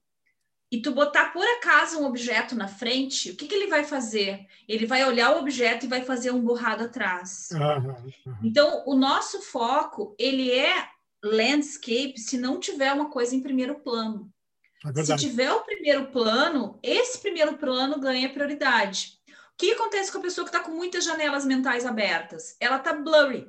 e 0.69 0.81
tu 0.81 0.91
botar 0.91 1.31
por 1.31 1.45
acaso 1.57 1.99
um 1.99 2.05
objeto 2.05 2.55
na 2.55 2.67
frente, 2.67 3.31
o 3.31 3.35
que, 3.35 3.47
que 3.47 3.55
ele 3.55 3.67
vai 3.67 3.83
fazer? 3.83 4.45
Ele 4.67 4.85
vai 4.85 5.05
olhar 5.05 5.35
o 5.35 5.39
objeto 5.39 5.85
e 5.85 5.89
vai 5.89 6.03
fazer 6.03 6.31
um 6.31 6.41
borrado 6.41 6.83
atrás. 6.83 7.49
Uhum, 7.51 7.89
uhum. 8.25 8.37
Então, 8.43 8.83
o 8.85 8.95
nosso 8.95 9.41
foco, 9.41 10.15
ele 10.17 10.51
é 10.51 10.89
landscape 11.23 12.17
se 12.17 12.37
não 12.37 12.59
tiver 12.59 12.91
uma 12.91 13.09
coisa 13.09 13.35
em 13.35 13.41
primeiro 13.41 13.79
plano. 13.79 14.33
É 14.97 15.03
se 15.03 15.15
tiver 15.15 15.51
o 15.51 15.61
primeiro 15.61 16.07
plano, 16.07 16.77
esse 16.83 17.19
primeiro 17.19 17.57
plano 17.57 17.99
ganha 17.99 18.33
prioridade. 18.33 19.17
O 19.53 19.57
que 19.57 19.71
acontece 19.71 20.11
com 20.11 20.17
a 20.17 20.21
pessoa 20.21 20.45
que 20.45 20.55
está 20.55 20.63
com 20.63 20.71
muitas 20.71 21.05
janelas 21.05 21.45
mentais 21.45 21.85
abertas? 21.85 22.55
Ela 22.59 22.77
está 22.77 22.93
blurry. 22.93 23.47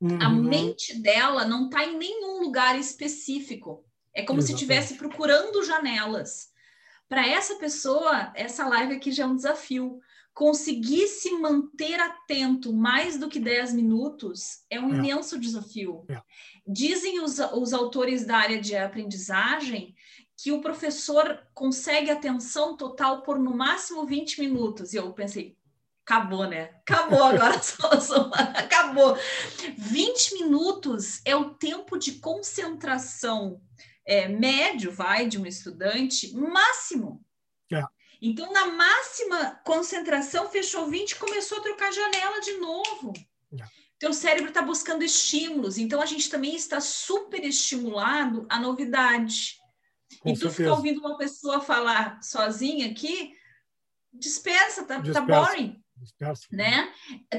Uhum. 0.00 0.18
A 0.20 0.28
mente 0.28 1.00
dela 1.00 1.44
não 1.44 1.66
está 1.66 1.84
em 1.84 1.96
nenhum 1.96 2.40
lugar 2.42 2.78
específico. 2.78 3.84
É 4.12 4.22
como 4.22 4.40
Exatamente. 4.40 4.46
se 4.46 4.52
estivesse 4.52 4.94
procurando 4.94 5.64
janelas. 5.64 6.50
Para 7.08 7.26
essa 7.26 7.56
pessoa, 7.56 8.32
essa 8.34 8.66
live 8.66 8.94
aqui 8.94 9.12
já 9.12 9.24
é 9.24 9.26
um 9.26 9.36
desafio. 9.36 10.00
Conseguir 10.34 11.06
se 11.06 11.32
manter 11.32 11.98
atento 11.98 12.72
mais 12.72 13.16
do 13.16 13.28
que 13.28 13.38
10 13.38 13.72
minutos 13.72 14.64
é 14.68 14.78
um 14.78 14.92
é. 14.92 14.98
imenso 14.98 15.38
desafio. 15.38 16.04
É. 16.08 16.20
Dizem 16.66 17.20
os, 17.20 17.38
os 17.38 17.72
autores 17.72 18.26
da 18.26 18.36
área 18.36 18.60
de 18.60 18.76
aprendizagem 18.76 19.94
que 20.36 20.52
o 20.52 20.60
professor 20.60 21.42
consegue 21.54 22.10
atenção 22.10 22.76
total 22.76 23.22
por 23.22 23.38
no 23.38 23.56
máximo 23.56 24.04
20 24.04 24.40
minutos. 24.40 24.92
E 24.92 24.96
eu 24.96 25.12
pensei, 25.12 25.56
acabou, 26.04 26.46
né? 26.46 26.70
Acabou 26.86 27.24
agora, 27.24 27.58
acabou. 28.54 29.16
20 29.78 30.34
minutos 30.34 31.20
é 31.24 31.34
o 31.34 31.54
tempo 31.54 31.98
de 31.98 32.12
concentração 32.12 33.60
é, 34.06 34.28
médio, 34.28 34.92
vai, 34.92 35.26
de 35.26 35.38
um 35.40 35.46
estudante, 35.46 36.32
máximo. 36.36 37.24
É. 37.72 37.82
Então, 38.20 38.52
na 38.52 38.66
máxima 38.66 39.60
concentração, 39.64 40.48
fechou 40.48 40.86
20 40.86 41.16
começou 41.16 41.58
a 41.58 41.62
trocar 41.62 41.92
janela 41.92 42.40
de 42.40 42.52
novo. 42.58 43.12
É. 43.58 44.08
O 44.08 44.12
cérebro 44.12 44.48
está 44.48 44.60
buscando 44.60 45.02
estímulos. 45.02 45.78
Então, 45.78 46.00
a 46.00 46.06
gente 46.06 46.28
também 46.28 46.54
está 46.54 46.80
super 46.80 47.42
estimulado 47.42 48.46
à 48.48 48.60
novidade. 48.60 49.58
Com 50.26 50.30
e 50.30 50.34
tu 50.34 50.50
certeza. 50.50 50.56
ficar 50.56 50.72
ouvindo 50.72 51.00
uma 51.00 51.16
pessoa 51.16 51.60
falar 51.60 52.20
sozinha 52.20 52.90
aqui, 52.90 53.32
dispersa, 54.12 54.82
tá, 54.84 54.96
tá 54.96 55.00
dispersa. 55.00 55.26
tá 55.26 55.44
boring. 55.44 55.80
Dispersa. 55.96 56.46
Né? 56.52 56.92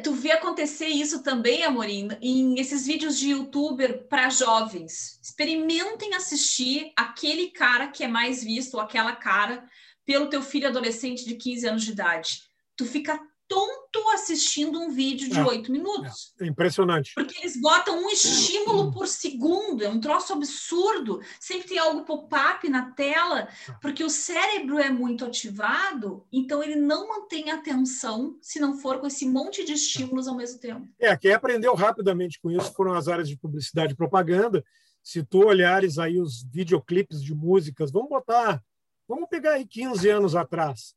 Tu 0.04 0.14
vê 0.14 0.32
acontecer 0.32 0.88
isso 0.88 1.22
também, 1.22 1.64
Amorim, 1.64 2.08
em 2.22 2.58
esses 2.60 2.88
vídeos 2.88 3.20
de 3.20 3.32
youtuber 3.32 4.08
para 4.08 4.30
jovens. 4.30 5.20
Experimentem 5.22 6.16
assistir 6.16 6.92
aquele 6.96 7.52
cara 7.52 7.90
que 7.90 8.04
é 8.04 8.08
mais 8.08 8.44
visto, 8.44 8.76
ou 8.76 8.80
aquela 8.80 9.16
cara, 9.16 9.68
pelo 10.06 10.30
teu 10.30 10.42
filho 10.42 10.68
adolescente 10.68 11.26
de 11.26 11.36
15 11.36 11.68
anos 11.68 11.84
de 11.84 11.92
idade. 11.92 12.42
Tu 12.76 12.86
fica 12.86 13.20
tonto 13.48 14.10
assistindo 14.14 14.80
um 14.80 14.92
vídeo 14.92 15.30
de 15.30 15.40
É, 15.40 15.44
oito 15.44 15.72
minutos. 15.72 16.34
É 16.40 16.46
impressionante. 16.46 17.14
Porque 17.16 17.38
eles 17.40 17.60
botam 17.60 17.98
um 17.98 18.10
estímulo 18.10 18.92
por 18.92 19.08
segundo, 19.08 19.84
é 19.84 19.90
um 19.90 20.00
troço 20.00 20.34
absurdo. 20.34 21.22
Sempre 21.40 21.70
tem 21.70 21.78
algo 21.78 22.04
pop-up 22.04 22.68
na 22.70 22.92
tela, 22.92 23.48
porque 23.82 24.04
o 24.04 24.10
cérebro 24.10 24.78
é 24.80 24.90
muito 24.90 25.26
ativado, 25.26 26.26
então 26.32 26.62
ele 26.62 26.76
não 26.76 27.08
mantém 27.08 27.52
atenção 27.52 28.38
se 28.42 28.60
não 28.60 28.78
for 28.78 29.00
com 29.00 29.08
esse 29.08 29.28
monte 29.28 29.64
de 29.64 29.74
estímulos 29.74 30.28
ao 30.28 30.36
mesmo 30.36 30.60
tempo. 30.60 30.88
É, 31.00 31.16
quem 31.16 31.34
aprendeu 31.34 31.74
rapidamente 31.76 32.40
com 32.42 32.52
isso 32.52 32.74
foram 32.74 32.94
as 32.94 33.08
áreas 33.08 33.30
de 33.30 33.38
publicidade 33.38 33.94
e 33.94 33.98
propaganda. 33.98 34.64
Se 35.02 35.24
tu 35.24 35.46
olhares 35.46 35.98
aí 35.98 36.20
os 36.20 36.44
videoclipes 36.44 37.24
de 37.24 37.34
músicas, 37.34 37.92
vamos 37.92 38.10
botar, 38.10 38.62
vamos 39.08 39.30
pegar 39.30 39.54
aí 39.54 39.66
15 39.66 40.10
anos 40.10 40.36
atrás. 40.36 40.97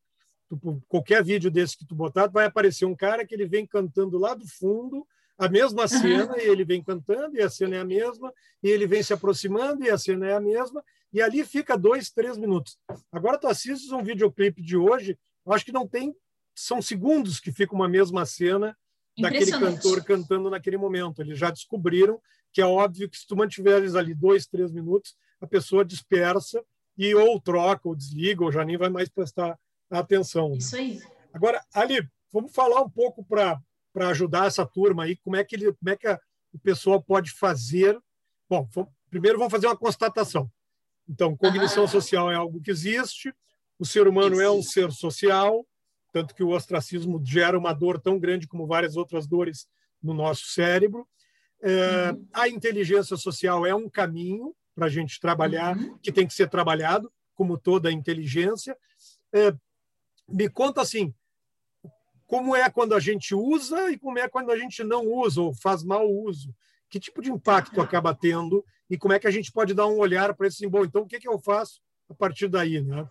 Tu, 0.50 0.82
qualquer 0.88 1.22
vídeo 1.22 1.48
desse 1.48 1.78
que 1.78 1.86
tu 1.86 1.94
botar, 1.94 2.26
vai 2.26 2.44
aparecer 2.44 2.84
um 2.84 2.96
cara 2.96 3.24
que 3.24 3.32
ele 3.32 3.46
vem 3.46 3.64
cantando 3.64 4.18
lá 4.18 4.34
do 4.34 4.48
fundo, 4.48 5.06
a 5.38 5.48
mesma 5.48 5.86
cena, 5.86 6.36
e 6.36 6.48
ele 6.48 6.64
vem 6.64 6.82
cantando, 6.82 7.36
e 7.36 7.40
a 7.40 7.48
cena 7.48 7.76
é 7.76 7.78
a 7.78 7.84
mesma, 7.84 8.34
e 8.60 8.68
ele 8.68 8.84
vem 8.84 9.00
se 9.00 9.12
aproximando, 9.12 9.84
e 9.84 9.90
a 9.90 9.96
cena 9.96 10.26
é 10.26 10.34
a 10.34 10.40
mesma, 10.40 10.84
e 11.12 11.22
ali 11.22 11.44
fica 11.44 11.78
dois, 11.78 12.10
três 12.10 12.36
minutos. 12.36 12.76
Agora 13.12 13.38
tu 13.38 13.46
assistes 13.46 13.92
um 13.92 14.02
videoclipe 14.02 14.60
de 14.60 14.76
hoje, 14.76 15.16
acho 15.46 15.64
que 15.64 15.72
não 15.72 15.86
tem, 15.86 16.14
são 16.52 16.82
segundos 16.82 17.38
que 17.38 17.52
fica 17.52 17.72
uma 17.72 17.88
mesma 17.88 18.26
cena 18.26 18.76
daquele 19.18 19.52
cantor 19.52 20.04
cantando 20.04 20.50
naquele 20.50 20.76
momento. 20.76 21.22
Eles 21.22 21.38
já 21.38 21.50
descobriram 21.50 22.20
que 22.52 22.60
é 22.60 22.66
óbvio 22.66 23.08
que 23.08 23.16
se 23.16 23.26
tu 23.26 23.36
mantiveres 23.36 23.94
ali 23.94 24.14
dois, 24.14 24.46
três 24.46 24.72
minutos, 24.72 25.16
a 25.40 25.46
pessoa 25.46 25.84
dispersa 25.84 26.62
e 26.98 27.14
ou 27.14 27.40
troca, 27.40 27.88
ou 27.88 27.94
desliga, 27.94 28.44
ou 28.44 28.52
já 28.52 28.64
nem 28.64 28.76
vai 28.76 28.88
mais 28.90 29.08
prestar 29.08 29.58
atenção. 29.90 30.50
Né? 30.50 30.56
Isso 30.58 30.76
aí. 30.76 31.00
Agora, 31.32 31.64
Ali, 31.72 32.06
vamos 32.32 32.52
falar 32.52 32.80
um 32.80 32.90
pouco 32.90 33.24
para 33.24 33.60
ajudar 34.08 34.46
essa 34.46 34.64
turma 34.66 35.04
aí, 35.04 35.16
como 35.16 35.36
é 35.36 35.44
que, 35.44 35.56
ele, 35.56 35.72
como 35.72 35.90
é 35.90 35.96
que 35.96 36.06
a, 36.06 36.20
o 36.52 36.58
pessoal 36.58 37.02
pode 37.02 37.32
fazer. 37.32 37.98
Bom, 38.48 38.68
vamos, 38.72 38.90
primeiro 39.08 39.38
vamos 39.38 39.52
fazer 39.52 39.66
uma 39.66 39.76
constatação. 39.76 40.50
Então, 41.08 41.36
cognição 41.36 41.88
social 41.88 42.30
é 42.30 42.36
algo 42.36 42.60
que 42.60 42.70
existe, 42.70 43.34
o 43.78 43.84
ser 43.84 44.06
humano 44.06 44.36
existe. 44.36 44.44
é 44.44 44.50
um 44.50 44.62
ser 44.62 44.92
social, 44.92 45.66
tanto 46.12 46.34
que 46.34 46.42
o 46.42 46.50
ostracismo 46.50 47.20
gera 47.24 47.58
uma 47.58 47.72
dor 47.72 48.00
tão 48.00 48.18
grande 48.18 48.46
como 48.46 48.66
várias 48.66 48.96
outras 48.96 49.26
dores 49.26 49.66
no 50.02 50.14
nosso 50.14 50.46
cérebro. 50.46 51.06
É, 51.62 52.12
uhum. 52.12 52.26
A 52.32 52.48
inteligência 52.48 53.16
social 53.16 53.66
é 53.66 53.74
um 53.74 53.88
caminho 53.88 54.54
para 54.74 54.86
a 54.86 54.88
gente 54.88 55.20
trabalhar, 55.20 55.76
uhum. 55.76 55.98
que 55.98 56.12
tem 56.12 56.26
que 56.26 56.34
ser 56.34 56.48
trabalhado, 56.48 57.12
como 57.34 57.58
toda 57.58 57.88
a 57.88 57.92
inteligência. 57.92 58.76
É, 59.32 59.52
me 60.30 60.48
conta 60.48 60.80
assim, 60.80 61.14
como 62.26 62.54
é 62.54 62.70
quando 62.70 62.94
a 62.94 63.00
gente 63.00 63.34
usa 63.34 63.90
e 63.90 63.98
como 63.98 64.18
é 64.18 64.28
quando 64.28 64.50
a 64.50 64.56
gente 64.56 64.84
não 64.84 65.06
usa 65.06 65.42
ou 65.42 65.52
faz 65.52 65.82
mau 65.82 66.08
uso. 66.08 66.54
Que 66.88 67.00
tipo 67.00 67.20
de 67.20 67.30
impacto 67.30 67.80
acaba 67.80 68.14
tendo 68.14 68.64
e 68.88 68.96
como 68.96 69.14
é 69.14 69.18
que 69.18 69.26
a 69.26 69.30
gente 69.30 69.52
pode 69.52 69.74
dar 69.74 69.86
um 69.86 69.98
olhar 69.98 70.34
para 70.34 70.46
esse 70.46 70.66
bom, 70.66 70.84
então 70.84 71.02
o 71.02 71.06
que, 71.06 71.20
que 71.20 71.28
eu 71.28 71.38
faço 71.38 71.80
a 72.08 72.14
partir 72.14 72.48
daí, 72.48 72.80
né? 72.80 73.08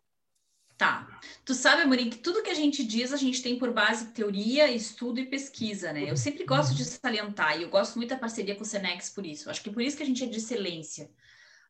Tá. 0.77 1.19
Tu 1.43 1.53
sabe, 1.53 1.81
Amorim, 1.81 2.09
que 2.09 2.19
tudo 2.19 2.41
que 2.41 2.49
a 2.49 2.53
gente 2.53 2.85
diz, 2.85 3.11
a 3.11 3.17
gente 3.17 3.43
tem 3.43 3.59
por 3.59 3.73
base 3.73 4.13
teoria, 4.13 4.71
estudo 4.71 5.19
e 5.19 5.25
pesquisa, 5.25 5.91
né? 5.91 6.09
Eu 6.09 6.15
sempre 6.15 6.45
gosto 6.45 6.73
de 6.73 6.85
salientar, 6.85 7.59
e 7.59 7.63
eu 7.63 7.69
gosto 7.69 7.97
muito 7.97 8.11
da 8.11 8.17
parceria 8.17 8.55
com 8.55 8.63
o 8.63 8.65
Senex 8.65 9.09
por 9.09 9.25
isso. 9.25 9.49
Acho 9.49 9.61
que 9.61 9.69
por 9.69 9.81
isso 9.81 9.97
que 9.97 10.03
a 10.03 10.05
gente 10.05 10.23
é 10.23 10.27
de 10.27 10.37
excelência. 10.37 11.11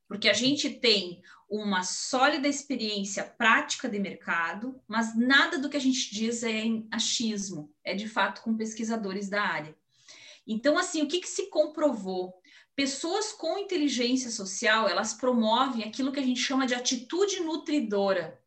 Porque 0.09 0.27
a 0.27 0.33
gente 0.33 0.69
tem 0.69 1.21
uma 1.49 1.83
sólida 1.83 2.49
experiência 2.49 3.23
prática 3.23 3.87
de 3.87 3.97
mercado, 3.97 4.81
mas 4.85 5.15
nada 5.15 5.57
do 5.57 5.69
que 5.69 5.77
a 5.77 5.79
gente 5.79 6.13
diz 6.13 6.43
é 6.43 6.63
achismo, 6.91 7.73
é 7.81 7.95
de 7.95 8.09
fato 8.09 8.41
com 8.41 8.57
pesquisadores 8.57 9.29
da 9.29 9.41
área. 9.41 9.73
Então, 10.45 10.77
assim, 10.77 11.01
o 11.01 11.07
que, 11.07 11.21
que 11.21 11.29
se 11.29 11.49
comprovou? 11.49 12.33
Pessoas 12.75 13.31
com 13.31 13.57
inteligência 13.57 14.29
social, 14.29 14.89
elas 14.89 15.13
promovem 15.13 15.85
aquilo 15.85 16.11
que 16.11 16.19
a 16.19 16.23
gente 16.23 16.41
chama 16.41 16.67
de 16.67 16.75
atitude 16.75 17.39
nutridora 17.39 18.37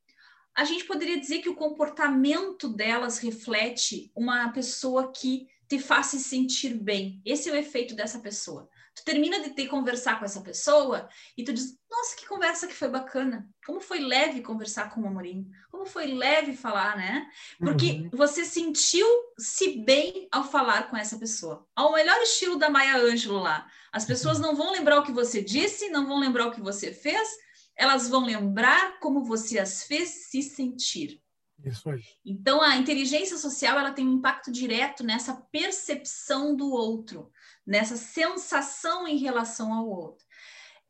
a 0.55 0.64
gente 0.64 0.85
poderia 0.85 1.18
dizer 1.18 1.38
que 1.38 1.48
o 1.48 1.55
comportamento 1.55 2.68
delas 2.68 3.18
reflete 3.18 4.11
uma 4.14 4.51
pessoa 4.53 5.11
que 5.11 5.48
te 5.66 5.79
faz 5.79 6.07
se 6.07 6.20
sentir 6.20 6.75
bem. 6.75 7.22
Esse 7.25 7.48
é 7.48 7.53
o 7.53 7.57
efeito 7.57 7.94
dessa 7.94 8.18
pessoa. 8.18 8.68
Tu 8.94 9.05
termina 9.05 9.40
de 9.40 9.50
ter 9.50 9.68
conversar 9.68 10.18
com 10.18 10.24
essa 10.24 10.40
pessoa 10.42 11.09
e 11.37 11.42
tu 11.42 11.52
diz: 11.52 11.78
Nossa, 11.90 12.14
que 12.14 12.26
conversa 12.26 12.66
que 12.66 12.74
foi 12.74 12.88
bacana. 12.88 13.48
Como 13.64 13.81
foi 13.81 14.00
leve 14.00 14.42
conversar 14.42 14.90
com 14.90 15.00
o 15.00 15.07
Amorim. 15.07 15.50
Como 15.70 15.87
foi 15.87 16.09
leve 16.09 16.55
falar, 16.55 16.96
né? 16.96 17.26
Porque 17.59 17.92
uhum. 17.92 18.11
você 18.12 18.44
sentiu-se 18.44 19.78
bem 19.78 20.28
ao 20.31 20.44
falar 20.44 20.90
com 20.90 20.96
essa 20.96 21.18
pessoa. 21.18 21.66
Ao 21.74 21.92
melhor 21.92 22.20
estilo 22.20 22.59
da 22.59 22.68
Maya 22.68 22.98
Angelou 22.98 23.40
lá. 23.40 23.66
As 23.90 24.05
pessoas 24.05 24.38
uhum. 24.38 24.42
não 24.42 24.57
vão 24.57 24.72
lembrar 24.72 24.98
o 24.98 25.05
que 25.05 25.12
você 25.12 25.42
disse, 25.42 25.88
não 25.88 26.07
vão 26.07 26.18
lembrar 26.18 26.46
o 26.46 26.52
que 26.52 26.61
você 26.61 26.92
fez, 26.92 27.28
elas 27.76 28.09
vão 28.09 28.24
lembrar 28.24 28.98
como 29.00 29.24
você 29.24 29.59
as 29.59 29.85
fez 29.85 30.28
se 30.28 30.42
sentir. 30.42 31.22
Isso 31.64 31.88
aí. 31.88 32.02
Então, 32.24 32.61
a 32.61 32.76
inteligência 32.76 33.37
social 33.37 33.78
ela 33.78 33.92
tem 33.92 34.07
um 34.07 34.14
impacto 34.14 34.50
direto 34.50 35.05
nessa 35.05 35.35
percepção 35.52 36.57
do 36.57 36.70
outro, 36.70 37.31
nessa 37.66 37.96
sensação 37.96 39.07
em 39.07 39.16
relação 39.16 39.72
ao 39.72 39.88
outro. 39.88 40.25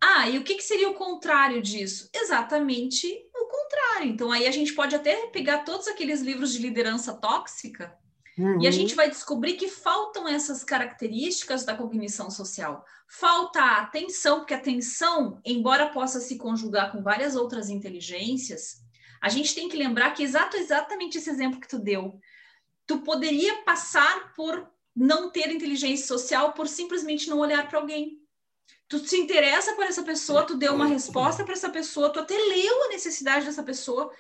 Ah, 0.01 0.29
e 0.29 0.39
o 0.39 0.45
que, 0.45 0.57
que 0.57 0.65
seria 0.65 0.91
o 0.91 0.95
contrário 0.95 1.63
disso? 1.63 2.11
Exatamente 2.13 3.07
o 3.35 3.47
contrário. 3.47 4.09
Então, 4.09 4.33
aí 4.33 4.47
a 4.47 4.51
gente 4.51 4.73
pode 4.73 4.95
até 4.97 5.27
pegar 5.29 5.59
todos 5.59 5.87
aqueles 5.87 6.21
livros 6.21 6.53
de 6.53 6.59
liderança 6.59 7.15
tóxica 7.15 7.97
Uhum. 8.39 8.63
E 8.63 8.67
a 8.67 8.71
gente 8.71 8.95
vai 8.95 9.11
descobrir 9.11 9.55
que 9.55 9.69
faltam 9.69 10.27
essas 10.27 10.65
características 10.65 11.65
da 11.65 11.77
cognição 11.77 12.31
social. 12.31 12.85
Falta 13.07 13.61
a 13.61 13.83
atenção, 13.83 14.39
porque 14.39 14.55
a 14.55 14.57
atenção, 14.57 15.41
embora 15.45 15.91
possa 15.91 16.19
se 16.19 16.39
conjugar 16.39 16.93
com 16.93 17.03
várias 17.03 17.37
outras 17.37 17.69
inteligências, 17.69 18.83
a 19.21 19.29
gente 19.29 19.55
tem 19.55 19.69
que 19.69 19.77
lembrar 19.77 20.13
que 20.13 20.23
exato, 20.23 20.57
exatamente 20.57 21.19
esse 21.19 21.29
exemplo 21.29 21.61
que 21.61 21.69
tu 21.69 21.79
deu. 21.79 22.19
Tu 22.87 22.99
poderia 23.01 23.63
passar 23.63 24.33
por 24.35 24.72
não 24.95 25.31
ter 25.31 25.51
inteligência 25.51 26.07
social 26.07 26.53
por 26.53 26.69
simplesmente 26.69 27.29
não 27.29 27.39
olhar 27.39 27.69
para 27.69 27.79
alguém. 27.79 28.21
Tu 28.89 28.99
se 28.99 29.17
interessa 29.17 29.75
por 29.75 29.85
essa 29.85 30.03
pessoa, 30.03 30.47
tu 30.47 30.55
deu 30.55 30.75
uma 30.75 30.87
resposta 30.87 31.45
para 31.45 31.55
essa 31.55 31.71
pessoa, 31.71 32.11
tu 32.11 32.21
até 32.21 32.37
leu 32.37 32.85
a 32.85 32.89
necessidade 32.89 33.47
dessa 33.47 33.63
pessoa, 33.63 34.13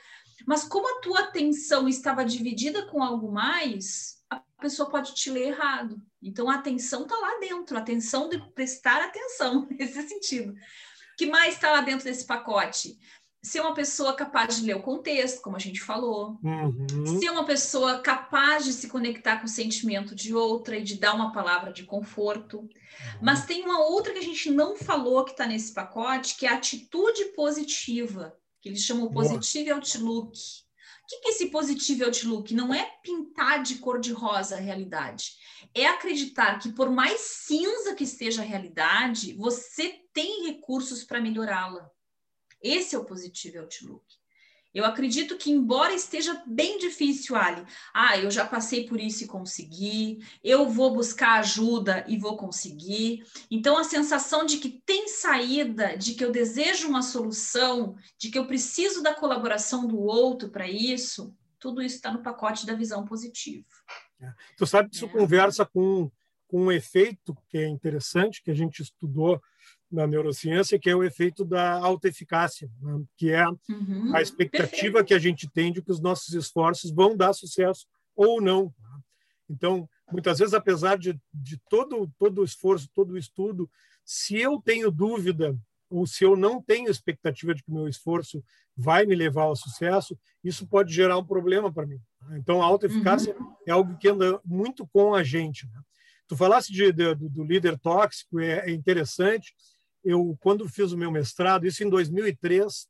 mas 0.46 0.64
como 0.64 0.88
a 0.88 1.00
tua 1.00 1.20
atenção 1.20 1.88
estava 1.88 2.24
dividida 2.24 2.86
com 2.86 3.02
algo 3.02 3.30
mais, 3.30 4.22
a 4.30 4.40
pessoa 4.60 4.88
pode 4.88 5.14
te 5.14 5.30
ler 5.30 5.48
errado. 5.48 6.00
Então 6.22 6.48
a 6.48 6.54
atenção 6.54 7.02
está 7.02 7.16
lá 7.16 7.38
dentro, 7.38 7.76
a 7.76 7.80
atenção 7.80 8.28
de 8.28 8.38
prestar 8.52 9.02
atenção 9.02 9.66
nesse 9.70 10.08
sentido. 10.08 10.52
O 10.52 11.16
que 11.18 11.26
mais 11.26 11.54
está 11.54 11.70
lá 11.70 11.82
dentro 11.82 12.04
desse 12.04 12.26
pacote? 12.26 12.98
Ser 13.42 13.60
uma 13.60 13.74
pessoa 13.74 14.14
capaz 14.14 14.56
de 14.56 14.66
ler 14.66 14.76
o 14.76 14.82
contexto, 14.82 15.42
como 15.42 15.56
a 15.56 15.58
gente 15.58 15.80
falou. 15.80 16.38
Uhum. 16.42 17.18
Ser 17.18 17.30
uma 17.30 17.44
pessoa 17.44 17.98
capaz 17.98 18.64
de 18.64 18.72
se 18.72 18.88
conectar 18.88 19.38
com 19.38 19.46
o 19.46 19.48
sentimento 19.48 20.14
de 20.14 20.32
outra 20.32 20.76
e 20.76 20.82
de 20.84 20.96
dar 20.98 21.14
uma 21.14 21.32
palavra 21.32 21.72
de 21.72 21.82
conforto. 21.82 22.60
Uhum. 22.60 22.68
Mas 23.20 23.44
tem 23.44 23.64
uma 23.64 23.80
outra 23.80 24.12
que 24.12 24.20
a 24.20 24.24
gente 24.24 24.50
não 24.50 24.76
falou 24.76 25.24
que 25.24 25.32
está 25.32 25.46
nesse 25.46 25.74
pacote, 25.74 26.36
que 26.36 26.46
é 26.46 26.50
a 26.50 26.54
atitude 26.54 27.24
positiva 27.34 28.36
que 28.62 28.68
eles 28.68 28.82
chamam 28.82 29.10
Positive 29.10 29.64
Boa. 29.64 29.76
Outlook. 29.76 30.38
O 31.02 31.06
que 31.08 31.26
é 31.26 31.30
esse 31.30 31.50
Positive 31.50 32.04
Outlook? 32.04 32.54
Não 32.54 32.72
é 32.72 32.88
pintar 33.02 33.60
de 33.60 33.74
cor 33.76 33.98
de 33.98 34.12
rosa 34.12 34.56
a 34.56 34.60
realidade. 34.60 35.32
É 35.74 35.86
acreditar 35.86 36.60
que, 36.60 36.70
por 36.70 36.88
mais 36.88 37.20
cinza 37.20 37.94
que 37.94 38.04
esteja 38.04 38.42
a 38.42 38.44
realidade, 38.44 39.34
você 39.34 40.00
tem 40.14 40.46
recursos 40.46 41.02
para 41.02 41.20
melhorá-la. 41.20 41.90
Esse 42.62 42.94
é 42.94 42.98
o 42.98 43.04
Positive 43.04 43.58
Outlook. 43.58 44.04
Eu 44.74 44.86
acredito 44.86 45.36
que, 45.36 45.50
embora 45.50 45.92
esteja 45.92 46.42
bem 46.46 46.78
difícil, 46.78 47.36
Ali, 47.36 47.62
ah, 47.92 48.16
eu 48.16 48.30
já 48.30 48.46
passei 48.46 48.86
por 48.86 48.98
isso 48.98 49.22
e 49.22 49.26
consegui, 49.26 50.20
eu 50.42 50.68
vou 50.68 50.94
buscar 50.94 51.40
ajuda 51.40 52.04
e 52.08 52.16
vou 52.16 52.38
conseguir. 52.38 53.22
Então, 53.50 53.76
a 53.76 53.84
sensação 53.84 54.46
de 54.46 54.56
que 54.56 54.82
tem 54.86 55.08
saída, 55.08 55.96
de 55.96 56.14
que 56.14 56.24
eu 56.24 56.32
desejo 56.32 56.88
uma 56.88 57.02
solução, 57.02 57.96
de 58.16 58.30
que 58.30 58.38
eu 58.38 58.46
preciso 58.46 59.02
da 59.02 59.14
colaboração 59.14 59.86
do 59.86 60.00
outro 60.00 60.48
para 60.48 60.66
isso, 60.66 61.36
tudo 61.58 61.82
isso 61.82 61.96
está 61.96 62.10
no 62.10 62.22
pacote 62.22 62.64
da 62.64 62.74
visão 62.74 63.04
positiva. 63.04 63.66
É. 64.20 64.32
Tu 64.56 64.66
sabe 64.66 64.88
que 64.88 64.96
isso 64.96 65.04
é. 65.04 65.08
conversa 65.08 65.66
com, 65.66 66.10
com 66.48 66.62
um 66.62 66.72
efeito 66.72 67.36
que 67.48 67.58
é 67.58 67.68
interessante, 67.68 68.42
que 68.42 68.50
a 68.50 68.54
gente 68.54 68.80
estudou 68.80 69.40
na 69.92 70.06
neurociência, 70.06 70.78
que 70.78 70.88
é 70.88 70.96
o 70.96 71.04
efeito 71.04 71.44
da 71.44 71.74
autoeficácia, 71.74 72.70
né? 72.80 73.02
que 73.16 73.30
é 73.30 73.46
uhum. 73.46 74.14
a 74.14 74.22
expectativa 74.22 74.70
Perfeito. 74.70 75.04
que 75.04 75.14
a 75.14 75.18
gente 75.18 75.50
tem 75.50 75.72
de 75.72 75.82
que 75.82 75.90
os 75.90 76.00
nossos 76.00 76.34
esforços 76.34 76.90
vão 76.90 77.16
dar 77.16 77.32
sucesso 77.32 77.86
ou 78.16 78.40
não. 78.40 78.70
Tá? 78.70 79.00
Então, 79.50 79.88
muitas 80.10 80.38
vezes, 80.38 80.54
apesar 80.54 80.96
de, 80.96 81.20
de 81.32 81.60
todo, 81.68 82.10
todo 82.18 82.40
o 82.40 82.44
esforço, 82.44 82.88
todo 82.94 83.12
o 83.12 83.18
estudo, 83.18 83.70
se 84.04 84.36
eu 84.36 84.60
tenho 84.60 84.90
dúvida 84.90 85.54
ou 85.90 86.06
se 86.06 86.24
eu 86.24 86.34
não 86.34 86.60
tenho 86.60 86.90
expectativa 86.90 87.54
de 87.54 87.62
que 87.62 87.70
o 87.70 87.74
meu 87.74 87.86
esforço 87.86 88.42
vai 88.74 89.04
me 89.04 89.14
levar 89.14 89.42
ao 89.42 89.56
sucesso, 89.56 90.18
isso 90.42 90.66
pode 90.66 90.92
gerar 90.92 91.18
um 91.18 91.24
problema 91.24 91.70
para 91.70 91.86
mim. 91.86 92.00
Então, 92.32 92.62
a 92.62 92.64
autoeficácia 92.64 93.36
uhum. 93.38 93.54
é 93.66 93.72
algo 93.72 93.98
que 93.98 94.08
anda 94.08 94.40
muito 94.42 94.86
com 94.86 95.14
a 95.14 95.22
gente. 95.22 95.66
Né? 95.66 95.80
Tu 96.26 96.36
falasse 96.36 96.72
de, 96.72 96.90
de, 96.92 97.14
do 97.14 97.44
líder 97.44 97.78
tóxico, 97.78 98.40
é, 98.40 98.70
é, 98.70 98.70
interessante. 98.70 99.54
Eu, 100.04 100.36
quando 100.40 100.68
fiz 100.68 100.92
o 100.92 100.98
meu 100.98 101.10
mestrado, 101.10 101.66
isso 101.66 101.84
em 101.84 101.88
2003, 101.88 102.88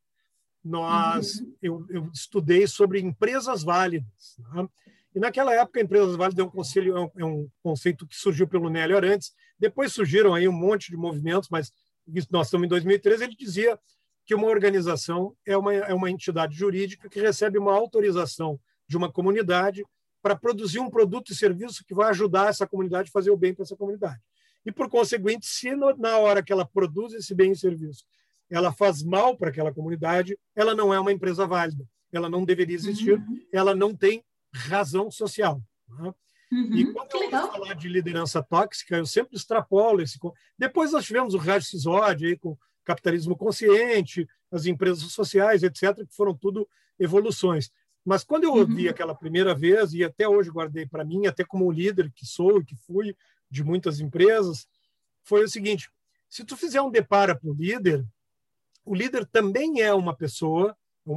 nós, 0.64 1.40
uhum. 1.40 1.54
eu, 1.60 1.86
eu, 1.90 2.10
estudei 2.12 2.66
sobre 2.66 3.00
empresas 3.00 3.62
válidas. 3.62 4.36
Né? 4.38 4.68
E 5.14 5.18
naquela 5.18 5.54
época, 5.54 5.80
empresas 5.80 6.16
válidas 6.16 6.44
é 6.44 6.46
um, 6.46 6.50
conselho, 6.50 6.96
é 6.96 7.00
um, 7.00 7.10
é 7.16 7.24
um 7.24 7.48
conceito 7.62 8.06
que 8.06 8.16
surgiu 8.16 8.48
pelo 8.48 8.70
Nélio 8.70 8.96
Arantes. 8.96 9.32
Depois 9.58 9.92
surgiram 9.92 10.34
aí 10.34 10.48
um 10.48 10.52
monte 10.52 10.90
de 10.90 10.96
movimentos, 10.96 11.48
mas 11.50 11.72
nós 12.30 12.46
estamos 12.46 12.64
em 12.64 12.68
2013. 12.68 13.24
Ele 13.24 13.36
dizia 13.36 13.78
que 14.24 14.34
uma 14.34 14.46
organização 14.46 15.36
é 15.44 15.56
uma, 15.56 15.74
é 15.74 15.92
uma 15.92 16.10
entidade 16.10 16.54
jurídica 16.54 17.08
que 17.08 17.20
recebe 17.20 17.58
uma 17.58 17.74
autorização 17.74 18.58
de 18.88 18.96
uma 18.96 19.10
comunidade 19.10 19.84
para 20.22 20.36
produzir 20.36 20.78
um 20.78 20.88
produto 20.88 21.32
e 21.32 21.34
serviço 21.34 21.84
que 21.84 21.94
vai 21.94 22.08
ajudar 22.10 22.48
essa 22.48 22.66
comunidade 22.66 23.08
a 23.08 23.12
fazer 23.12 23.30
o 23.30 23.36
bem 23.36 23.52
para 23.52 23.64
essa 23.64 23.76
comunidade. 23.76 24.20
E, 24.64 24.72
por 24.72 24.88
conseguinte, 24.88 25.46
se 25.46 25.74
no, 25.74 25.96
na 25.96 26.18
hora 26.18 26.42
que 26.42 26.52
ela 26.52 26.64
produz 26.64 27.12
esse 27.14 27.34
bem 27.34 27.52
e 27.52 27.56
serviço, 27.56 28.04
ela 28.50 28.72
faz 28.72 29.02
mal 29.02 29.36
para 29.36 29.48
aquela 29.48 29.72
comunidade, 29.72 30.38
ela 30.54 30.74
não 30.74 30.92
é 30.92 31.00
uma 31.00 31.12
empresa 31.12 31.46
válida, 31.46 31.84
ela 32.12 32.28
não 32.28 32.44
deveria 32.44 32.76
existir, 32.76 33.14
uhum. 33.14 33.40
ela 33.50 33.74
não 33.74 33.94
tem 33.94 34.22
razão 34.52 35.10
social. 35.10 35.60
Né? 35.88 36.14
Uhum. 36.52 36.74
E 36.74 36.92
quando 36.92 37.14
eu 37.14 37.30
vou 37.30 37.50
falar 37.50 37.74
de 37.74 37.88
liderança 37.88 38.42
tóxica, 38.42 38.96
eu 38.96 39.06
sempre 39.06 39.36
extrapolo 39.36 40.02
esse. 40.02 40.18
Depois 40.58 40.92
nós 40.92 41.06
tivemos 41.06 41.32
o 41.32 41.38
Rádio 41.38 41.66
Cisódio 41.66 42.28
aí 42.28 42.36
com 42.36 42.56
capitalismo 42.84 43.34
consciente, 43.34 44.28
as 44.50 44.66
empresas 44.66 45.10
sociais, 45.12 45.62
etc., 45.62 46.06
que 46.06 46.14
foram 46.14 46.34
tudo 46.36 46.68
evoluções. 46.98 47.70
Mas 48.04 48.24
quando 48.24 48.44
eu 48.44 48.54
ouvi 48.54 48.84
uhum. 48.84 48.90
aquela 48.90 49.14
primeira 49.14 49.54
vez, 49.54 49.94
e 49.94 50.04
até 50.04 50.28
hoje 50.28 50.50
guardei 50.50 50.86
para 50.86 51.04
mim, 51.04 51.26
até 51.26 51.44
como 51.44 51.70
líder 51.70 52.12
que 52.12 52.26
sou 52.26 52.60
e 52.60 52.64
que 52.64 52.76
fui 52.76 53.16
de 53.52 53.62
muitas 53.62 54.00
empresas, 54.00 54.66
foi 55.22 55.44
o 55.44 55.48
seguinte: 55.48 55.90
se 56.28 56.44
tu 56.44 56.56
fizer 56.56 56.80
um 56.80 56.90
depara 56.90 57.38
para 57.38 57.50
o 57.50 57.54
líder, 57.54 58.04
o 58.84 58.94
líder 58.94 59.26
também 59.26 59.82
é 59.82 59.92
uma 59.92 60.16
pessoa, 60.16 60.74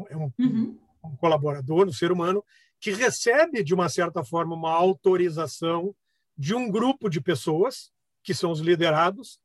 é 0.10 0.18
um, 0.18 0.32
uhum. 0.38 0.78
um 1.04 1.16
colaborador, 1.16 1.88
um 1.88 1.94
ser 1.94 2.12
humano, 2.12 2.44
que 2.80 2.92
recebe, 2.92 3.64
de 3.64 3.74
uma 3.74 3.88
certa 3.88 4.24
forma, 4.24 4.54
uma 4.54 4.72
autorização 4.72 5.96
de 6.38 6.54
um 6.54 6.70
grupo 6.70 7.10
de 7.10 7.22
pessoas, 7.22 7.92
que 8.22 8.34
são 8.34 8.52
os 8.52 8.60
liderados, 8.60 9.40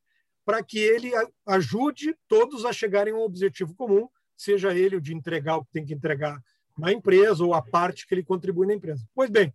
para 0.45 0.63
que 0.63 0.79
ele 0.79 1.13
ajude 1.47 2.17
todos 2.27 2.65
a 2.65 2.73
chegarem 2.73 3.15
a 3.15 3.17
um 3.17 3.23
objetivo 3.23 3.75
comum, 3.75 4.09
seja 4.37 4.75
ele 4.75 4.97
o 4.97 5.01
de 5.01 5.15
entregar 5.15 5.59
o 5.59 5.65
que 5.65 5.71
tem 5.71 5.85
que 5.85 5.95
entregar 5.95 6.43
na 6.77 6.93
empresa 6.93 7.45
ou 7.45 7.55
a 7.55 7.63
parte 7.63 8.07
que 8.07 8.15
ele 8.15 8.25
contribui 8.25 8.67
na 8.67 8.75
empresa. 8.75 9.07
Pois 9.15 9.31
bem, 9.31 9.55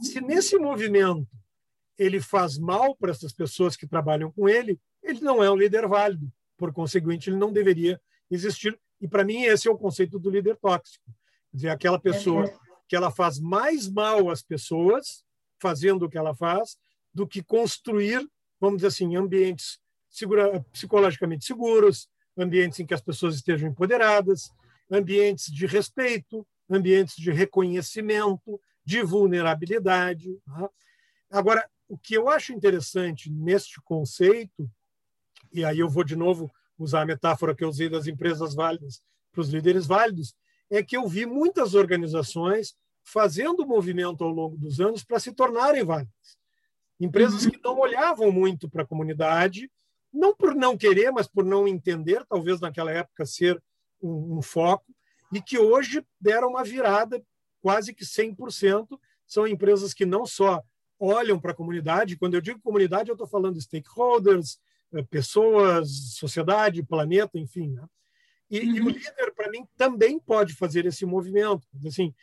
se 0.00 0.20
nesse 0.20 0.58
movimento 0.58 1.28
ele 2.02 2.20
faz 2.20 2.58
mal 2.58 2.96
para 2.96 3.10
essas 3.10 3.32
pessoas 3.32 3.76
que 3.76 3.86
trabalham 3.86 4.30
com 4.30 4.48
ele, 4.48 4.78
ele 5.02 5.20
não 5.20 5.42
é 5.42 5.50
um 5.50 5.56
líder 5.56 5.86
válido. 5.86 6.30
Por 6.56 6.72
conseguinte, 6.72 7.30
ele 7.30 7.36
não 7.36 7.52
deveria 7.52 8.00
existir. 8.30 8.78
E 9.00 9.08
para 9.08 9.24
mim 9.24 9.42
esse 9.42 9.68
é 9.68 9.70
o 9.70 9.78
conceito 9.78 10.18
do 10.18 10.30
líder 10.30 10.56
tóxico. 10.56 11.04
Quer 11.50 11.56
dizer, 11.56 11.68
aquela 11.70 11.98
pessoa 11.98 12.52
que 12.88 12.96
ela 12.96 13.10
faz 13.10 13.38
mais 13.38 13.88
mal 13.88 14.30
às 14.30 14.42
pessoas 14.42 15.24
fazendo 15.60 16.04
o 16.04 16.10
que 16.10 16.18
ela 16.18 16.34
faz 16.34 16.76
do 17.14 17.26
que 17.26 17.42
construir, 17.42 18.26
vamos 18.60 18.78
dizer 18.78 18.88
assim, 18.88 19.16
ambientes 19.16 19.78
segura, 20.12 20.64
psicologicamente 20.72 21.44
seguros, 21.44 22.08
ambientes 22.36 22.78
em 22.78 22.86
que 22.86 22.94
as 22.94 23.00
pessoas 23.00 23.34
estejam 23.34 23.68
empoderadas, 23.68 24.50
ambientes 24.90 25.46
de 25.52 25.66
respeito, 25.66 26.46
ambientes 26.70 27.16
de 27.16 27.30
reconhecimento, 27.32 28.60
de 28.84 29.02
vulnerabilidade. 29.02 30.38
Tá? 30.44 30.70
Agora, 31.30 31.68
o 31.92 31.98
que 31.98 32.14
eu 32.14 32.30
acho 32.30 32.54
interessante 32.54 33.30
neste 33.30 33.78
conceito, 33.82 34.66
e 35.52 35.62
aí 35.62 35.78
eu 35.78 35.90
vou 35.90 36.02
de 36.02 36.16
novo 36.16 36.50
usar 36.78 37.02
a 37.02 37.04
metáfora 37.04 37.54
que 37.54 37.62
eu 37.62 37.68
usei 37.68 37.86
das 37.86 38.06
empresas 38.06 38.54
válidas 38.54 39.02
para 39.30 39.42
os 39.42 39.50
líderes 39.50 39.86
válidos, 39.86 40.34
é 40.70 40.82
que 40.82 40.96
eu 40.96 41.06
vi 41.06 41.26
muitas 41.26 41.74
organizações 41.74 42.74
fazendo 43.04 43.66
movimento 43.66 44.24
ao 44.24 44.30
longo 44.30 44.56
dos 44.56 44.80
anos 44.80 45.04
para 45.04 45.20
se 45.20 45.34
tornarem 45.34 45.84
válidas. 45.84 46.38
Empresas 46.98 47.44
uhum. 47.44 47.50
que 47.50 47.60
não 47.62 47.78
olhavam 47.78 48.32
muito 48.32 48.70
para 48.70 48.84
a 48.84 48.86
comunidade, 48.86 49.70
não 50.10 50.34
por 50.34 50.54
não 50.54 50.78
querer, 50.78 51.10
mas 51.10 51.26
por 51.26 51.44
não 51.44 51.68
entender, 51.68 52.24
talvez 52.26 52.58
naquela 52.58 52.90
época 52.90 53.26
ser 53.26 53.62
um, 54.02 54.38
um 54.38 54.40
foco, 54.40 54.86
e 55.30 55.42
que 55.42 55.58
hoje 55.58 56.02
deram 56.18 56.48
uma 56.48 56.64
virada 56.64 57.22
quase 57.60 57.92
que 57.92 58.02
100%. 58.02 58.98
São 59.26 59.46
empresas 59.46 59.92
que 59.92 60.06
não 60.06 60.24
só 60.24 60.62
olham 61.02 61.38
para 61.38 61.52
a 61.52 61.54
comunidade, 61.54 62.16
quando 62.16 62.34
eu 62.34 62.40
digo 62.40 62.60
comunidade, 62.60 63.08
eu 63.08 63.14
estou 63.14 63.26
falando 63.26 63.60
stakeholders, 63.60 64.60
eh, 64.94 65.02
pessoas, 65.02 66.14
sociedade, 66.14 66.82
planeta, 66.82 67.38
enfim. 67.38 67.72
Né? 67.72 67.84
E, 68.50 68.60
uhum. 68.60 68.64
e, 68.64 68.80
o 68.80 68.84
uhum. 68.84 68.90
líder, 68.90 69.34
para 69.34 69.50
mim, 69.50 69.66
também 69.76 70.18
pode 70.18 70.54
fazer 70.54 70.86
esse 70.86 71.04
movimento. 71.04 71.66
Assim, 71.86 72.14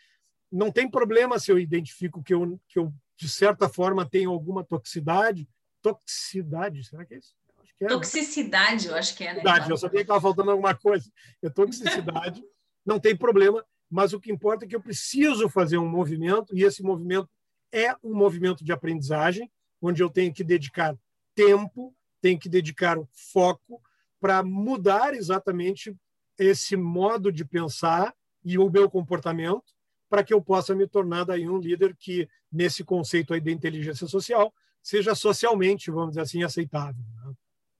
não 0.51 0.71
tem 0.71 0.89
problema 0.89 1.39
se 1.39 1.51
eu 1.51 1.59
identifico 1.59 2.23
que 2.23 2.33
eu, 2.33 2.59
que 2.67 2.79
eu 2.79 2.93
de 3.19 3.27
certa 3.27 3.67
forma, 3.67 4.09
tenho 4.09 4.31
alguma 4.31 4.63
toxicidade. 4.63 5.47
Toxicidade, 5.81 6.85
será 6.85 7.05
que 7.05 7.15
é 7.15 7.17
isso? 7.17 7.33
Que 7.77 7.85
é, 7.85 7.87
né? 7.87 7.93
toxicidade, 7.93 8.87
né? 8.87 8.93
eu 8.93 8.97
acho 8.97 9.15
que 9.15 9.25
é. 9.25 9.33
Né? 9.33 9.41
Eu 9.69 9.77
sabia 9.77 9.99
que 9.99 10.03
estava 10.03 10.21
faltando 10.21 10.51
alguma 10.51 10.73
coisa. 10.73 11.11
É 11.43 11.49
toxicidade, 11.49 12.41
não 12.85 12.97
tem 12.97 13.15
problema, 13.15 13.65
mas 13.89 14.13
o 14.13 14.19
que 14.19 14.31
importa 14.31 14.63
é 14.63 14.67
que 14.67 14.75
eu 14.75 14.81
preciso 14.81 15.49
fazer 15.49 15.77
um 15.77 15.87
movimento, 15.87 16.55
e 16.55 16.63
esse 16.63 16.81
movimento 16.81 17.29
é 17.71 17.95
um 18.03 18.13
movimento 18.13 18.63
de 18.63 18.71
aprendizagem, 18.71 19.49
onde 19.81 20.01
eu 20.01 20.09
tenho 20.09 20.33
que 20.33 20.43
dedicar 20.43 20.95
tempo, 21.35 21.95
tenho 22.21 22.39
que 22.39 22.49
dedicar 22.49 22.97
foco 23.11 23.81
para 24.19 24.43
mudar 24.43 25.13
exatamente 25.13 25.95
esse 26.37 26.75
modo 26.75 27.31
de 27.31 27.45
pensar 27.45 28.13
e 28.43 28.57
o 28.57 28.69
meu 28.69 28.89
comportamento 28.89 29.73
para 30.09 30.23
que 30.23 30.33
eu 30.33 30.41
possa 30.41 30.73
me 30.73 30.87
tornar 30.87 31.23
daí 31.23 31.47
um 31.47 31.59
líder 31.59 31.95
que, 31.95 32.27
nesse 32.51 32.83
conceito 32.83 33.33
aí 33.33 33.39
da 33.39 33.51
inteligência 33.51 34.07
social, 34.07 34.51
seja 34.81 35.13
socialmente, 35.13 35.91
vamos 35.91 36.09
dizer 36.09 36.21
assim, 36.21 36.43
aceitável. 36.43 37.03
Né? 37.23 37.33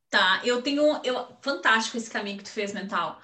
Tá, 0.10 0.42
eu 0.44 0.62
tenho. 0.62 0.84
Eu, 1.04 1.28
fantástico 1.42 1.98
esse 1.98 2.10
caminho 2.10 2.38
que 2.38 2.44
tu 2.44 2.52
fez, 2.52 2.72
mental. 2.72 3.20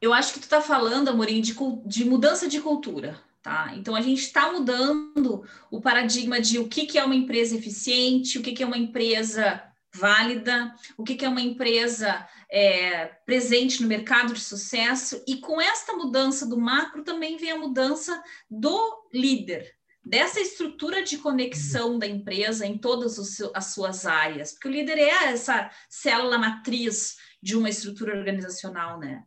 Eu 0.00 0.12
acho 0.12 0.32
que 0.32 0.40
tu 0.40 0.44
está 0.44 0.60
falando, 0.60 1.08
Amorim, 1.08 1.40
de, 1.40 1.54
de 1.86 2.04
mudança 2.04 2.48
de 2.48 2.60
cultura. 2.60 3.20
Tá? 3.42 3.72
Então, 3.76 3.96
a 3.96 4.00
gente 4.00 4.22
está 4.22 4.52
mudando 4.52 5.44
o 5.68 5.80
paradigma 5.80 6.40
de 6.40 6.60
o 6.60 6.68
que, 6.68 6.86
que 6.86 6.96
é 6.96 7.04
uma 7.04 7.16
empresa 7.16 7.56
eficiente, 7.56 8.38
o 8.38 8.42
que, 8.42 8.52
que 8.52 8.62
é 8.62 8.66
uma 8.66 8.78
empresa 8.78 9.60
válida, 9.94 10.72
o 10.96 11.02
que, 11.02 11.16
que 11.16 11.24
é 11.24 11.28
uma 11.28 11.40
empresa 11.40 12.26
é, 12.50 13.06
presente 13.26 13.82
no 13.82 13.88
mercado 13.88 14.32
de 14.32 14.40
sucesso, 14.40 15.22
e 15.26 15.38
com 15.38 15.60
esta 15.60 15.92
mudança 15.94 16.46
do 16.46 16.58
macro 16.58 17.02
também 17.02 17.36
vem 17.36 17.50
a 17.50 17.58
mudança 17.58 18.22
do 18.48 19.08
líder, 19.12 19.74
dessa 20.04 20.40
estrutura 20.40 21.02
de 21.02 21.18
conexão 21.18 21.98
da 21.98 22.06
empresa 22.06 22.64
em 22.64 22.78
todas 22.78 23.18
as 23.54 23.66
suas 23.66 24.06
áreas, 24.06 24.52
porque 24.52 24.68
o 24.68 24.72
líder 24.72 24.98
é 24.98 25.32
essa 25.32 25.70
célula 25.88 26.38
matriz 26.38 27.16
de 27.42 27.56
uma 27.56 27.68
estrutura 27.68 28.16
organizacional, 28.16 28.98
né? 28.98 29.24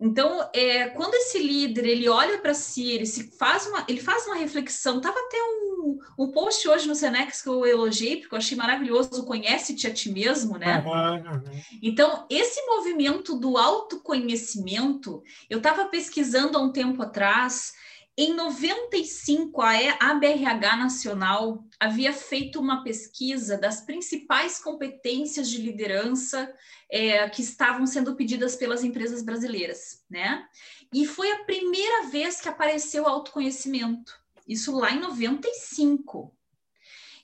Então, 0.00 0.48
é, 0.54 0.88
quando 0.90 1.14
esse 1.14 1.38
líder 1.38 1.84
ele 1.84 2.08
olha 2.08 2.38
para 2.38 2.54
si, 2.54 2.92
ele 2.92 3.06
se 3.06 3.36
faz 3.36 3.66
uma, 3.66 3.84
ele 3.88 4.00
faz 4.00 4.26
uma 4.26 4.36
reflexão. 4.36 5.00
Tava 5.00 5.18
até 5.18 5.36
um, 5.36 5.98
um 6.16 6.30
post 6.30 6.68
hoje 6.68 6.86
no 6.86 6.94
Senex 6.94 7.42
que 7.42 7.48
eu 7.48 7.66
elogiei, 7.66 8.18
porque 8.18 8.32
eu 8.32 8.38
achei 8.38 8.56
maravilhoso. 8.56 9.24
Conhece-te 9.24 9.88
a 9.88 9.92
ti 9.92 10.12
mesmo, 10.12 10.56
né? 10.56 10.84
Uhum, 10.86 11.32
uhum. 11.32 11.60
Então, 11.82 12.26
esse 12.30 12.64
movimento 12.66 13.34
do 13.34 13.56
autoconhecimento, 13.56 15.22
eu 15.50 15.58
estava 15.58 15.86
pesquisando 15.86 16.56
há 16.56 16.60
um 16.60 16.70
tempo 16.70 17.02
atrás. 17.02 17.72
Em 18.20 18.34
95, 18.34 19.62
a 19.62 20.10
ABRH 20.10 20.76
Nacional 20.76 21.64
havia 21.78 22.12
feito 22.12 22.58
uma 22.58 22.82
pesquisa 22.82 23.56
das 23.56 23.82
principais 23.82 24.58
competências 24.58 25.48
de 25.48 25.58
liderança 25.62 26.52
é, 26.90 27.30
que 27.30 27.42
estavam 27.42 27.86
sendo 27.86 28.16
pedidas 28.16 28.56
pelas 28.56 28.82
empresas 28.82 29.22
brasileiras, 29.22 30.04
né? 30.10 30.44
E 30.92 31.06
foi 31.06 31.30
a 31.30 31.44
primeira 31.44 32.08
vez 32.08 32.40
que 32.40 32.48
apareceu 32.48 33.06
autoconhecimento, 33.06 34.12
isso 34.48 34.76
lá 34.76 34.90
em 34.90 34.98
95. 34.98 36.36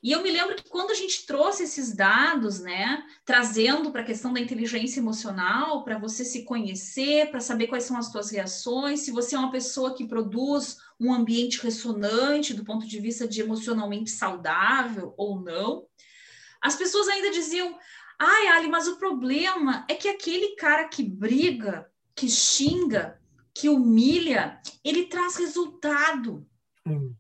E 0.05 0.13
eu 0.13 0.23
me 0.23 0.31
lembro 0.31 0.55
que 0.55 0.69
quando 0.69 0.91
a 0.91 0.95
gente 0.95 1.25
trouxe 1.25 1.63
esses 1.63 1.97
dados, 1.97 2.61
né, 2.61 3.03
trazendo 3.25 3.91
para 3.91 4.03
a 4.03 4.05
questão 4.05 4.35
da 4.35 4.39
inteligência 4.39 5.01
emocional, 5.01 5.83
para 5.83 5.97
você 5.97 6.27
se 6.27 6.45
conhecer, 6.45 7.31
para 7.31 7.41
saber 7.41 7.69
quais 7.69 7.85
são 7.85 7.97
as 7.97 8.13
suas 8.13 8.31
reações, 8.31 9.01
se 9.01 9.11
você 9.11 9.35
é 9.35 9.39
uma 9.39 9.51
pessoa 9.51 9.95
que 9.95 10.07
produz 10.07 10.77
um 11.01 11.11
ambiente 11.11 11.59
ressonante 11.63 12.53
do 12.53 12.67
ponto 12.67 12.87
de 12.87 13.01
vista 13.01 13.27
de 13.27 13.41
emocionalmente 13.41 14.11
saudável 14.11 15.15
ou 15.17 15.41
não, 15.41 15.87
as 16.61 16.77
pessoas 16.77 17.09
ainda 17.09 17.31
diziam: 17.31 17.75
Ai, 18.19 18.49
Ali, 18.49 18.69
mas 18.69 18.87
o 18.87 18.99
problema 18.99 19.87
é 19.89 19.95
que 19.95 20.07
aquele 20.07 20.55
cara 20.57 20.87
que 20.87 21.03
briga, 21.03 21.91
que 22.15 22.29
xinga, 22.29 23.19
que 23.55 23.71
humilha, 23.71 24.61
ele 24.85 25.07
traz 25.07 25.37
resultado. 25.37 26.47
Hum. 26.87 27.15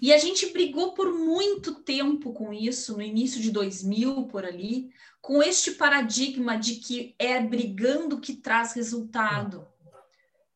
E 0.00 0.12
a 0.12 0.18
gente 0.18 0.46
brigou 0.52 0.92
por 0.92 1.12
muito 1.12 1.74
tempo 1.82 2.32
com 2.32 2.52
isso, 2.52 2.96
no 2.96 3.02
início 3.02 3.40
de 3.40 3.50
2000, 3.50 4.24
por 4.26 4.44
ali, 4.44 4.90
com 5.20 5.42
este 5.42 5.72
paradigma 5.72 6.56
de 6.56 6.76
que 6.76 7.14
é 7.18 7.40
brigando 7.40 8.20
que 8.20 8.34
traz 8.34 8.74
resultado. 8.74 9.66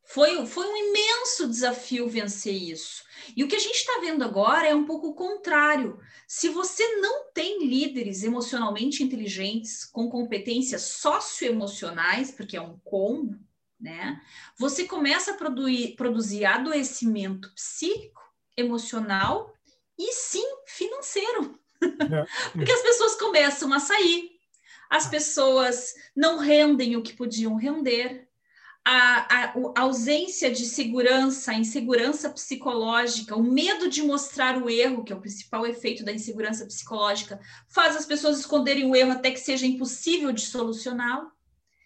Foi, 0.05 0.45
foi 0.45 0.67
um 0.67 0.77
imenso 0.77 1.47
desafio 1.47 2.09
vencer 2.09 2.55
isso. 2.55 3.05
E 3.37 3.45
o 3.45 3.49
que 3.49 3.55
a 3.55 3.61
gente 3.61 3.77
está 3.77 4.01
vendo 4.01 4.25
agora 4.25 4.67
é 4.67 4.75
um 4.75 4.85
pouco 4.85 5.09
o 5.09 5.15
contrário. 5.15 6.01
Se 6.27 6.49
você 6.49 6.97
não 6.97 7.31
tem 7.33 7.65
líderes 7.65 8.25
emocionalmente 8.25 9.05
inteligentes, 9.05 9.85
com 9.85 10.11
competências 10.11 10.83
socioemocionais, 10.83 12.33
porque 12.33 12.57
é 12.57 12.61
um 12.61 12.77
combo, 12.81 13.39
né? 13.81 14.21
Você 14.59 14.85
começa 14.85 15.31
a 15.31 15.37
produzir, 15.37 15.95
produzir 15.95 16.45
adoecimento 16.45 17.53
psíquico, 17.55 18.20
emocional 18.61 19.55
e 19.99 20.13
sim 20.13 20.45
financeiro. 20.67 21.59
É. 21.83 22.27
porque 22.53 22.73
as 22.73 22.83
pessoas 22.83 23.15
começam 23.17 23.73
a 23.73 23.81
sair, 23.81 24.31
as 24.89 25.07
pessoas 25.07 25.95
não 26.17 26.39
rendem 26.39 26.97
o 26.97 27.03
que 27.03 27.15
podiam 27.15 27.57
render, 27.57 28.29
a, 28.85 28.93
a, 28.93 29.45
a, 29.77 29.81
ausência 29.83 30.51
de 30.51 30.65
segurança, 30.65 31.53
a 31.53 31.55
insegurança 31.55 32.31
psicológica, 32.31 33.37
o 33.37 33.43
medo 33.43 33.89
de 33.89 34.03
mostrar 34.03 34.61
o 34.61 34.71
erro, 34.71 35.05
que 35.05 35.13
é 35.13 35.17
o 35.17 35.21
principal 35.21 35.67
efeito 35.67 36.05
da 36.05 36.13
insegurança 36.13 36.65
psicológica, 36.67 37.39
faz 37.69 37.95
as 37.95 38.07
pessoas 38.07 38.39
esconderem 38.41 38.91
o 38.91 38.97
erro 38.97 39.13
até 39.13 39.31
que 39.31 39.41
seja 39.41 39.67
impossível 39.67 40.33
de 40.33 40.43
solucioná-lo. 40.43 41.31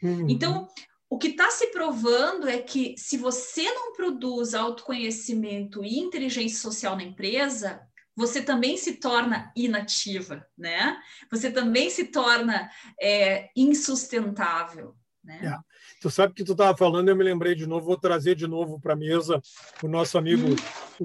Uhum. 0.02 0.26
Então, 0.28 0.68
o 1.08 1.18
que 1.18 1.28
está 1.28 1.50
se 1.50 1.68
provando 1.68 2.48
é 2.48 2.58
que 2.58 2.94
se 2.98 3.16
você 3.16 3.64
não 3.72 3.92
produz 3.92 4.54
autoconhecimento 4.54 5.84
e 5.84 5.98
inteligência 5.98 6.58
social 6.58 6.96
na 6.96 7.02
empresa, 7.02 7.80
você 8.16 8.42
também 8.42 8.76
se 8.76 8.94
torna 8.94 9.52
inativa, 9.56 10.46
né? 10.56 10.96
Você 11.30 11.50
também 11.50 11.90
se 11.90 12.06
torna 12.06 12.70
é, 13.00 13.50
insustentável. 13.56 14.94
Né? 15.22 15.40
É. 15.42 15.74
Tu 16.00 16.10
sabe 16.10 16.34
que 16.34 16.44
tu 16.44 16.52
estava 16.52 16.76
falando, 16.76 17.08
eu 17.08 17.16
me 17.16 17.24
lembrei 17.24 17.54
de 17.54 17.66
novo, 17.66 17.86
vou 17.86 17.96
trazer 17.96 18.34
de 18.34 18.46
novo 18.46 18.78
para 18.78 18.92
a 18.92 18.96
mesa 18.96 19.40
o 19.82 19.88
nosso 19.88 20.18
amigo 20.18 20.48
hum. 20.50 20.56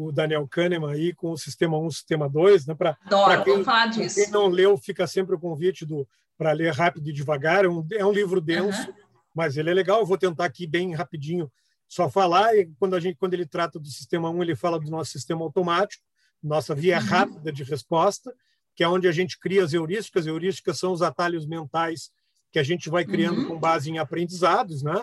o 0.08 0.12
Daniel 0.12 0.46
Kahneman 0.48 0.92
aí 0.92 1.14
com 1.14 1.32
o 1.32 1.38
Sistema 1.38 1.78
1, 1.80 1.92
Sistema 1.92 2.30
2, 2.30 2.68
né? 2.68 2.76
Para 2.76 2.98
quem, 3.44 3.64
falar 3.64 3.88
disso. 3.88 4.16
quem 4.16 4.30
não 4.30 4.48
leu, 4.48 4.78
fica 4.78 5.08
sempre 5.08 5.36
o 5.36 5.40
convite 5.40 5.86
do 5.86 6.08
para 6.38 6.54
ler 6.54 6.74
rápido 6.74 7.10
e 7.10 7.14
devagar. 7.14 7.66
É 7.66 7.70
um, 7.70 7.86
é 7.92 8.06
um 8.06 8.12
livro 8.12 8.40
denso, 8.40 8.90
uhum. 8.90 8.96
Mas 9.40 9.56
ele 9.56 9.70
é 9.70 9.74
legal. 9.74 10.02
Eu 10.02 10.06
vou 10.06 10.18
tentar 10.18 10.44
aqui 10.44 10.68
bem 10.68 10.94
rapidinho 10.94 11.50
só 11.88 12.10
falar. 12.10 12.54
E 12.58 12.70
quando 12.78 12.94
a 12.94 13.00
gente, 13.00 13.16
quando 13.16 13.34
ele 13.36 13.46
trata 13.46 13.80
do 13.80 13.88
Sistema 13.88 14.30
1, 14.30 14.44
ele 14.44 14.54
fala 14.54 14.78
do 14.78 14.92
nosso 14.92 15.12
sistema 15.12 15.42
automático, 15.46 16.04
nossa 16.44 16.76
via 16.76 17.00
uhum. 17.00 17.06
rápida 17.06 17.50
de 17.50 17.64
resposta, 17.64 18.36
que 18.76 18.84
é 18.84 18.88
onde 18.90 19.08
a 19.08 19.14
gente 19.14 19.40
cria 19.40 19.64
as 19.64 19.72
heurísticas. 19.72 20.28
Heurísticas 20.28 20.78
são 20.78 20.92
os 20.92 21.02
atalhos 21.02 21.46
mentais 21.46 22.12
que 22.52 22.60
a 22.60 22.64
gente 22.64 22.90
vai 22.90 23.06
criando 23.06 23.40
uhum. 23.40 23.48
com 23.48 23.58
base 23.58 23.90
em 23.90 23.98
aprendizados, 23.98 24.84
né? 24.84 25.02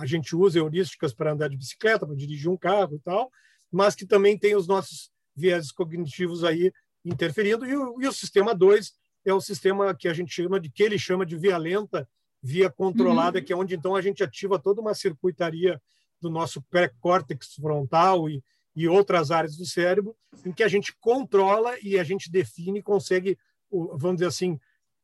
A 0.00 0.04
gente 0.04 0.34
usa 0.34 0.58
heurísticas 0.58 1.14
para 1.14 1.32
andar 1.32 1.48
de 1.48 1.56
bicicleta, 1.56 2.04
para 2.04 2.16
dirigir 2.16 2.50
um 2.50 2.56
carro 2.56 2.96
e 2.96 2.98
tal, 2.98 3.30
mas 3.70 3.94
que 3.94 4.04
também 4.04 4.36
tem 4.36 4.56
os 4.56 4.66
nossos 4.66 5.12
viés 5.36 5.70
cognitivos 5.70 6.42
aí 6.42 6.72
interferindo. 7.04 7.64
E 7.64 7.76
o, 7.76 8.02
e 8.02 8.08
o 8.08 8.12
sistema 8.12 8.52
2 8.52 8.92
é 9.24 9.32
o 9.32 9.40
sistema 9.40 9.94
que 9.94 10.08
a 10.08 10.12
gente 10.12 10.32
chama 10.32 10.58
de 10.58 10.68
que 10.68 10.82
ele 10.82 10.98
chama 10.98 11.24
de 11.24 11.36
via 11.36 11.56
lenta, 11.56 12.08
via 12.42 12.70
controlada, 12.70 13.38
uhum. 13.38 13.44
que 13.44 13.52
é 13.52 13.56
onde 13.56 13.74
então 13.74 13.94
a 13.94 14.00
gente 14.00 14.22
ativa 14.22 14.58
toda 14.58 14.80
uma 14.80 14.94
circuitaria 14.94 15.80
do 16.20 16.30
nosso 16.30 16.62
pré-córtex 16.62 17.54
frontal 17.54 18.28
e, 18.28 18.42
e 18.74 18.88
outras 18.88 19.30
áreas 19.30 19.56
do 19.56 19.66
cérebro, 19.66 20.16
em 20.44 20.52
que 20.52 20.62
a 20.62 20.68
gente 20.68 20.94
controla 21.00 21.74
e 21.82 21.98
a 21.98 22.04
gente 22.04 22.30
define, 22.30 22.82
consegue, 22.82 23.38
vamos 23.70 24.16
dizer 24.16 24.26
assim, 24.26 24.58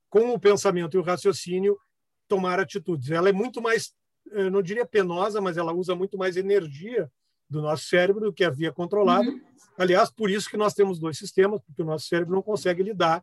com 0.09 0.31
o 0.33 0.39
pensamento 0.39 0.97
e 0.97 1.01
o 1.01 1.03
raciocínio, 1.03 1.77
tomar 2.29 2.59
atitudes. 2.59 3.11
Ela 3.11 3.29
é 3.29 3.33
muito 3.33 3.61
mais, 3.61 3.93
não 4.51 4.63
diria 4.63 4.87
penosa, 4.87 5.41
mas 5.41 5.57
ela 5.57 5.73
usa 5.73 5.95
muito 5.95 6.17
mais 6.17 6.37
energia 6.37 7.11
do 7.49 7.63
nosso 7.63 7.85
cérebro 7.85 8.27
do 8.27 8.33
que 8.33 8.45
a 8.45 8.51
via 8.51 8.73
controlada. 8.73 9.29
Uhum. 9.29 9.41
Aliás, 9.79 10.11
por 10.11 10.31
isso 10.31 10.51
que 10.51 10.57
nós 10.57 10.75
temos 10.75 10.99
dois 10.99 11.19
sistemas, 11.19 11.61
porque 11.61 11.83
o 11.83 11.85
nosso 11.85 12.07
cérebro 12.07 12.35
não 12.35 12.43
consegue 12.43 12.83
lidar 12.83 13.23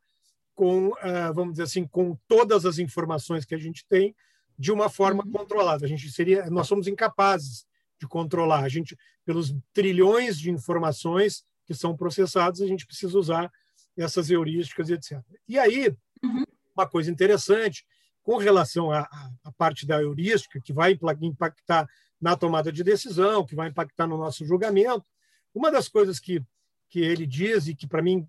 com, 0.54 0.92
ah, 1.02 1.32
vamos 1.32 1.54
dizer 1.54 1.63
assim, 1.63 1.88
com 1.88 2.18
todas 2.28 2.66
as 2.66 2.78
informações 2.78 3.46
que 3.46 3.56
a 3.56 3.58
gente 3.58 3.86
tem 3.88 4.16
de 4.58 4.72
uma 4.72 4.89
forma 4.89 5.24
uhum. 5.26 5.32
controlada. 5.32 5.86
A 5.86 5.89
gente 5.89 6.10
seria, 6.12 6.50
nós 6.50 6.68
somos 6.68 6.88
incapazes 6.88 7.66
de 8.00 8.08
controlar. 8.08 8.63
A 8.63 8.70
gente, 8.70 8.98
pelos 9.26 9.54
trilhões 9.74 10.38
de 10.38 10.52
informações 10.52 11.44
que 11.66 11.74
são 11.74 11.96
processadas, 11.96 12.62
a 12.62 12.68
gente 12.68 12.86
precisa 12.86 13.18
usar 13.18 13.52
essas 13.98 14.30
heurísticas 14.30 14.89
e 14.89 14.94
etc. 14.94 15.22
E 15.48 15.58
aí, 15.58 15.96
uhum 16.24 16.44
uma 16.76 16.88
coisa 16.88 17.10
interessante 17.10 17.86
com 18.24 18.38
relação 18.38 18.92
à, 18.92 19.08
à 19.44 19.52
parte 19.52 19.86
da 19.86 20.02
heurística, 20.02 20.60
que 20.62 20.74
vai 20.74 20.98
impactar 21.22 21.88
na 22.20 22.36
tomada 22.36 22.72
de 22.72 22.84
decisão, 22.84 23.46
que 23.46 23.56
vai 23.56 23.70
impactar 23.70 24.08
no 24.08 24.18
nosso 24.18 24.46
julgamento. 24.46 25.06
Uma 25.54 25.70
das 25.70 25.88
coisas 25.88 26.20
que, 26.20 26.42
que 26.89 27.00
ele 27.00 27.28
diz 27.28 27.68
e 27.68 27.76
que 27.76 27.86
para 27.86 28.02
mim 28.02 28.28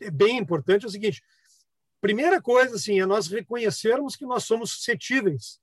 é 0.00 0.10
bem 0.10 0.38
importante 0.38 0.84
é 0.84 0.88
o 0.88 0.90
seguinte: 0.90 1.22
primeira 2.00 2.40
coisa 2.40 2.76
assim, 2.76 3.00
é 3.00 3.06
nós 3.06 3.28
reconhecermos 3.28 4.16
que 4.16 4.26
nós 4.26 4.44
somos 4.44 4.70
suscetíveis 4.72 5.60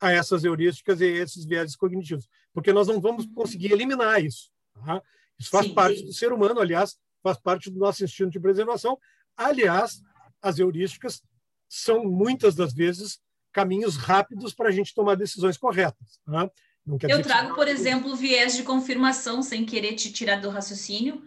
a 0.00 0.12
essas 0.12 0.44
heurísticas 0.44 1.00
e 1.00 1.04
a 1.04 1.22
esses 1.22 1.44
viéses 1.44 1.76
cognitivos, 1.76 2.28
porque 2.52 2.72
nós 2.72 2.88
não 2.88 3.00
vamos 3.00 3.26
conseguir 3.34 3.72
eliminar 3.72 4.22
isso. 4.22 4.50
Tá? 4.84 5.02
Isso 5.38 5.50
faz 5.50 5.66
Sim. 5.66 5.74
parte 5.74 6.02
do 6.02 6.12
ser 6.12 6.32
humano, 6.32 6.60
aliás, 6.60 6.98
faz 7.22 7.38
parte 7.38 7.70
do 7.70 7.78
nosso 7.78 8.04
instinto 8.04 8.30
de 8.30 8.40
preservação. 8.40 8.98
Aliás, 9.36 10.02
as 10.40 10.58
heurísticas 10.58 11.22
são 11.68 12.04
muitas 12.04 12.54
das 12.54 12.72
vezes 12.72 13.20
caminhos 13.52 13.96
rápidos 13.96 14.52
para 14.54 14.68
a 14.68 14.72
gente 14.72 14.94
tomar 14.94 15.14
decisões 15.14 15.56
corretas. 15.56 16.20
Né? 16.26 16.50
Eu 17.08 17.22
trago, 17.22 17.54
por 17.54 17.68
exemplo, 17.68 18.10
o 18.10 18.16
viés 18.16 18.56
de 18.56 18.64
confirmação, 18.64 19.42
sem 19.42 19.64
querer 19.64 19.94
te 19.94 20.12
tirar 20.12 20.40
do 20.40 20.50
raciocínio. 20.50 21.22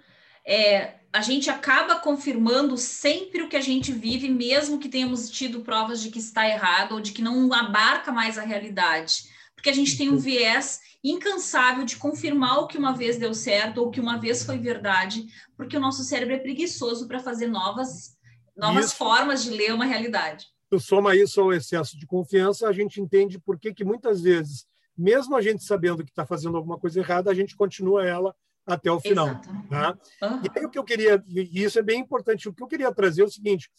É, 0.47 0.95
a 1.12 1.21
gente 1.21 1.49
acaba 1.49 1.95
confirmando 1.95 2.77
sempre 2.77 3.41
o 3.41 3.49
que 3.49 3.55
a 3.55 3.62
gente 3.62 3.91
vive, 3.91 4.29
mesmo 4.29 4.79
que 4.79 4.89
tenhamos 4.89 5.29
tido 5.29 5.62
provas 5.62 6.01
de 6.01 6.12
que 6.12 6.19
está 6.19 6.47
errado 6.47 6.93
ou 6.93 6.99
de 6.99 7.13
que 7.13 7.21
não 7.21 7.51
abarca 7.53 8.12
mais 8.12 8.38
a 8.38 8.43
realidade. 8.43 9.23
Porque 9.55 9.69
a 9.69 9.73
gente 9.73 9.97
tem 9.97 10.10
um 10.10 10.17
viés 10.17 10.81
incansável 11.03 11.86
de 11.86 11.95
confirmar 11.95 12.60
o 12.60 12.67
que 12.67 12.77
uma 12.77 12.91
vez 12.91 13.17
deu 13.17 13.34
certo 13.34 13.77
ou 13.77 13.89
que 13.89 13.99
uma 13.99 14.17
vez 14.17 14.43
foi 14.43 14.58
verdade, 14.58 15.25
porque 15.55 15.77
o 15.77 15.79
nosso 15.79 16.03
cérebro 16.03 16.36
é 16.36 16.39
preguiçoso 16.39 17.08
para 17.08 17.19
fazer 17.19 17.47
novas 17.47 18.15
novas 18.55 18.86
isso, 18.86 18.95
formas 18.95 19.43
de 19.43 19.51
ler 19.51 19.73
uma 19.73 19.86
realidade. 19.86 20.47
Tu 20.69 20.79
soma 20.79 21.15
isso 21.15 21.41
ao 21.41 21.53
excesso 21.53 21.97
de 21.97 22.05
confiança, 22.05 22.67
a 22.67 22.73
gente 22.73 22.99
entende 22.99 23.39
por 23.39 23.60
que, 23.60 23.73
que 23.73 23.84
muitas 23.84 24.21
vezes, 24.21 24.65
mesmo 24.97 25.36
a 25.36 25.41
gente 25.41 25.63
sabendo 25.63 26.03
que 26.03 26.10
está 26.10 26.25
fazendo 26.25 26.58
alguma 26.58 26.79
coisa 26.79 26.99
errada, 26.99 27.29
a 27.29 27.34
gente 27.34 27.55
continua 27.55 28.05
ela 28.05 28.36
até 28.65 28.91
o 28.91 28.99
final. 28.99 29.28
Uhum. 29.28 30.41
E 30.43 30.60
aí 30.60 30.65
o 30.65 30.69
que 30.69 30.80
eu 30.80 30.84
queria, 30.84 31.23
e 31.28 31.63
isso 31.63 31.78
é 31.78 31.84
bem 31.84 31.99
importante, 31.99 32.49
o 32.49 32.54
que 32.54 32.63
eu 32.63 32.67
queria 32.67 32.93
trazer 32.93 33.21
é 33.21 33.25
o 33.25 33.32
seguinte: 33.32 33.69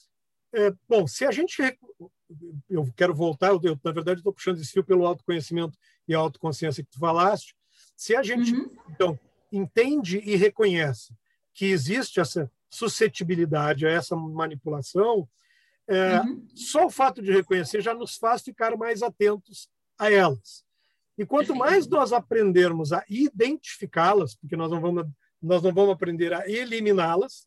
é, 0.54 0.72
bom, 0.88 1.06
se 1.06 1.24
a 1.24 1.30
gente. 1.30 1.60
Eu 2.68 2.92
quero 2.96 3.14
voltar, 3.14 3.48
eu, 3.48 3.60
eu 3.62 3.78
na 3.84 3.92
verdade 3.92 4.18
estou 4.18 4.32
puxando 4.32 4.58
esse 4.58 4.72
fio 4.72 4.82
pelo 4.82 5.06
autoconhecimento 5.06 5.78
e 6.08 6.14
a 6.14 6.18
autoconsciência 6.18 6.82
que 6.82 6.90
tu 6.90 6.98
falaste. 6.98 7.54
Se 7.96 8.16
a 8.16 8.22
gente, 8.22 8.52
uhum. 8.52 8.68
então, 8.90 9.18
entende 9.52 10.18
e 10.18 10.34
reconhece 10.34 11.14
que 11.54 11.66
existe 11.66 12.18
essa 12.18 12.50
suscetibilidade 12.68 13.86
a 13.86 13.90
essa 13.90 14.16
manipulação, 14.16 15.28
é, 15.86 16.20
uhum. 16.20 16.46
só 16.52 16.86
o 16.86 16.90
fato 16.90 17.22
de 17.22 17.30
reconhecer 17.30 17.80
já 17.80 17.94
nos 17.94 18.16
faz 18.16 18.42
ficar 18.42 18.76
mais 18.76 19.02
atentos 19.02 19.70
a 19.96 20.10
elas. 20.10 20.65
E 21.18 21.24
quanto 21.24 21.54
mais 21.54 21.86
nós 21.86 22.12
aprendermos 22.12 22.92
a 22.92 23.04
identificá-las, 23.08 24.34
porque 24.34 24.56
nós 24.56 24.70
não 24.70 24.80
vamos, 24.80 25.06
nós 25.40 25.62
não 25.62 25.72
vamos 25.72 25.92
aprender 25.92 26.32
a 26.32 26.48
eliminá-las, 26.48 27.46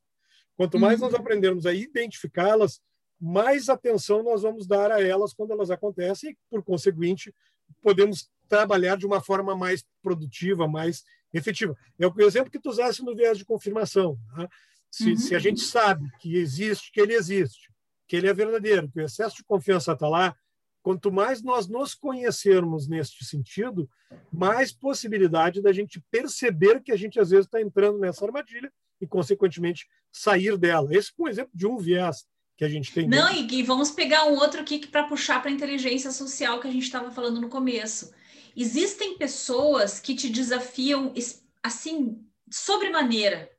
quanto 0.57 0.79
mais 0.79 0.99
uhum. 0.99 1.07
nós 1.07 1.19
aprendermos 1.19 1.65
a 1.65 1.73
identificá-las, 1.73 2.81
mais 3.19 3.69
atenção 3.69 4.23
nós 4.23 4.41
vamos 4.41 4.65
dar 4.65 4.91
a 4.91 5.01
elas 5.01 5.33
quando 5.33 5.51
elas 5.51 5.69
acontecem 5.69 6.31
e, 6.31 6.37
por 6.49 6.63
conseguinte, 6.63 7.33
podemos 7.81 8.29
trabalhar 8.47 8.97
de 8.97 9.05
uma 9.05 9.21
forma 9.21 9.55
mais 9.55 9.85
produtiva, 10.01 10.67
mais 10.67 11.03
efetiva. 11.33 11.77
É 11.99 12.07
o 12.07 12.21
exemplo 12.21 12.49
que 12.49 12.59
tu 12.59 12.69
usaste 12.69 13.03
no 13.03 13.15
viés 13.15 13.37
de 13.37 13.45
confirmação. 13.45 14.17
Tá? 14.35 14.49
Se, 14.89 15.11
uhum. 15.11 15.17
se 15.17 15.35
a 15.35 15.39
gente 15.39 15.61
sabe 15.61 16.09
que 16.19 16.35
existe, 16.35 16.91
que 16.91 16.99
ele 16.99 17.13
existe, 17.13 17.69
que 18.07 18.15
ele 18.15 18.27
é 18.27 18.33
verdadeiro, 18.33 18.89
que 18.89 18.99
o 18.99 19.05
excesso 19.05 19.37
de 19.37 19.43
confiança 19.43 19.91
está 19.91 20.07
lá, 20.07 20.35
quanto 20.81 21.11
mais 21.11 21.41
nós 21.41 21.67
nos 21.67 21.93
conhecermos 21.93 22.87
neste 22.87 23.25
sentido, 23.25 23.89
mais 24.31 24.71
possibilidade 24.71 25.61
da 25.61 25.71
gente 25.71 26.01
perceber 26.09 26.81
que 26.81 26.91
a 26.91 26.95
gente 26.95 27.19
às 27.19 27.29
vezes 27.29 27.45
está 27.45 27.61
entrando 27.61 27.99
nessa 27.99 28.25
armadilha 28.25 28.71
e, 29.01 29.07
consequentemente, 29.07 29.87
sair 30.11 30.57
dela. 30.57 30.89
Esse 30.91 31.11
é 31.17 31.21
um 31.21 31.27
exemplo 31.27 31.51
de 31.53 31.67
um 31.67 31.77
viés 31.77 32.25
que 32.57 32.65
a 32.65 32.69
gente 32.69 32.93
tem. 32.93 33.07
Não, 33.07 33.31
e 33.31 33.63
vamos 33.63 33.91
pegar 33.91 34.25
um 34.25 34.35
outro 34.35 34.61
aqui 34.61 34.85
para 34.87 35.03
puxar 35.03 35.41
para 35.41 35.49
a 35.49 35.53
inteligência 35.53 36.11
social 36.11 36.59
que 36.59 36.67
a 36.67 36.71
gente 36.71 36.83
estava 36.83 37.11
falando 37.11 37.39
no 37.39 37.49
começo. 37.49 38.13
Existem 38.55 39.17
pessoas 39.17 39.99
que 39.99 40.15
te 40.15 40.29
desafiam 40.29 41.13
assim 41.63 42.21
sobremaneira 42.49 43.49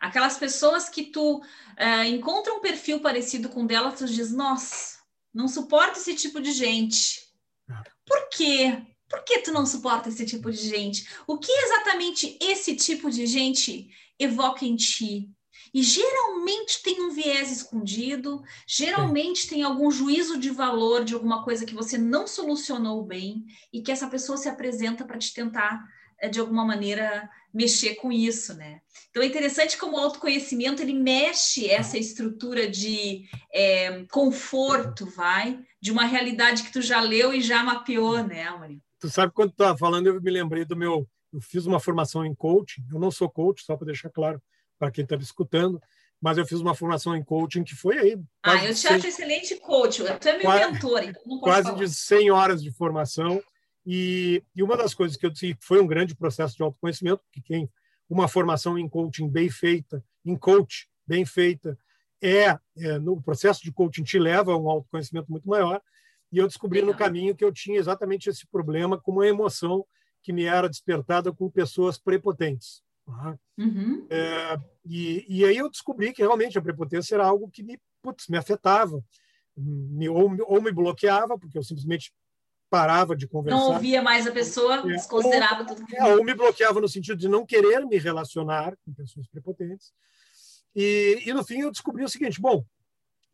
Aquelas 0.00 0.36
pessoas 0.36 0.88
que 0.88 1.04
tu 1.04 1.38
uh, 1.38 2.04
encontra 2.06 2.52
um 2.52 2.60
perfil 2.60 3.00
parecido 3.00 3.48
com 3.48 3.66
dela, 3.66 3.92
tu 3.92 4.06
diz, 4.06 4.32
nossa, 4.32 4.95
não 5.36 5.48
suporto 5.48 5.98
esse 5.98 6.14
tipo 6.14 6.40
de 6.40 6.50
gente. 6.50 7.28
É. 7.68 7.74
Por 8.06 8.28
quê? 8.30 8.82
Por 9.06 9.22
que 9.22 9.40
tu 9.40 9.52
não 9.52 9.66
suporta 9.66 10.08
esse 10.08 10.24
tipo 10.24 10.50
de 10.50 10.56
gente? 10.56 11.06
O 11.26 11.38
que 11.38 11.52
exatamente 11.52 12.38
esse 12.40 12.74
tipo 12.74 13.10
de 13.10 13.26
gente 13.26 13.90
evoca 14.18 14.64
em 14.64 14.74
ti? 14.74 15.30
E 15.74 15.82
geralmente 15.82 16.82
tem 16.82 17.02
um 17.02 17.10
viés 17.10 17.52
escondido, 17.52 18.42
geralmente 18.66 19.46
tem 19.46 19.62
algum 19.62 19.90
juízo 19.90 20.38
de 20.38 20.48
valor 20.48 21.04
de 21.04 21.12
alguma 21.12 21.44
coisa 21.44 21.66
que 21.66 21.74
você 21.74 21.98
não 21.98 22.26
solucionou 22.26 23.04
bem 23.04 23.44
e 23.70 23.82
que 23.82 23.92
essa 23.92 24.08
pessoa 24.08 24.38
se 24.38 24.48
apresenta 24.48 25.04
para 25.04 25.18
te 25.18 25.34
tentar, 25.34 25.86
de 26.30 26.40
alguma 26.40 26.64
maneira, 26.64 27.28
mexer 27.52 27.94
com 27.96 28.12
isso, 28.12 28.54
né? 28.54 28.80
Então 29.10 29.22
é 29.22 29.26
interessante 29.26 29.78
como 29.78 29.96
o 29.96 30.00
autoconhecimento 30.00 30.82
ele 30.82 30.92
mexe 30.92 31.70
essa 31.70 31.96
estrutura 31.96 32.68
de 32.68 33.28
é, 33.52 34.04
conforto, 34.10 35.06
vai, 35.06 35.58
de 35.80 35.90
uma 35.90 36.04
realidade 36.04 36.62
que 36.62 36.72
tu 36.72 36.82
já 36.82 37.00
leu 37.00 37.32
e 37.32 37.40
já 37.40 37.62
mapeou, 37.62 38.22
né, 38.22 38.44
Amorim? 38.44 38.80
Tu 38.98 39.08
sabe 39.08 39.32
quando 39.32 39.50
tu 39.50 39.62
estava 39.62 39.78
falando, 39.78 40.06
eu 40.06 40.20
me 40.20 40.30
lembrei 40.30 40.64
do 40.64 40.76
meu. 40.76 41.08
Eu 41.32 41.40
fiz 41.40 41.66
uma 41.66 41.80
formação 41.80 42.24
em 42.24 42.34
coaching. 42.34 42.82
Eu 42.92 42.98
não 42.98 43.10
sou 43.10 43.28
coach, 43.28 43.64
só 43.64 43.76
para 43.76 43.86
deixar 43.86 44.10
claro 44.10 44.40
para 44.78 44.90
quem 44.90 45.04
está 45.04 45.16
me 45.16 45.22
escutando, 45.22 45.80
mas 46.20 46.38
eu 46.38 46.46
fiz 46.46 46.60
uma 46.60 46.74
formação 46.74 47.16
em 47.16 47.24
coaching 47.24 47.64
que 47.64 47.74
foi 47.74 47.98
aí. 47.98 48.18
Ah, 48.42 48.64
eu 48.64 48.74
te 48.74 48.80
100, 48.80 48.96
acho 48.96 49.06
excelente 49.06 49.56
coach. 49.56 50.02
Tu 50.20 50.28
é 50.28 50.32
meu 50.32 50.42
quase, 50.42 50.72
mentor, 50.72 51.02
então 51.02 51.22
não 51.26 51.40
Quase 51.40 51.62
falar. 51.64 51.78
de 51.78 51.88
100 51.88 52.30
horas 52.30 52.62
de 52.62 52.70
formação. 52.70 53.42
E, 53.86 54.42
e 54.54 54.62
uma 54.62 54.76
das 54.76 54.92
coisas 54.92 55.16
que 55.16 55.24
eu 55.24 55.30
disse 55.30 55.56
foi 55.60 55.80
um 55.80 55.86
grande 55.86 56.14
processo 56.16 56.56
de 56.56 56.62
autoconhecimento, 56.62 57.22
que 57.32 57.40
quem 57.40 57.70
uma 58.08 58.28
formação 58.28 58.78
em 58.78 58.88
coaching 58.88 59.28
bem 59.28 59.48
feita, 59.48 60.04
em 60.24 60.36
coach 60.36 60.88
bem 61.06 61.24
feita, 61.24 61.78
é, 62.22 62.58
é 62.76 62.98
no 62.98 63.20
processo 63.22 63.62
de 63.62 63.72
coaching 63.72 64.02
te 64.02 64.18
leva 64.18 64.52
a 64.52 64.56
um 64.56 64.68
autoconhecimento 64.68 65.30
muito 65.30 65.48
maior. 65.48 65.80
E 66.32 66.38
eu 66.38 66.46
descobri 66.48 66.80
Legal. 66.80 66.92
no 66.92 66.98
caminho 66.98 67.36
que 67.36 67.44
eu 67.44 67.52
tinha 67.52 67.78
exatamente 67.78 68.28
esse 68.28 68.46
problema 68.48 69.00
com 69.00 69.12
uma 69.12 69.26
emoção 69.26 69.86
que 70.22 70.32
me 70.32 70.44
era 70.44 70.68
despertada 70.68 71.32
com 71.32 71.48
pessoas 71.48 71.98
prepotentes. 71.98 72.82
Uhum. 73.56 74.06
É, 74.10 74.60
e, 74.84 75.24
e, 75.28 75.44
aí 75.44 75.56
eu 75.56 75.70
descobri 75.70 76.12
que 76.12 76.22
realmente 76.22 76.58
a 76.58 76.62
prepotência 76.62 77.14
era 77.14 77.24
algo 77.24 77.48
que 77.48 77.62
me, 77.62 77.78
putz, 78.02 78.26
me 78.26 78.36
afetava, 78.36 79.00
me, 79.56 80.08
ou, 80.08 80.36
ou, 80.46 80.60
me 80.60 80.72
bloqueava, 80.72 81.38
porque 81.38 81.56
eu 81.56 81.62
simplesmente 81.62 82.12
parava 82.70 83.16
de 83.16 83.26
conversar. 83.26 83.58
Não 83.58 83.72
ouvia 83.72 84.02
mais 84.02 84.26
a 84.26 84.32
pessoa, 84.32 84.76
é, 84.76 84.82
desconsiderava 84.82 85.60
ou, 85.60 85.66
tudo. 85.66 85.84
É, 85.94 86.14
ou 86.14 86.24
me 86.24 86.34
bloqueava 86.34 86.80
no 86.80 86.88
sentido 86.88 87.16
de 87.16 87.28
não 87.28 87.46
querer 87.46 87.84
me 87.86 87.98
relacionar 87.98 88.76
com 88.84 88.92
pessoas 88.92 89.26
prepotentes. 89.28 89.92
E, 90.74 91.22
e 91.24 91.32
no 91.32 91.44
fim 91.44 91.60
eu 91.60 91.70
descobri 91.70 92.04
o 92.04 92.08
seguinte: 92.08 92.40
bom, 92.40 92.64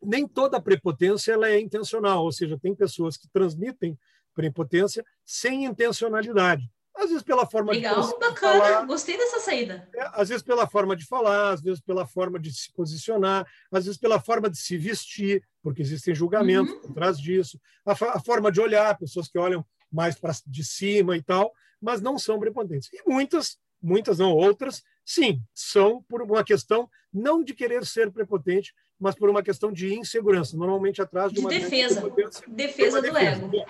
nem 0.01 0.27
toda 0.27 0.61
prepotência 0.61 1.33
ela 1.33 1.49
é 1.49 1.59
intencional, 1.59 2.23
ou 2.23 2.31
seja, 2.31 2.57
tem 2.57 2.75
pessoas 2.75 3.17
que 3.17 3.27
transmitem 3.27 3.97
prepotência 4.33 5.05
sem 5.25 5.65
intencionalidade. 5.65 6.69
Às 7.03 7.09
vezes 7.09 7.23
pela 7.23 7.45
forma 7.45 7.71
Legal, 7.71 8.01
de 8.01 8.19
bacana, 8.19 8.63
falar, 8.63 8.85
gostei 8.85 9.17
dessa 9.17 9.39
saída. 9.39 9.87
É, 9.93 10.09
às 10.13 10.29
vezes 10.29 10.43
pela 10.43 10.67
forma 10.67 10.95
de 10.95 11.05
falar, 11.05 11.51
às 11.51 11.61
vezes 11.61 11.81
pela 11.81 12.07
forma 12.07 12.39
de 12.39 12.53
se 12.53 12.71
posicionar, 12.71 13.45
às 13.71 13.85
vezes 13.85 13.99
pela 13.99 14.19
forma 14.19 14.49
de 14.49 14.57
se 14.57 14.77
vestir, 14.77 15.43
porque 15.61 15.81
existem 15.81 16.15
julgamentos 16.15 16.73
uhum. 16.73 16.81
por 16.81 16.93
trás 16.93 17.17
disso, 17.17 17.59
a, 17.85 17.91
a, 17.91 18.19
forma 18.19 18.51
de 18.51 18.61
olhar, 18.61 18.97
pessoas 18.97 19.27
que 19.27 19.37
olham 19.37 19.65
mais 19.91 20.17
para 20.17 20.33
de 20.47 20.63
cima 20.63 21.17
e 21.17 21.21
tal, 21.21 21.51
mas 21.81 22.01
não 22.01 22.17
são 22.17 22.39
prepotentes. 22.39 22.89
E 22.93 23.09
muitas, 23.09 23.57
muitas 23.81 24.17
não 24.17 24.31
outras, 24.31 24.81
sim, 25.05 25.41
são 25.53 26.01
por 26.03 26.21
uma 26.21 26.43
questão 26.43 26.89
não 27.13 27.43
de 27.43 27.53
querer 27.53 27.85
ser 27.85 28.11
prepotente, 28.11 28.73
mas 28.99 29.15
por 29.15 29.29
uma 29.29 29.43
questão 29.43 29.71
de 29.71 29.93
insegurança, 29.93 30.55
normalmente 30.55 31.01
atrás 31.01 31.29
de, 31.29 31.35
de 31.35 31.41
uma 31.41 31.49
defesa, 31.49 32.09
defesa 32.47 33.01
do 33.01 33.11
defesa. 33.11 33.19
ego. 33.19 33.65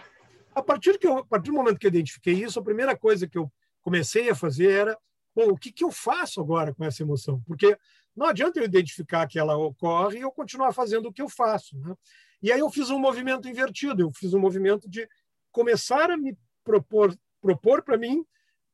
A 0.56 0.62
partir, 0.62 0.98
que 0.98 1.08
eu, 1.08 1.20
a 1.20 1.26
partir 1.26 1.52
do 1.52 1.56
momento 1.56 1.80
que 1.80 1.88
eu 1.88 1.90
identifiquei 1.90 2.34
isso, 2.34 2.60
a 2.60 2.64
primeira 2.64 2.96
coisa 2.98 3.28
que 3.28 3.38
eu 3.38 3.52
comecei 3.82 4.30
a 4.30 4.36
fazer 4.36 4.72
era, 4.72 4.98
bom, 5.36 5.50
o 5.50 5.58
que, 5.58 5.72
que 5.72 5.84
eu 5.84 5.92
faço 5.92 6.40
agora 6.40 6.74
com 6.74 6.84
essa 6.86 7.02
emoção? 7.04 7.42
Porque 7.46 7.78
não 8.16 8.28
adianta 8.28 8.60
eu 8.60 8.66
identificar 8.66 9.28
que 9.28 9.40
ela 9.40 9.58
ocorre 9.58 10.20
e 10.20 10.22
eu 10.22 10.32
continuar 10.32 10.72
fazendo 10.74 11.08
o 11.08 11.14
que 11.14 11.22
eu 11.22 11.30
faço. 11.30 11.78
Né? 11.80 11.96
E 12.42 12.52
aí 12.52 12.60
eu 12.60 12.70
fiz 12.70 12.90
um 12.90 13.00
movimento 13.00 13.48
invertido, 13.48 14.02
eu 14.04 14.12
fiz 14.14 14.34
um 14.34 14.40
movimento 14.40 14.90
de 14.90 15.08
começar 15.52 16.12
a 16.12 16.18
me 16.18 16.38
propor 16.64 17.16
propor 17.42 17.84
para 17.84 17.98
mim 17.98 18.26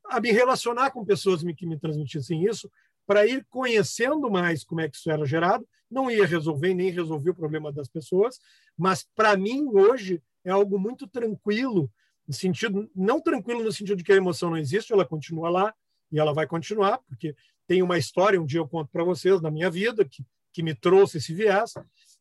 a 0.06 0.20
me 0.20 0.32
relacionar 0.32 0.92
com 0.92 1.04
pessoas 1.06 1.42
que 1.56 1.66
me 1.66 1.80
transmitissem 1.80 2.46
isso, 2.46 2.70
para 3.06 3.26
ir 3.26 3.46
conhecendo 3.50 4.30
mais 4.30 4.64
como 4.64 4.82
é 4.82 4.90
que 4.90 4.96
isso 4.96 5.10
era 5.10 5.26
gerado. 5.26 5.68
Não 5.90 6.10
ia 6.12 6.26
resolver 6.26 6.74
nem 6.74 6.92
resolver 6.92 7.32
o 7.32 7.36
problema 7.36 7.72
das 7.72 7.88
pessoas, 7.88 8.40
mas 8.78 9.08
para 9.16 9.36
mim 9.36 9.68
hoje 9.72 10.22
é 10.44 10.52
algo 10.52 10.80
muito 10.80 11.08
tranquilo, 11.08 11.90
no 12.28 12.34
sentido 12.34 12.90
não 12.96 13.22
tranquilo 13.22 13.64
no 13.64 13.72
sentido 13.72 13.98
de 13.98 14.04
que 14.04 14.12
a 14.12 14.18
emoção 14.18 14.50
não 14.52 14.58
existe, 14.58 14.94
ela 14.94 15.06
continua 15.06 15.50
lá 15.50 15.74
e 16.12 16.20
ela 16.20 16.34
vai 16.34 16.48
continuar, 16.48 17.00
porque 17.00 17.36
tem 17.68 17.82
uma 17.82 17.98
história, 17.98 18.42
um 18.42 18.46
dia 18.46 18.60
eu 18.60 18.68
conto 18.68 18.90
para 18.92 19.04
vocês 19.04 19.42
na 19.42 19.52
minha 19.52 19.70
vida 19.70 20.04
que 20.04 20.24
que 20.52 20.64
me 20.64 20.74
trouxe 20.74 21.18
esse 21.18 21.34
viés, 21.34 21.74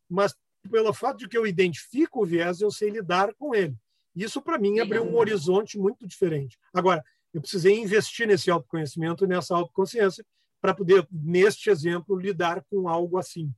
mas 0.09 0.35
pelo 0.71 0.93
fato 0.93 1.19
de 1.19 1.29
que 1.29 1.37
eu 1.37 1.47
identifico 1.47 2.23
o 2.23 2.27
viés, 2.27 2.61
eu 2.61 2.71
sei 2.71 2.91
lidar 2.91 3.35
com 3.35 3.55
ele. 3.55 3.75
Isso 4.15 4.41
para 4.43 4.59
mim 4.59 4.81
abriu 4.81 5.05
um 5.05 5.17
horizonte 5.17 5.79
muito 5.79 6.07
diferente. 6.07 6.59
Agora, 6.73 7.05
eu 7.33 7.41
precisei 7.41 7.79
investir 7.79 8.27
nesse 8.27 8.51
autoconhecimento 8.51 9.25
e 9.25 9.29
nessa 9.29 9.55
autoconsciência 9.55 10.25
para 10.61 10.75
poder, 10.75 11.07
neste 11.11 11.71
exemplo, 11.71 12.19
lidar 12.19 12.65
com 12.69 12.89
algo 12.89 13.17
assim. 13.17 13.53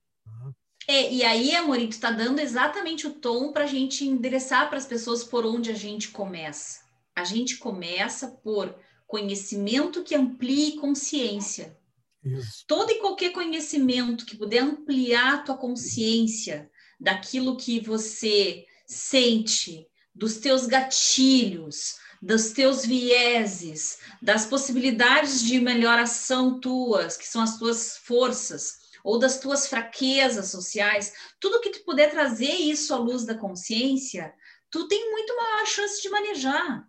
É, 0.91 1.13
e 1.13 1.23
aí, 1.23 1.55
Amorito, 1.55 1.95
está 1.95 2.11
dando 2.11 2.41
exatamente 2.41 3.07
o 3.07 3.13
tom 3.13 3.53
para 3.53 3.63
a 3.63 3.67
gente 3.69 4.05
endereçar 4.05 4.69
para 4.69 4.77
as 4.77 4.85
pessoas 4.85 5.23
por 5.23 5.47
onde 5.47 5.71
a 5.71 5.75
gente 5.75 6.09
começa. 6.09 6.81
A 7.15 7.23
gente 7.23 7.59
começa 7.59 8.27
por 8.43 8.75
conhecimento 9.07 10.03
que 10.03 10.17
amplie 10.17 10.73
consciência. 10.73 11.79
Isso. 12.25 12.65
Todo 12.67 12.91
e 12.91 12.97
qualquer 12.97 13.31
conhecimento 13.31 14.27
que 14.27 14.37
puder 14.37 14.65
ampliar 14.65 15.35
a 15.35 15.39
tua 15.39 15.57
consciência 15.57 16.69
daquilo 16.99 17.57
que 17.57 17.79
você 17.79 18.67
sente, 18.85 19.87
dos 20.13 20.39
teus 20.39 20.67
gatilhos, 20.67 21.99
dos 22.21 22.51
teus 22.51 22.85
vieses, 22.85 23.99
das 24.21 24.45
possibilidades 24.45 25.41
de 25.41 25.61
melhoração 25.61 26.59
tuas, 26.59 27.17
que 27.17 27.29
são 27.29 27.43
as 27.43 27.61
tuas 27.61 27.97
forças, 27.97 28.90
ou 29.05 29.19
das 29.19 29.41
tuas 29.41 29.67
fraquezas 29.67 30.51
sociais, 30.51 31.13
tudo 31.39 31.61
que 31.61 31.71
tu 31.71 31.85
puder 31.85 32.11
trazer 32.11 32.53
isso 32.53 32.95
à 32.95 32.99
luz 32.99 33.25
da 33.25 33.35
consciência, 33.35 34.33
tu 34.71 34.87
tem 34.89 35.11
muito 35.11 35.37
maior 35.37 35.67
chance 35.67 36.01
de 36.01 36.09
manejar. 36.09 36.89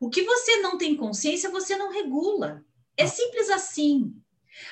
O 0.00 0.08
que 0.08 0.22
você 0.22 0.56
não 0.58 0.78
tem 0.78 0.96
consciência, 0.96 1.50
você 1.50 1.76
não 1.76 1.92
regula. 1.92 2.64
É 2.96 3.06
simples 3.06 3.48
assim. 3.50 4.14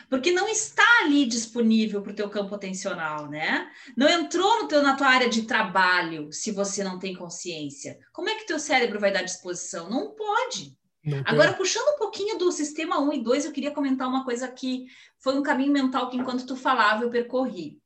Porque 0.09 0.33
não 0.33 0.49
está 0.49 0.87
ali 1.01 1.27
disponível 1.27 2.03
para 2.03 2.13
o 2.13 2.15
teu 2.15 2.29
campo 2.29 2.55
atencional, 2.55 3.29
né? 3.29 3.71
Não 3.97 4.09
entrou 4.09 4.63
no 4.63 4.69
teu, 4.69 4.83
na 4.83 4.97
tua 4.97 5.07
área 5.07 5.29
de 5.29 5.43
trabalho 5.43 6.33
se 6.33 6.51
você 6.51 6.83
não 6.83 6.99
tem 6.99 7.15
consciência. 7.15 7.99
Como 8.13 8.29
é 8.29 8.35
que 8.35 8.47
teu 8.47 8.59
cérebro 8.59 8.99
vai 8.99 9.13
dar 9.13 9.23
disposição? 9.23 9.89
Não 9.89 10.11
pode. 10.11 10.77
Agora, 11.25 11.55
puxando 11.55 11.95
um 11.95 11.99
pouquinho 11.99 12.37
do 12.39 12.51
sistema 12.51 13.01
1 13.01 13.13
e 13.13 13.23
2, 13.23 13.45
eu 13.45 13.53
queria 13.53 13.71
comentar 13.71 14.09
uma 14.09 14.25
coisa 14.25 14.49
que 14.49 14.87
foi 15.19 15.39
um 15.39 15.43
caminho 15.43 15.73
mental 15.73 16.11
que, 16.11 16.17
enquanto 16.17 16.47
tu 16.47 16.57
falava, 16.57 17.05
eu 17.05 17.11
percorri. 17.11 17.81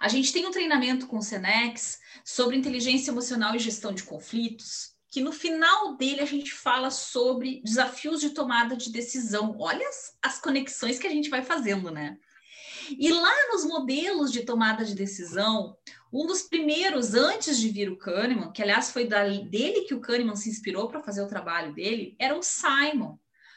A 0.00 0.08
gente 0.08 0.32
tem 0.32 0.46
um 0.46 0.50
treinamento 0.50 1.06
com 1.06 1.18
o 1.18 1.22
Senex 1.22 2.00
sobre 2.24 2.56
inteligência 2.56 3.10
emocional 3.10 3.54
e 3.54 3.58
gestão 3.58 3.92
de 3.92 4.02
conflitos, 4.02 4.94
que 5.10 5.20
no 5.20 5.32
final 5.32 5.96
dele 5.96 6.22
a 6.22 6.26
gente 6.26 6.52
fala 6.52 6.90
sobre 6.90 7.60
desafios 7.62 8.20
de 8.20 8.30
tomada 8.30 8.74
de 8.74 8.90
decisão. 8.90 9.56
Olha 9.58 9.86
as, 9.86 10.16
as 10.22 10.40
conexões 10.40 10.98
que 10.98 11.06
a 11.06 11.10
gente 11.10 11.28
vai 11.28 11.42
fazendo, 11.42 11.90
né? 11.90 12.16
E 12.98 13.12
lá 13.12 13.34
nos 13.52 13.64
modelos 13.64 14.32
de 14.32 14.42
tomada 14.42 14.84
de 14.84 14.94
decisão, 14.94 15.76
um 16.12 16.26
dos 16.26 16.42
primeiros, 16.42 17.14
antes 17.14 17.58
de 17.58 17.68
vir 17.68 17.90
o 17.90 17.96
Kahneman, 17.96 18.52
que 18.52 18.62
aliás 18.62 18.90
foi 18.90 19.06
dele 19.06 19.82
que 19.82 19.94
o 19.94 20.00
Kahneman 20.00 20.36
se 20.36 20.48
inspirou 20.48 20.88
para 20.88 21.02
fazer 21.02 21.22
o 21.22 21.28
trabalho 21.28 21.72
dele, 21.72 22.16
era 22.18 22.36
o 22.36 22.42
Simon, 22.42 23.16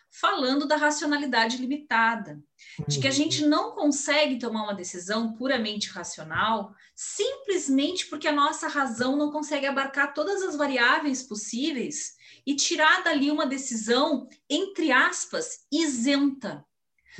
falando 0.10 0.68
da 0.68 0.76
racionalidade 0.76 1.58
limitada, 1.58 2.40
de 2.88 3.00
que 3.00 3.08
a 3.08 3.12
gente 3.12 3.46
não 3.46 3.72
consegue 3.72 4.38
tomar 4.38 4.64
uma 4.64 4.76
decisão 4.76 5.34
puramente 5.34 5.90
racional 5.90 6.74
simplesmente 6.96 8.06
porque 8.06 8.28
a 8.28 8.32
nossa 8.32 8.68
razão 8.68 9.16
não 9.16 9.32
consegue 9.32 9.66
abarcar 9.66 10.14
todas 10.14 10.44
as 10.44 10.56
variáveis 10.56 11.24
possíveis 11.24 12.16
e 12.46 12.56
tirar 12.56 13.04
dali 13.04 13.32
uma 13.32 13.48
decisão, 13.48 14.28
entre 14.48 14.92
aspas, 14.92 15.66
isenta. 15.72 16.64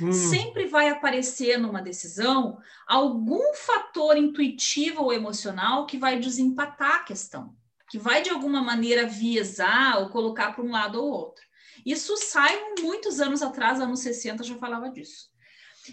Hum. 0.00 0.12
Sempre 0.12 0.66
vai 0.66 0.88
aparecer 0.88 1.58
numa 1.58 1.80
decisão 1.80 2.58
algum 2.86 3.54
fator 3.54 4.16
intuitivo 4.16 5.04
ou 5.04 5.12
emocional 5.12 5.86
que 5.86 5.96
vai 5.96 6.18
desempatar 6.18 6.96
a 6.96 7.04
questão, 7.04 7.54
que 7.88 7.98
vai 7.98 8.22
de 8.22 8.30
alguma 8.30 8.60
maneira 8.60 9.06
viesar 9.06 10.00
ou 10.00 10.08
colocar 10.08 10.52
para 10.52 10.64
um 10.64 10.70
lado 10.70 11.00
ou 11.00 11.10
outro. 11.10 11.44
Isso 11.86 12.16
sai 12.16 12.74
muitos 12.80 13.20
anos 13.20 13.42
atrás, 13.42 13.80
anos 13.80 14.00
60, 14.00 14.42
já 14.42 14.56
falava 14.56 14.90
disso. 14.90 15.32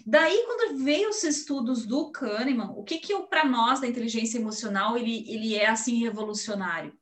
Daí, 0.06 0.44
quando 0.46 0.82
veio 0.82 1.10
os 1.10 1.22
estudos 1.22 1.84
do 1.84 2.10
Kahneman, 2.10 2.70
o 2.74 2.82
que 2.82 2.98
que 2.98 3.16
para 3.24 3.44
nós 3.44 3.80
da 3.80 3.86
inteligência 3.86 4.38
emocional 4.38 4.96
ele, 4.96 5.30
ele 5.30 5.54
é 5.54 5.68
assim 5.68 6.02
revolucionário? 6.02 6.96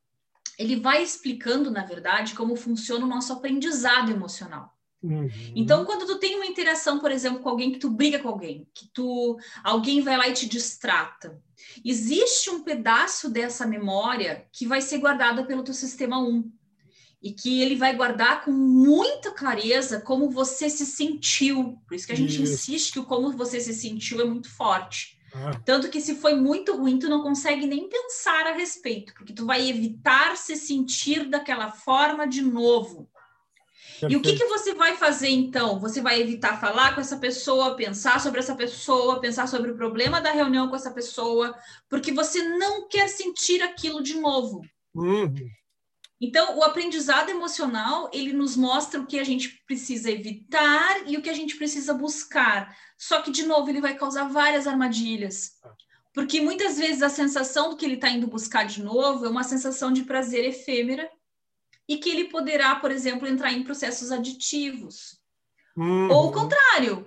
Ele 0.59 0.75
vai 0.75 1.01
explicando, 1.01 1.71
na 1.71 1.85
verdade, 1.85 2.35
como 2.35 2.55
funciona 2.55 3.05
o 3.05 3.09
nosso 3.09 3.31
aprendizado 3.31 4.11
emocional. 4.11 4.77
Uhum. 5.03 5.27
Então, 5.55 5.83
quando 5.83 6.05
tu 6.05 6.19
tem 6.19 6.35
uma 6.35 6.45
interação, 6.45 6.99
por 6.99 7.11
exemplo, 7.11 7.39
com 7.39 7.49
alguém 7.49 7.71
que 7.71 7.79
tu 7.79 7.89
briga 7.89 8.19
com 8.19 8.29
alguém, 8.29 8.67
que 8.73 8.87
tu 8.93 9.37
alguém 9.63 10.01
vai 10.01 10.15
lá 10.15 10.27
e 10.27 10.33
te 10.33 10.47
distrata, 10.47 11.41
existe 11.83 12.49
um 12.49 12.63
pedaço 12.63 13.29
dessa 13.29 13.65
memória 13.65 14.45
que 14.51 14.67
vai 14.67 14.81
ser 14.81 14.99
guardada 14.99 15.43
pelo 15.43 15.63
teu 15.63 15.73
sistema 15.73 16.19
1 16.19 16.51
e 17.21 17.31
que 17.31 17.61
ele 17.61 17.75
vai 17.75 17.95
guardar 17.95 18.43
com 18.43 18.51
muita 18.51 19.31
clareza 19.31 20.01
como 20.01 20.29
você 20.29 20.69
se 20.69 20.85
sentiu. 20.85 21.79
Por 21.87 21.95
isso 21.95 22.05
que 22.05 22.13
a 22.13 22.17
gente 22.17 22.41
isso. 22.41 22.53
insiste 22.53 22.93
que 22.93 22.99
o 22.99 23.05
como 23.05 23.31
você 23.31 23.59
se 23.59 23.73
sentiu 23.73 24.21
é 24.21 24.25
muito 24.25 24.49
forte. 24.49 25.19
Ah. 25.33 25.51
Tanto 25.63 25.89
que 25.89 26.01
se 26.01 26.15
foi 26.15 26.35
muito 26.35 26.75
ruim, 26.75 26.99
tu 26.99 27.07
não 27.07 27.21
consegue 27.21 27.65
nem 27.65 27.87
pensar 27.87 28.47
a 28.47 28.53
respeito, 28.53 29.13
porque 29.13 29.33
tu 29.33 29.45
vai 29.45 29.69
evitar 29.69 30.35
se 30.35 30.55
sentir 30.55 31.29
daquela 31.29 31.71
forma 31.71 32.27
de 32.27 32.41
novo. 32.41 33.09
Perfeito. 34.01 34.13
E 34.13 34.15
o 34.15 34.21
que, 34.21 34.35
que 34.35 34.49
você 34.49 34.73
vai 34.73 34.95
fazer 34.97 35.29
então? 35.29 35.79
Você 35.79 36.01
vai 36.01 36.19
evitar 36.19 36.59
falar 36.59 36.95
com 36.95 37.01
essa 37.01 37.17
pessoa, 37.17 37.75
pensar 37.75 38.19
sobre 38.19 38.39
essa 38.39 38.55
pessoa, 38.55 39.19
pensar 39.19 39.47
sobre 39.47 39.71
o 39.71 39.75
problema 39.75 40.19
da 40.19 40.31
reunião 40.31 40.67
com 40.67 40.75
essa 40.75 40.91
pessoa, 40.91 41.55
porque 41.87 42.11
você 42.11 42.41
não 42.57 42.87
quer 42.87 43.07
sentir 43.07 43.61
aquilo 43.61 44.01
de 44.01 44.15
novo. 44.15 44.61
Uhum. 44.95 45.33
Então, 46.19 46.57
o 46.57 46.63
aprendizado 46.63 47.29
emocional, 47.29 48.09
ele 48.11 48.33
nos 48.33 48.55
mostra 48.55 48.99
o 48.99 49.05
que 49.05 49.19
a 49.19 49.23
gente 49.23 49.63
precisa 49.67 50.09
evitar 50.09 51.07
e 51.07 51.17
o 51.17 51.21
que 51.21 51.29
a 51.29 51.33
gente 51.33 51.55
precisa 51.55 51.93
buscar. 51.93 52.75
Só 52.97 53.21
que, 53.21 53.31
de 53.31 53.43
novo, 53.43 53.69
ele 53.69 53.81
vai 53.81 53.95
causar 53.95 54.25
várias 54.29 54.65
armadilhas. 54.67 55.51
Porque 56.13 56.41
muitas 56.41 56.77
vezes 56.77 57.01
a 57.03 57.09
sensação 57.09 57.69
do 57.69 57.77
que 57.77 57.85
ele 57.85 57.95
está 57.95 58.09
indo 58.09 58.27
buscar 58.27 58.65
de 58.65 58.83
novo 58.83 59.25
é 59.25 59.29
uma 59.29 59.43
sensação 59.43 59.91
de 59.91 60.03
prazer 60.03 60.43
efêmera 60.43 61.09
e 61.91 61.97
que 61.97 62.09
ele 62.09 62.29
poderá, 62.29 62.73
por 62.77 62.89
exemplo, 62.89 63.27
entrar 63.27 63.51
em 63.51 63.63
processos 63.63 64.13
aditivos. 64.13 65.19
Uhum. 65.75 66.09
Ou 66.09 66.29
o 66.29 66.31
contrário, 66.31 67.05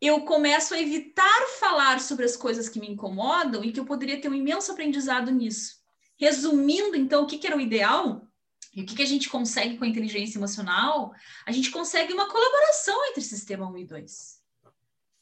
eu 0.00 0.22
começo 0.22 0.74
a 0.74 0.80
evitar 0.80 1.46
falar 1.60 2.00
sobre 2.00 2.24
as 2.24 2.36
coisas 2.36 2.68
que 2.68 2.80
me 2.80 2.90
incomodam 2.90 3.62
e 3.62 3.70
que 3.70 3.78
eu 3.78 3.84
poderia 3.84 4.20
ter 4.20 4.28
um 4.28 4.34
imenso 4.34 4.72
aprendizado 4.72 5.30
nisso. 5.30 5.76
Resumindo, 6.18 6.96
então, 6.96 7.22
o 7.22 7.26
que, 7.28 7.38
que 7.38 7.46
era 7.46 7.56
o 7.56 7.60
ideal 7.60 8.26
e 8.74 8.82
o 8.82 8.86
que, 8.86 8.96
que 8.96 9.02
a 9.02 9.06
gente 9.06 9.28
consegue 9.28 9.78
com 9.78 9.84
a 9.84 9.88
inteligência 9.88 10.36
emocional? 10.36 11.14
A 11.46 11.52
gente 11.52 11.70
consegue 11.70 12.12
uma 12.12 12.28
colaboração 12.28 13.06
entre 13.06 13.22
sistema 13.22 13.70
1 13.70 13.78
e 13.78 13.84
2. 13.84 14.40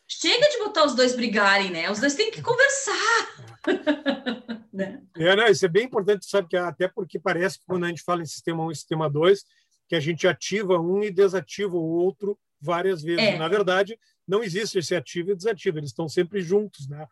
Chega 0.09 0.49
de 0.49 0.59
botar 0.59 0.87
os 0.87 0.95
dois 0.95 1.15
brigarem, 1.15 1.71
né? 1.71 1.91
Os 1.91 2.01
dois 2.01 2.15
têm 2.15 2.31
que 2.31 2.41
conversar. 2.41 3.29
né? 4.73 5.03
É, 5.17 5.37
não, 5.37 5.47
isso 5.47 5.65
é 5.67 5.69
bem 5.69 5.85
importante, 5.85 6.25
sabe? 6.27 6.49
Que 6.49 6.57
até 6.57 6.89
porque 6.89 7.19
parece 7.19 7.59
que 7.59 7.67
quando 7.67 7.85
a 7.85 7.89
gente 7.89 8.03
fala 8.03 8.23
em 8.23 8.27
sistema 8.27 8.65
1 8.65 8.71
e 8.71 8.77
sistema 8.77 9.11
2, 9.11 9.45
que 9.89 9.95
a 9.95 10.01
gente 10.01 10.27
ativa 10.27 10.81
um 10.81 11.03
e 11.03 11.11
desativa 11.11 11.77
o 11.77 11.83
outro 11.83 12.39
várias 12.61 13.03
vezes. 13.03 13.23
É. 13.23 13.37
Na 13.37 13.49
verdade, 13.49 13.99
não 14.27 14.43
existe 14.43 14.79
esse 14.79 14.95
ativo 14.95 15.33
e 15.33 15.37
desativo, 15.37 15.79
eles 15.79 15.91
estão 15.91 16.09
sempre 16.09 16.41
juntos, 16.41 16.89
né? 16.89 17.07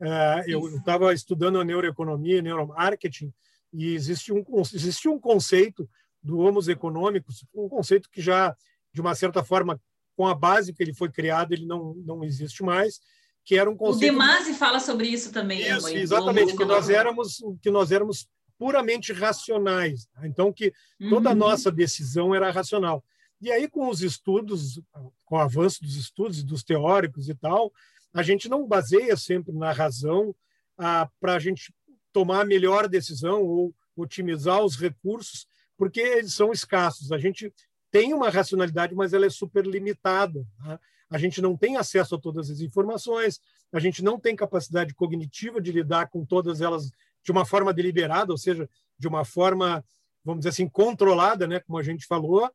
É, 0.00 0.44
eu 0.48 0.66
estava 0.76 1.12
estudando 1.14 1.60
a 1.60 1.64
neuroeconomia 1.64 2.42
neuromarketing 2.42 3.32
e 3.72 3.94
existe 3.94 4.32
um, 4.32 4.44
existe 4.72 5.08
um 5.08 5.20
conceito 5.20 5.88
do 6.20 6.38
homos 6.38 6.68
econômicos, 6.68 7.44
um 7.54 7.68
conceito 7.68 8.10
que 8.10 8.20
já, 8.20 8.56
de 8.92 9.00
uma 9.00 9.14
certa 9.14 9.44
forma, 9.44 9.80
com 10.16 10.26
a 10.26 10.34
base 10.34 10.72
que 10.72 10.82
ele 10.82 10.94
foi 10.94 11.10
criado, 11.10 11.52
ele 11.52 11.66
não, 11.66 11.94
não 11.94 12.24
existe 12.24 12.62
mais, 12.62 13.00
que 13.44 13.56
era 13.56 13.70
um 13.70 13.76
conceito... 13.76 14.12
O 14.12 14.18
Demasi 14.18 14.54
fala 14.54 14.80
sobre 14.80 15.06
isso 15.08 15.32
também. 15.32 15.60
Isso, 15.60 15.88
exatamente, 15.88 16.56
que 16.56 16.64
nós 16.64 16.88
éramos 16.88 17.42
que 17.60 17.70
nós 17.70 17.92
éramos 17.92 18.26
puramente 18.58 19.12
racionais. 19.12 20.08
Né? 20.16 20.28
Então, 20.28 20.52
que 20.52 20.72
toda 21.10 21.30
a 21.30 21.32
uhum. 21.32 21.38
nossa 21.38 21.70
decisão 21.70 22.34
era 22.34 22.50
racional. 22.50 23.04
E 23.40 23.50
aí, 23.50 23.68
com 23.68 23.88
os 23.88 24.00
estudos, 24.00 24.80
com 25.24 25.36
o 25.36 25.40
avanço 25.40 25.82
dos 25.82 25.96
estudos 25.96 26.38
e 26.38 26.46
dos 26.46 26.62
teóricos 26.62 27.28
e 27.28 27.34
tal, 27.34 27.72
a 28.12 28.22
gente 28.22 28.48
não 28.48 28.66
baseia 28.66 29.16
sempre 29.16 29.52
na 29.52 29.72
razão 29.72 30.34
ah, 30.78 31.08
para 31.20 31.34
a 31.34 31.38
gente 31.38 31.74
tomar 32.12 32.42
a 32.42 32.44
melhor 32.46 32.88
decisão 32.88 33.42
ou 33.42 33.74
otimizar 33.96 34.64
os 34.64 34.76
recursos, 34.76 35.46
porque 35.76 36.00
eles 36.00 36.32
são 36.32 36.52
escassos. 36.52 37.12
A 37.12 37.18
gente 37.18 37.52
tem 37.90 38.14
uma 38.14 38.30
racionalidade, 38.30 38.94
mas 38.94 39.12
ela 39.12 39.26
é 39.26 39.30
super 39.30 39.66
limitada. 39.66 40.46
Né? 40.60 40.78
A 41.10 41.18
gente 41.18 41.40
não 41.40 41.56
tem 41.56 41.76
acesso 41.76 42.14
a 42.14 42.20
todas 42.20 42.50
as 42.50 42.60
informações, 42.60 43.40
a 43.72 43.78
gente 43.78 44.02
não 44.02 44.18
tem 44.18 44.34
capacidade 44.34 44.94
cognitiva 44.94 45.60
de 45.60 45.70
lidar 45.70 46.08
com 46.08 46.24
todas 46.24 46.60
elas 46.60 46.90
de 47.22 47.32
uma 47.32 47.44
forma 47.44 47.72
deliberada, 47.72 48.32
ou 48.32 48.38
seja, 48.38 48.68
de 48.98 49.08
uma 49.08 49.24
forma, 49.24 49.84
vamos 50.24 50.40
dizer 50.40 50.50
assim, 50.50 50.68
controlada, 50.68 51.46
né, 51.46 51.60
como 51.60 51.78
a 51.78 51.82
gente 51.82 52.06
falou. 52.06 52.50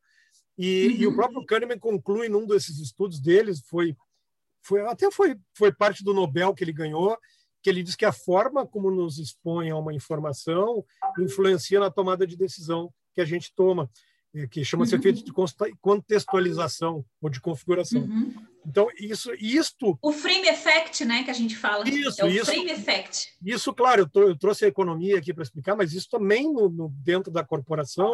E, 0.56 0.88
uhum. 0.88 0.94
e 0.94 1.06
o 1.06 1.14
próprio 1.14 1.44
Kahneman 1.44 1.78
conclui 1.78 2.28
num 2.28 2.46
desses 2.46 2.78
estudos 2.78 3.20
deles, 3.20 3.60
foi, 3.66 3.96
foi 4.62 4.80
até 4.86 5.10
foi, 5.10 5.36
foi 5.54 5.72
parte 5.72 6.04
do 6.04 6.14
Nobel 6.14 6.54
que 6.54 6.62
ele 6.62 6.72
ganhou, 6.72 7.16
que 7.62 7.68
ele 7.68 7.82
diz 7.82 7.94
que 7.94 8.04
a 8.04 8.12
forma 8.12 8.66
como 8.66 8.90
nos 8.90 9.18
expõe 9.18 9.70
a 9.70 9.76
uma 9.76 9.92
informação 9.92 10.84
influencia 11.18 11.80
na 11.80 11.90
tomada 11.90 12.26
de 12.26 12.36
decisão 12.36 12.92
que 13.14 13.20
a 13.20 13.24
gente 13.24 13.52
toma. 13.54 13.90
É, 14.32 14.46
que 14.46 14.64
chama-se 14.64 14.94
uhum. 14.94 15.00
efeito 15.00 15.24
de 15.24 15.32
contextualização 15.80 17.04
ou 17.20 17.28
de 17.28 17.40
configuração. 17.40 18.02
Uhum. 18.02 18.32
Então, 18.64 18.88
isso, 18.98 19.32
isto... 19.34 19.98
O 20.00 20.12
frame 20.12 20.46
effect, 20.46 21.04
né, 21.04 21.24
que 21.24 21.30
a 21.30 21.34
gente 21.34 21.56
fala. 21.56 21.88
Isso, 21.88 22.20
é 22.20 22.24
o 22.24 22.28
isso, 22.28 22.46
frame 22.46 22.70
effect. 22.70 23.34
Isso, 23.44 23.74
claro, 23.74 24.02
eu, 24.02 24.08
tô, 24.08 24.22
eu 24.22 24.38
trouxe 24.38 24.64
a 24.64 24.68
economia 24.68 25.18
aqui 25.18 25.34
para 25.34 25.42
explicar, 25.42 25.74
mas 25.74 25.92
isso 25.92 26.08
também 26.08 26.52
no, 26.52 26.68
no, 26.68 26.88
dentro 27.02 27.32
da 27.32 27.42
corporação, 27.42 28.12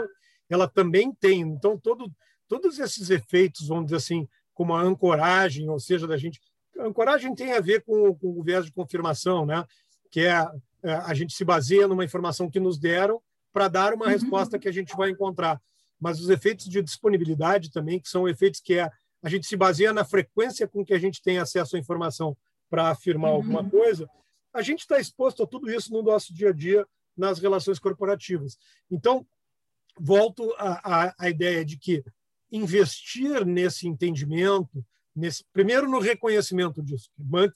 ela 0.48 0.66
também 0.66 1.12
tem. 1.12 1.40
Então, 1.40 1.78
todo, 1.78 2.10
todos 2.48 2.78
esses 2.78 3.10
efeitos, 3.10 3.68
vamos 3.68 3.86
dizer 3.86 3.96
assim, 3.96 4.26
como 4.54 4.74
a 4.74 4.80
ancoragem, 4.80 5.68
ou 5.68 5.78
seja, 5.78 6.06
da 6.06 6.16
gente... 6.16 6.40
A 6.78 6.84
ancoragem 6.86 7.34
tem 7.34 7.52
a 7.52 7.60
ver 7.60 7.82
com, 7.82 8.14
com 8.14 8.38
o 8.38 8.42
viés 8.42 8.64
de 8.64 8.72
confirmação, 8.72 9.44
né? 9.44 9.64
que 10.10 10.20
é 10.20 10.32
a, 10.32 10.50
é, 10.82 10.92
a 10.94 11.12
gente 11.12 11.34
se 11.34 11.44
baseia 11.44 11.86
numa 11.86 12.04
informação 12.04 12.50
que 12.50 12.60
nos 12.60 12.78
deram 12.78 13.20
para 13.52 13.68
dar 13.68 13.92
uma 13.92 14.06
uhum. 14.06 14.12
resposta 14.12 14.58
que 14.58 14.68
a 14.68 14.72
gente 14.72 14.96
vai 14.96 15.10
encontrar 15.10 15.60
mas 16.00 16.20
os 16.20 16.28
efeitos 16.28 16.66
de 16.66 16.82
disponibilidade 16.82 17.70
também, 17.70 18.00
que 18.00 18.08
são 18.08 18.28
efeitos 18.28 18.60
que 18.60 18.74
é, 18.74 18.90
a 19.22 19.28
gente 19.28 19.46
se 19.46 19.56
baseia 19.56 19.92
na 19.92 20.04
frequência 20.04 20.68
com 20.68 20.84
que 20.84 20.94
a 20.94 20.98
gente 20.98 21.22
tem 21.22 21.38
acesso 21.38 21.76
à 21.76 21.78
informação 21.78 22.36
para 22.68 22.90
afirmar 22.90 23.30
uhum. 23.30 23.36
alguma 23.36 23.68
coisa, 23.68 24.08
a 24.52 24.62
gente 24.62 24.80
está 24.80 24.98
exposto 24.98 25.42
a 25.42 25.46
tudo 25.46 25.70
isso 25.70 25.92
no 25.92 26.02
nosso 26.02 26.32
dia 26.32 26.50
a 26.50 26.52
dia 26.52 26.86
nas 27.16 27.38
relações 27.38 27.78
corporativas. 27.78 28.58
Então, 28.90 29.26
volto 29.98 30.54
à, 30.58 31.14
à, 31.18 31.30
ideia 31.30 31.64
de 31.64 31.78
que 31.78 32.04
investir 32.52 33.44
nesse 33.44 33.88
entendimento, 33.88 34.84
nesse, 35.14 35.44
primeiro 35.52 35.88
no 35.90 35.98
reconhecimento 35.98 36.82
disso, 36.82 37.10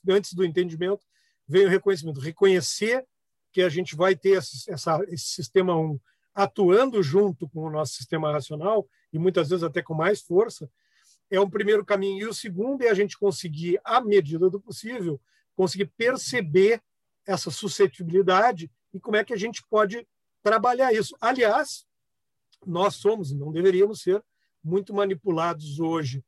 antes 0.09 0.33
do 0.33 0.43
entendimento 0.43 1.05
vem 1.47 1.65
o 1.65 1.69
reconhecimento, 1.69 2.19
reconhecer 2.19 3.05
que 3.51 3.61
a 3.61 3.69
gente 3.69 3.95
vai 3.95 4.15
ter 4.15 4.37
esse, 4.37 4.71
essa, 4.71 4.99
esse 5.07 5.25
sistema 5.25 5.75
1 5.75 5.99
atuando 6.33 7.01
junto 7.03 7.47
com 7.49 7.63
o 7.63 7.69
nosso 7.69 7.93
sistema 7.93 8.31
racional, 8.31 8.87
e 9.11 9.19
muitas 9.19 9.49
vezes 9.49 9.63
até 9.63 9.81
com 9.81 9.93
mais 9.93 10.21
força, 10.21 10.69
é 11.29 11.39
um 11.39 11.49
primeiro 11.49 11.85
caminho. 11.85 12.25
E 12.25 12.27
o 12.27 12.33
segundo 12.33 12.83
é 12.83 12.89
a 12.89 12.93
gente 12.93 13.17
conseguir, 13.17 13.79
à 13.83 14.01
medida 14.01 14.49
do 14.49 14.59
possível, 14.59 15.19
conseguir 15.55 15.85
perceber 15.97 16.81
essa 17.25 17.51
suscetibilidade 17.51 18.71
e 18.93 18.99
como 18.99 19.15
é 19.15 19.23
que 19.23 19.33
a 19.33 19.37
gente 19.37 19.63
pode 19.69 20.07
trabalhar 20.43 20.93
isso. 20.93 21.15
Aliás, 21.21 21.85
nós 22.65 22.95
somos, 22.95 23.31
não 23.31 23.51
deveríamos 23.51 24.01
ser, 24.01 24.23
muito 24.63 24.93
manipulados 24.93 25.79
hoje 25.79 26.23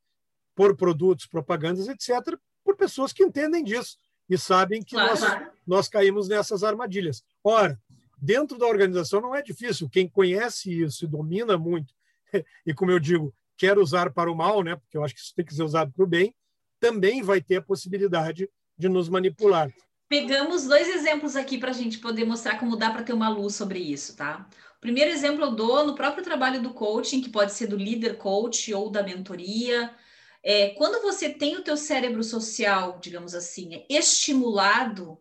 por 0.56 0.76
produtos, 0.76 1.26
propagandas, 1.26 1.88
etc., 1.88 2.38
por 2.64 2.76
pessoas 2.76 3.12
que 3.12 3.24
entendem 3.24 3.64
disso 3.64 3.97
e 4.30 4.38
sabem 4.38 4.82
que 4.82 4.95
claro. 4.95 5.20
nós, 5.20 5.47
nós 5.68 5.89
caímos 5.89 6.28
nessas 6.28 6.64
armadilhas. 6.64 7.24
Ora, 7.43 7.80
dentro 8.24 8.58
da 8.58 8.66
organização 8.66 9.20
não 9.20 9.36
é 9.36 9.42
difícil. 9.42 9.90
Quem 9.90 10.08
conhece 10.08 10.82
isso 10.82 11.04
e 11.04 11.08
domina 11.08 11.58
muito, 11.58 11.94
e 12.66 12.74
como 12.74 12.90
eu 12.90 13.00
digo, 13.00 13.36
quer 13.58 13.78
usar 13.78 14.14
para 14.14 14.32
o 14.32 14.36
mal, 14.36 14.64
né? 14.64 14.78
porque 14.78 14.98
eu 14.98 15.04
acho 15.04 15.14
que 15.14 15.20
isso 15.20 15.36
tem 15.36 15.46
que 15.46 15.54
ser 15.54 15.64
usado 15.64 15.92
para 15.92 16.04
o 16.04 16.08
bem, 16.08 16.34
também 16.80 17.22
vai 17.22 17.42
ter 17.42 17.58
a 17.58 17.62
possibilidade 17.62 18.50
de 18.78 18.88
nos 18.88 19.10
manipular. 19.10 19.70
Pegamos 20.08 20.66
dois 20.66 20.88
exemplos 20.88 21.36
aqui 21.36 21.58
para 21.58 21.72
a 21.72 21.74
gente 21.74 21.98
poder 21.98 22.26
mostrar 22.26 22.58
como 22.60 22.78
dá 22.78 22.92
para 22.92 23.04
ter 23.04 23.14
uma 23.14 23.30
luz 23.30 23.56
sobre 23.56 23.80
isso, 23.80 24.16
tá? 24.16 24.48
O 24.78 24.80
primeiro 24.80 25.12
exemplo 25.12 25.44
eu 25.44 25.52
dou 25.52 25.86
no 25.86 25.96
próprio 25.96 26.24
trabalho 26.24 26.62
do 26.62 26.74
coaching, 26.74 27.22
que 27.22 27.30
pode 27.30 27.54
ser 27.54 27.68
do 27.68 27.76
líder 27.76 28.18
coach 28.18 28.74
ou 28.74 28.90
da 28.90 29.04
mentoria. 29.04 29.94
É, 30.42 30.70
quando 30.72 31.02
você 31.02 31.30
tem 31.30 31.56
o 31.56 31.64
teu 31.64 31.76
cérebro 31.76 32.24
social, 32.24 33.00
digamos 33.02 33.34
assim, 33.34 33.86
estimulado, 33.90 35.18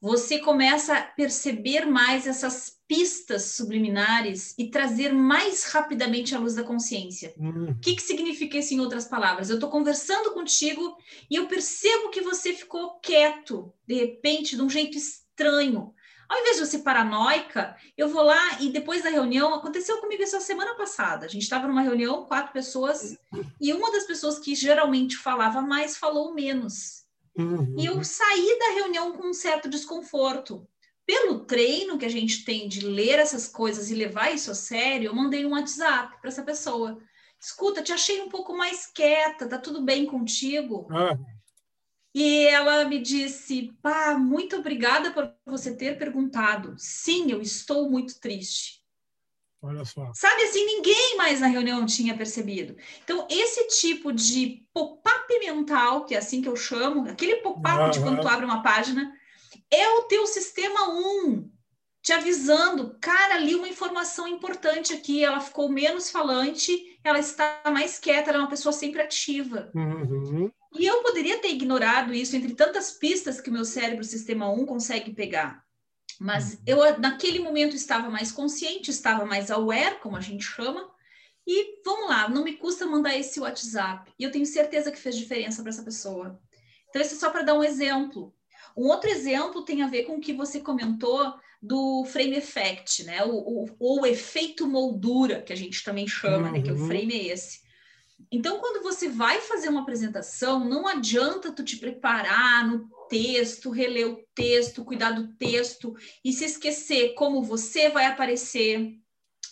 você 0.00 0.38
começa 0.38 0.96
a 0.96 1.02
perceber 1.02 1.84
mais 1.84 2.26
essas 2.26 2.78
pistas 2.86 3.42
subliminares 3.56 4.54
e 4.56 4.70
trazer 4.70 5.12
mais 5.12 5.64
rapidamente 5.64 6.34
à 6.34 6.38
luz 6.38 6.54
da 6.54 6.62
consciência. 6.62 7.34
Uhum. 7.36 7.70
O 7.70 7.78
que, 7.80 7.96
que 7.96 8.02
significa 8.02 8.56
isso 8.58 8.72
em 8.72 8.80
outras 8.80 9.06
palavras? 9.06 9.50
Eu 9.50 9.56
estou 9.56 9.68
conversando 9.68 10.32
contigo 10.32 10.96
e 11.30 11.36
eu 11.36 11.46
percebo 11.46 12.10
que 12.10 12.22
você 12.22 12.52
ficou 12.52 12.98
quieto, 13.00 13.72
de 13.86 13.94
repente, 13.94 14.56
de 14.56 14.62
um 14.62 14.70
jeito 14.70 14.96
estranho. 14.96 15.92
Ao 16.28 16.38
invés 16.38 16.56
de 16.56 16.66
você 16.66 16.78
paranoica, 16.78 17.74
eu 17.96 18.08
vou 18.08 18.22
lá 18.22 18.60
e 18.60 18.70
depois 18.70 19.02
da 19.02 19.08
reunião, 19.08 19.54
aconteceu 19.54 19.98
comigo 19.98 20.22
essa 20.22 20.40
semana 20.40 20.74
passada. 20.74 21.24
A 21.24 21.28
gente 21.28 21.42
estava 21.42 21.66
numa 21.66 21.80
reunião, 21.80 22.26
quatro 22.26 22.52
pessoas, 22.52 23.16
e 23.58 23.72
uma 23.72 23.90
das 23.90 24.04
pessoas 24.04 24.38
que 24.38 24.54
geralmente 24.54 25.16
falava 25.16 25.62
mais 25.62 25.96
falou 25.96 26.34
menos. 26.34 26.97
Uhum. 27.38 27.76
E 27.78 27.86
eu 27.86 28.02
saí 28.02 28.58
da 28.58 28.72
reunião 28.72 29.12
com 29.12 29.28
um 29.28 29.32
certo 29.32 29.68
desconforto. 29.68 30.66
Pelo 31.06 31.46
treino 31.46 31.96
que 31.96 32.04
a 32.04 32.10
gente 32.10 32.44
tem 32.44 32.68
de 32.68 32.80
ler 32.80 33.18
essas 33.18 33.48
coisas 33.48 33.90
e 33.90 33.94
levar 33.94 34.34
isso 34.34 34.50
a 34.50 34.54
sério, 34.54 35.06
eu 35.06 35.14
mandei 35.14 35.46
um 35.46 35.52
WhatsApp 35.52 36.20
para 36.20 36.28
essa 36.28 36.42
pessoa. 36.42 36.98
Escuta, 37.40 37.82
te 37.82 37.92
achei 37.92 38.20
um 38.20 38.28
pouco 38.28 38.54
mais 38.56 38.86
quieta, 38.86 39.48
tá 39.48 39.56
tudo 39.56 39.80
bem 39.80 40.04
contigo? 40.04 40.88
Ah. 40.90 41.16
E 42.14 42.46
ela 42.46 42.84
me 42.84 43.00
disse: 43.00 43.72
Pá, 43.80 44.18
muito 44.18 44.56
obrigada 44.56 45.12
por 45.12 45.32
você 45.46 45.74
ter 45.74 45.96
perguntado. 45.96 46.74
Sim, 46.76 47.30
eu 47.30 47.40
estou 47.40 47.88
muito 47.88 48.18
triste. 48.20 48.77
Olha 49.60 49.84
só. 49.84 50.12
Sabe 50.14 50.42
assim, 50.42 50.64
ninguém 50.64 51.16
mais 51.16 51.40
na 51.40 51.48
reunião 51.48 51.84
tinha 51.84 52.16
percebido. 52.16 52.76
Então, 53.02 53.26
esse 53.28 53.66
tipo 53.80 54.12
de 54.12 54.64
pop-up 54.72 55.38
mental, 55.40 56.04
que 56.04 56.14
é 56.14 56.18
assim 56.18 56.40
que 56.40 56.48
eu 56.48 56.56
chamo, 56.56 57.08
aquele 57.08 57.36
pop-up 57.36 57.82
uhum. 57.82 57.90
de 57.90 58.00
quando 58.00 58.20
tu 58.20 58.28
abre 58.28 58.44
uma 58.44 58.62
página, 58.62 59.12
é 59.70 59.88
o 59.88 60.02
teu 60.02 60.26
sistema 60.26 60.88
1 60.90 61.50
te 62.00 62.12
avisando, 62.12 62.96
cara, 63.00 63.34
ali 63.34 63.54
uma 63.54 63.68
informação 63.68 64.26
importante 64.26 64.94
aqui, 64.94 65.22
ela 65.22 65.40
ficou 65.40 65.68
menos 65.68 66.10
falante, 66.10 66.72
ela 67.04 67.18
está 67.18 67.60
mais 67.66 67.98
quieta, 67.98 68.30
ela 68.30 68.38
é 68.38 68.42
uma 68.42 68.48
pessoa 68.48 68.72
sempre 68.72 69.02
ativa. 69.02 69.70
Uhum. 69.74 70.50
E 70.78 70.86
eu 70.86 71.02
poderia 71.02 71.38
ter 71.38 71.48
ignorado 71.48 72.14
isso 72.14 72.36
entre 72.36 72.54
tantas 72.54 72.92
pistas 72.92 73.40
que 73.40 73.50
o 73.50 73.52
meu 73.52 73.64
cérebro 73.64 74.04
sistema 74.04 74.50
1 74.50 74.64
consegue 74.64 75.12
pegar. 75.12 75.62
Mas 76.18 76.54
uhum. 76.54 76.60
eu, 76.66 76.98
naquele 76.98 77.38
momento, 77.38 77.76
estava 77.76 78.10
mais 78.10 78.32
consciente, 78.32 78.90
estava 78.90 79.24
mais 79.24 79.50
aware, 79.50 80.00
como 80.00 80.16
a 80.16 80.20
gente 80.20 80.44
chama. 80.44 80.90
E 81.46 81.80
vamos 81.84 82.08
lá, 82.08 82.28
não 82.28 82.44
me 82.44 82.54
custa 82.54 82.86
mandar 82.86 83.16
esse 83.16 83.40
WhatsApp. 83.40 84.12
E 84.18 84.24
eu 84.24 84.30
tenho 84.30 84.44
certeza 84.44 84.90
que 84.90 84.98
fez 84.98 85.16
diferença 85.16 85.62
para 85.62 85.70
essa 85.70 85.82
pessoa. 85.82 86.38
Então, 86.88 87.00
isso 87.00 87.14
é 87.14 87.18
só 87.18 87.30
para 87.30 87.42
dar 87.42 87.54
um 87.54 87.64
exemplo. 87.64 88.34
Um 88.76 88.88
outro 88.88 89.08
exemplo 89.08 89.64
tem 89.64 89.82
a 89.82 89.88
ver 89.88 90.04
com 90.04 90.16
o 90.16 90.20
que 90.20 90.32
você 90.32 90.60
comentou 90.60 91.34
do 91.60 92.04
frame 92.04 92.36
effect, 92.36 93.04
né? 93.04 93.24
O, 93.24 93.66
o, 93.78 94.00
o 94.00 94.06
efeito 94.06 94.66
moldura, 94.66 95.42
que 95.42 95.52
a 95.52 95.56
gente 95.56 95.82
também 95.82 96.06
chama, 96.06 96.48
uhum. 96.48 96.52
né? 96.52 96.62
Que 96.62 96.70
o 96.70 96.78
uhum. 96.78 96.86
frame 96.86 97.14
é 97.14 97.26
esse. 97.28 97.60
Então, 98.30 98.58
quando 98.58 98.82
você 98.82 99.08
vai 99.08 99.40
fazer 99.40 99.68
uma 99.68 99.82
apresentação, 99.82 100.64
não 100.64 100.86
adianta 100.86 101.52
tu 101.52 101.64
te 101.64 101.76
preparar 101.76 102.66
no 102.66 102.88
texto, 103.08 103.70
reler 103.70 104.08
o 104.08 104.22
texto, 104.34 104.84
cuidar 104.84 105.12
do 105.12 105.28
texto 105.34 105.94
e 106.24 106.32
se 106.32 106.44
esquecer 106.44 107.14
como 107.14 107.42
você 107.42 107.88
vai 107.88 108.06
aparecer, 108.06 108.94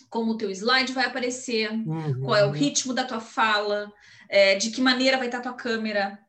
como 0.09 0.31
o 0.31 0.37
teu 0.37 0.49
slide 0.49 0.93
vai 0.93 1.05
aparecer, 1.05 1.71
uhum. 1.71 2.21
qual 2.21 2.35
é 2.35 2.45
o 2.45 2.51
ritmo 2.51 2.93
da 2.93 3.03
tua 3.03 3.19
fala, 3.19 3.91
é, 4.29 4.55
de 4.55 4.71
que 4.71 4.81
maneira 4.81 5.17
vai 5.17 5.27
estar 5.27 5.39
a 5.39 5.41
tua 5.41 5.53
câmera. 5.53 6.19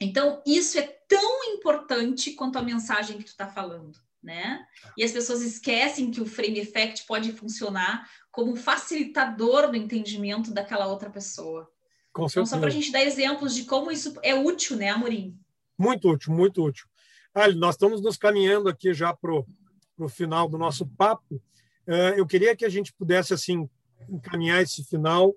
Então, 0.00 0.42
isso 0.46 0.78
é 0.78 0.82
tão 1.08 1.44
importante 1.54 2.32
quanto 2.32 2.58
a 2.58 2.62
mensagem 2.62 3.18
que 3.18 3.24
tu 3.24 3.28
está 3.28 3.46
falando, 3.46 3.98
né? 4.22 4.64
E 4.96 5.02
as 5.02 5.12
pessoas 5.12 5.40
esquecem 5.42 6.10
que 6.10 6.20
o 6.20 6.26
frame 6.26 6.58
effect 6.58 7.06
pode 7.06 7.32
funcionar 7.32 8.08
como 8.30 8.52
um 8.52 8.56
facilitador 8.56 9.70
do 9.70 9.76
entendimento 9.76 10.52
daquela 10.52 10.86
outra 10.86 11.08
pessoa. 11.08 11.68
Com 12.12 12.26
então, 12.26 12.46
só 12.46 12.58
para 12.58 12.68
a 12.68 12.70
gente 12.70 12.92
dar 12.92 13.02
exemplos 13.02 13.54
de 13.54 13.64
como 13.64 13.90
isso 13.90 14.14
é 14.22 14.34
útil, 14.34 14.76
né, 14.76 14.90
Amorim? 14.90 15.38
Muito 15.78 16.10
útil, 16.10 16.32
muito 16.32 16.64
útil. 16.64 16.86
Ali, 17.34 17.54
nós 17.54 17.74
estamos 17.74 18.00
nos 18.00 18.16
caminhando 18.16 18.68
aqui 18.68 18.94
já 18.94 19.12
para 19.14 19.32
o 19.32 20.08
final 20.08 20.48
do 20.48 20.56
nosso 20.56 20.86
papo. 20.86 21.42
É, 21.86 22.18
eu 22.18 22.26
queria 22.26 22.56
que 22.56 22.64
a 22.64 22.68
gente 22.68 22.92
pudesse 22.92 23.34
assim 23.34 23.68
encaminhar 24.08 24.62
esse 24.62 24.84
final. 24.84 25.34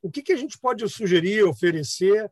O 0.00 0.10
que, 0.10 0.22
que 0.22 0.32
a 0.32 0.36
gente 0.36 0.58
pode 0.58 0.86
sugerir, 0.88 1.44
oferecer 1.44 2.30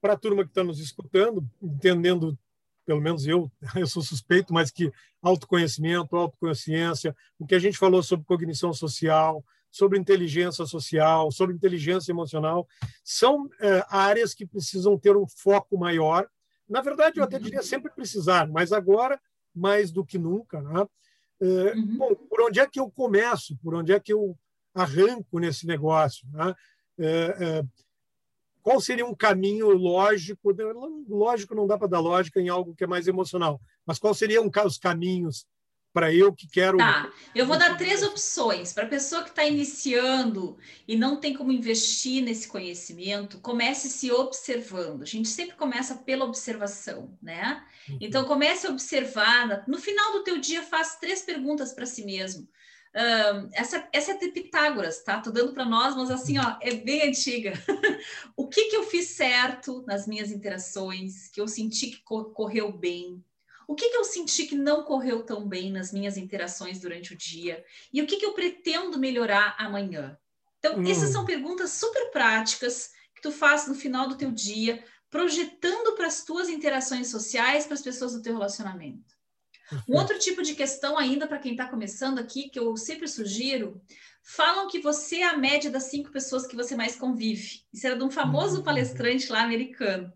para 0.00 0.14
a 0.14 0.18
turma 0.18 0.44
que 0.44 0.50
está 0.50 0.64
nos 0.64 0.80
escutando, 0.80 1.48
entendendo, 1.62 2.38
pelo 2.84 3.00
menos 3.00 3.26
eu, 3.26 3.50
eu 3.76 3.86
sou 3.86 4.02
suspeito, 4.02 4.52
mas 4.52 4.70
que 4.70 4.92
autoconhecimento, 5.22 6.16
autoconsciência, 6.16 7.16
o 7.38 7.46
que 7.46 7.54
a 7.54 7.58
gente 7.58 7.78
falou 7.78 8.02
sobre 8.02 8.26
cognição 8.26 8.72
social, 8.72 9.44
sobre 9.70 9.98
inteligência 9.98 10.66
social, 10.66 11.32
sobre 11.32 11.54
inteligência 11.54 12.12
emocional, 12.12 12.68
são 13.02 13.48
é, 13.60 13.84
áreas 13.88 14.32
que 14.32 14.46
precisam 14.46 14.98
ter 14.98 15.16
um 15.16 15.26
foco 15.26 15.76
maior. 15.76 16.28
Na 16.68 16.80
verdade, 16.80 17.18
eu 17.18 17.24
até 17.24 17.38
diria 17.38 17.62
sempre 17.62 17.92
precisar, 17.92 18.48
mas 18.48 18.72
agora, 18.72 19.20
mais 19.54 19.90
do 19.90 20.04
que 20.04 20.18
nunca. 20.18 20.60
Né? 20.60 20.86
É, 21.40 21.74
uhum. 21.74 21.96
Bom, 21.98 22.14
por 22.14 22.40
onde 22.42 22.60
é 22.60 22.66
que 22.66 22.80
eu 22.80 22.90
começo? 22.90 23.56
Por 23.62 23.74
onde 23.74 23.92
é 23.92 24.00
que 24.00 24.12
eu 24.12 24.36
arranco 24.74 25.38
nesse 25.38 25.66
negócio? 25.66 26.26
Né? 26.32 26.54
É, 26.98 27.36
é 27.40 27.64
qual 28.64 28.80
seria 28.80 29.04
um 29.04 29.14
caminho 29.14 29.68
lógico? 29.68 30.50
Lógico, 31.06 31.54
não 31.54 31.66
dá 31.66 31.76
para 31.76 31.86
dar 31.86 32.00
lógica 32.00 32.40
em 32.40 32.48
algo 32.48 32.74
que 32.74 32.82
é 32.82 32.86
mais 32.86 33.06
emocional, 33.06 33.60
mas 33.84 33.98
qual 33.98 34.14
seriam 34.14 34.50
os 34.64 34.78
caminhos 34.78 35.46
para 35.94 36.12
eu 36.12 36.34
que 36.34 36.48
quero. 36.48 36.76
Tá, 36.76 37.08
eu 37.34 37.46
vou 37.46 37.56
dar 37.56 37.78
três 37.78 38.02
opções 38.02 38.72
para 38.72 38.82
a 38.82 38.88
pessoa 38.88 39.22
que 39.22 39.30
está 39.30 39.44
iniciando 39.44 40.58
e 40.88 40.96
não 40.96 41.20
tem 41.20 41.32
como 41.32 41.52
investir 41.52 42.20
nesse 42.20 42.48
conhecimento. 42.48 43.38
Comece 43.38 43.88
se 43.88 44.10
observando. 44.10 45.02
A 45.02 45.06
gente 45.06 45.28
sempre 45.28 45.54
começa 45.54 45.94
pela 45.94 46.24
observação, 46.24 47.16
né? 47.22 47.64
Uhum. 47.88 47.98
Então 48.00 48.24
comece 48.24 48.66
a 48.66 48.70
observar. 48.70 49.62
No 49.68 49.78
final 49.78 50.12
do 50.12 50.24
teu 50.24 50.38
dia, 50.38 50.64
faz 50.64 50.96
três 50.96 51.22
perguntas 51.22 51.72
para 51.72 51.86
si 51.86 52.04
mesmo. 52.04 52.48
Um, 52.96 53.48
essa, 53.52 53.88
essa 53.92 54.12
é 54.12 54.18
de 54.18 54.28
Pitágoras, 54.28 55.02
tá? 55.02 55.20
Tô 55.20 55.30
dando 55.30 55.52
para 55.52 55.64
nós, 55.64 55.96
mas 55.96 56.10
assim, 56.10 56.38
ó, 56.38 56.56
é 56.60 56.74
bem 56.74 57.08
antiga. 57.08 57.52
o 58.36 58.48
que 58.48 58.64
que 58.64 58.76
eu 58.76 58.82
fiz 58.82 59.10
certo 59.10 59.84
nas 59.86 60.08
minhas 60.08 60.32
interações, 60.32 61.28
que 61.28 61.40
eu 61.40 61.46
senti 61.46 61.88
que 61.88 62.02
correu 62.02 62.72
bem? 62.72 63.22
O 63.66 63.74
que, 63.74 63.90
que 63.90 63.96
eu 63.96 64.04
senti 64.04 64.46
que 64.46 64.54
não 64.54 64.82
correu 64.82 65.22
tão 65.22 65.46
bem 65.46 65.70
nas 65.70 65.92
minhas 65.92 66.16
interações 66.16 66.80
durante 66.80 67.12
o 67.12 67.16
dia? 67.16 67.64
E 67.92 68.02
o 68.02 68.06
que, 68.06 68.16
que 68.16 68.26
eu 68.26 68.32
pretendo 68.32 68.98
melhorar 68.98 69.56
amanhã? 69.58 70.18
Então, 70.58 70.78
hum. 70.78 70.90
essas 70.90 71.10
são 71.10 71.24
perguntas 71.24 71.70
super 71.70 72.10
práticas 72.10 72.92
que 73.14 73.22
tu 73.22 73.30
faz 73.30 73.66
no 73.66 73.74
final 73.74 74.08
do 74.08 74.16
teu 74.16 74.30
dia, 74.30 74.82
projetando 75.10 75.94
para 75.94 76.06
as 76.06 76.24
tuas 76.24 76.48
interações 76.48 77.08
sociais, 77.08 77.66
para 77.66 77.74
as 77.74 77.82
pessoas 77.82 78.12
do 78.12 78.22
teu 78.22 78.32
relacionamento. 78.34 79.14
Um 79.88 79.96
outro 79.96 80.18
tipo 80.18 80.42
de 80.42 80.54
questão 80.54 80.98
ainda 80.98 81.26
para 81.26 81.38
quem 81.38 81.52
está 81.52 81.66
começando 81.66 82.18
aqui, 82.18 82.50
que 82.50 82.58
eu 82.58 82.76
sempre 82.76 83.08
sugiro, 83.08 83.80
falam 84.22 84.68
que 84.68 84.80
você 84.80 85.16
é 85.16 85.24
a 85.24 85.36
média 85.36 85.70
das 85.70 85.84
cinco 85.84 86.10
pessoas 86.10 86.46
que 86.46 86.56
você 86.56 86.74
mais 86.76 86.96
convive. 86.96 87.62
Isso 87.72 87.86
era 87.86 87.96
de 87.96 88.04
um 88.04 88.10
famoso 88.10 88.58
uhum. 88.58 88.62
palestrante 88.62 89.30
lá 89.30 89.42
americano. 89.42 90.12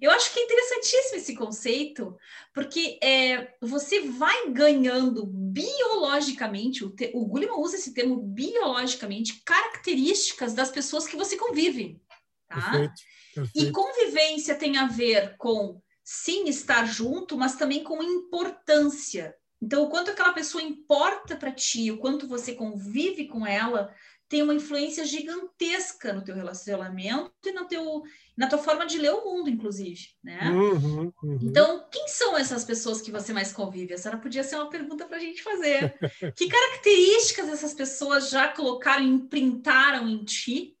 Eu 0.00 0.10
acho 0.10 0.32
que 0.32 0.38
é 0.38 0.44
interessantíssimo 0.44 1.16
esse 1.16 1.34
conceito, 1.34 2.16
porque 2.52 2.98
é, 3.02 3.54
você 3.60 4.00
vai 4.00 4.50
ganhando 4.50 5.26
biologicamente, 5.26 6.84
o, 6.84 6.90
te, 6.90 7.10
o 7.14 7.24
Gulliman 7.26 7.58
usa 7.58 7.76
esse 7.76 7.94
termo 7.94 8.16
biologicamente, 8.16 9.42
características 9.44 10.54
das 10.54 10.70
pessoas 10.70 11.06
que 11.06 11.16
você 11.16 11.36
convive. 11.36 12.00
Tá? 12.48 12.56
Perfeito, 12.56 13.02
perfeito. 13.34 13.68
E 13.68 13.72
convivência 13.72 14.54
tem 14.54 14.76
a 14.76 14.86
ver 14.86 15.36
com, 15.36 15.80
sim, 16.04 16.48
estar 16.48 16.84
junto, 16.84 17.36
mas 17.36 17.56
também 17.56 17.82
com 17.82 18.02
importância. 18.02 19.34
Então, 19.62 19.84
o 19.84 19.90
quanto 19.90 20.10
aquela 20.10 20.32
pessoa 20.32 20.62
importa 20.62 21.36
para 21.36 21.52
ti, 21.52 21.90
o 21.90 21.98
quanto 21.98 22.26
você 22.26 22.54
convive 22.54 23.26
com 23.26 23.46
ela, 23.46 23.94
tem 24.30 24.42
uma 24.44 24.54
influência 24.54 25.04
gigantesca 25.04 26.12
no 26.12 26.22
teu 26.22 26.36
relacionamento 26.36 27.32
e 27.44 27.50
no 27.50 27.66
teu, 27.66 28.04
na 28.36 28.48
tua 28.48 28.60
forma 28.60 28.86
de 28.86 28.96
ler 28.96 29.10
o 29.10 29.24
mundo, 29.24 29.50
inclusive, 29.50 30.06
né? 30.22 30.48
Uhum, 30.52 31.12
uhum. 31.20 31.38
Então, 31.42 31.84
quem 31.90 32.06
são 32.06 32.38
essas 32.38 32.64
pessoas 32.64 33.02
que 33.02 33.10
você 33.10 33.32
mais 33.32 33.52
convive? 33.52 33.92
Essa 33.92 34.16
podia 34.16 34.44
ser 34.44 34.54
uma 34.54 34.70
pergunta 34.70 35.04
para 35.04 35.16
a 35.16 35.20
gente 35.20 35.42
fazer. 35.42 35.98
que 36.36 36.48
características 36.48 37.48
essas 37.48 37.74
pessoas 37.74 38.30
já 38.30 38.46
colocaram, 38.46 39.04
imprintaram 39.04 40.08
em 40.08 40.24
ti? 40.24 40.76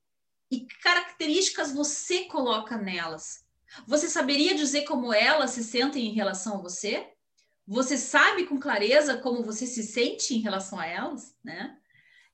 E 0.48 0.60
que 0.60 0.78
características 0.80 1.72
você 1.72 2.26
coloca 2.26 2.78
nelas? 2.78 3.44
Você 3.84 4.08
saberia 4.08 4.54
dizer 4.54 4.82
como 4.82 5.12
elas 5.12 5.50
se 5.50 5.64
sentem 5.64 6.06
em 6.06 6.14
relação 6.14 6.58
a 6.58 6.62
você? 6.62 7.08
Você 7.66 7.98
sabe 7.98 8.46
com 8.46 8.60
clareza 8.60 9.16
como 9.16 9.42
você 9.42 9.66
se 9.66 9.82
sente 9.82 10.36
em 10.36 10.40
relação 10.40 10.78
a 10.78 10.86
elas, 10.86 11.34
né? 11.42 11.79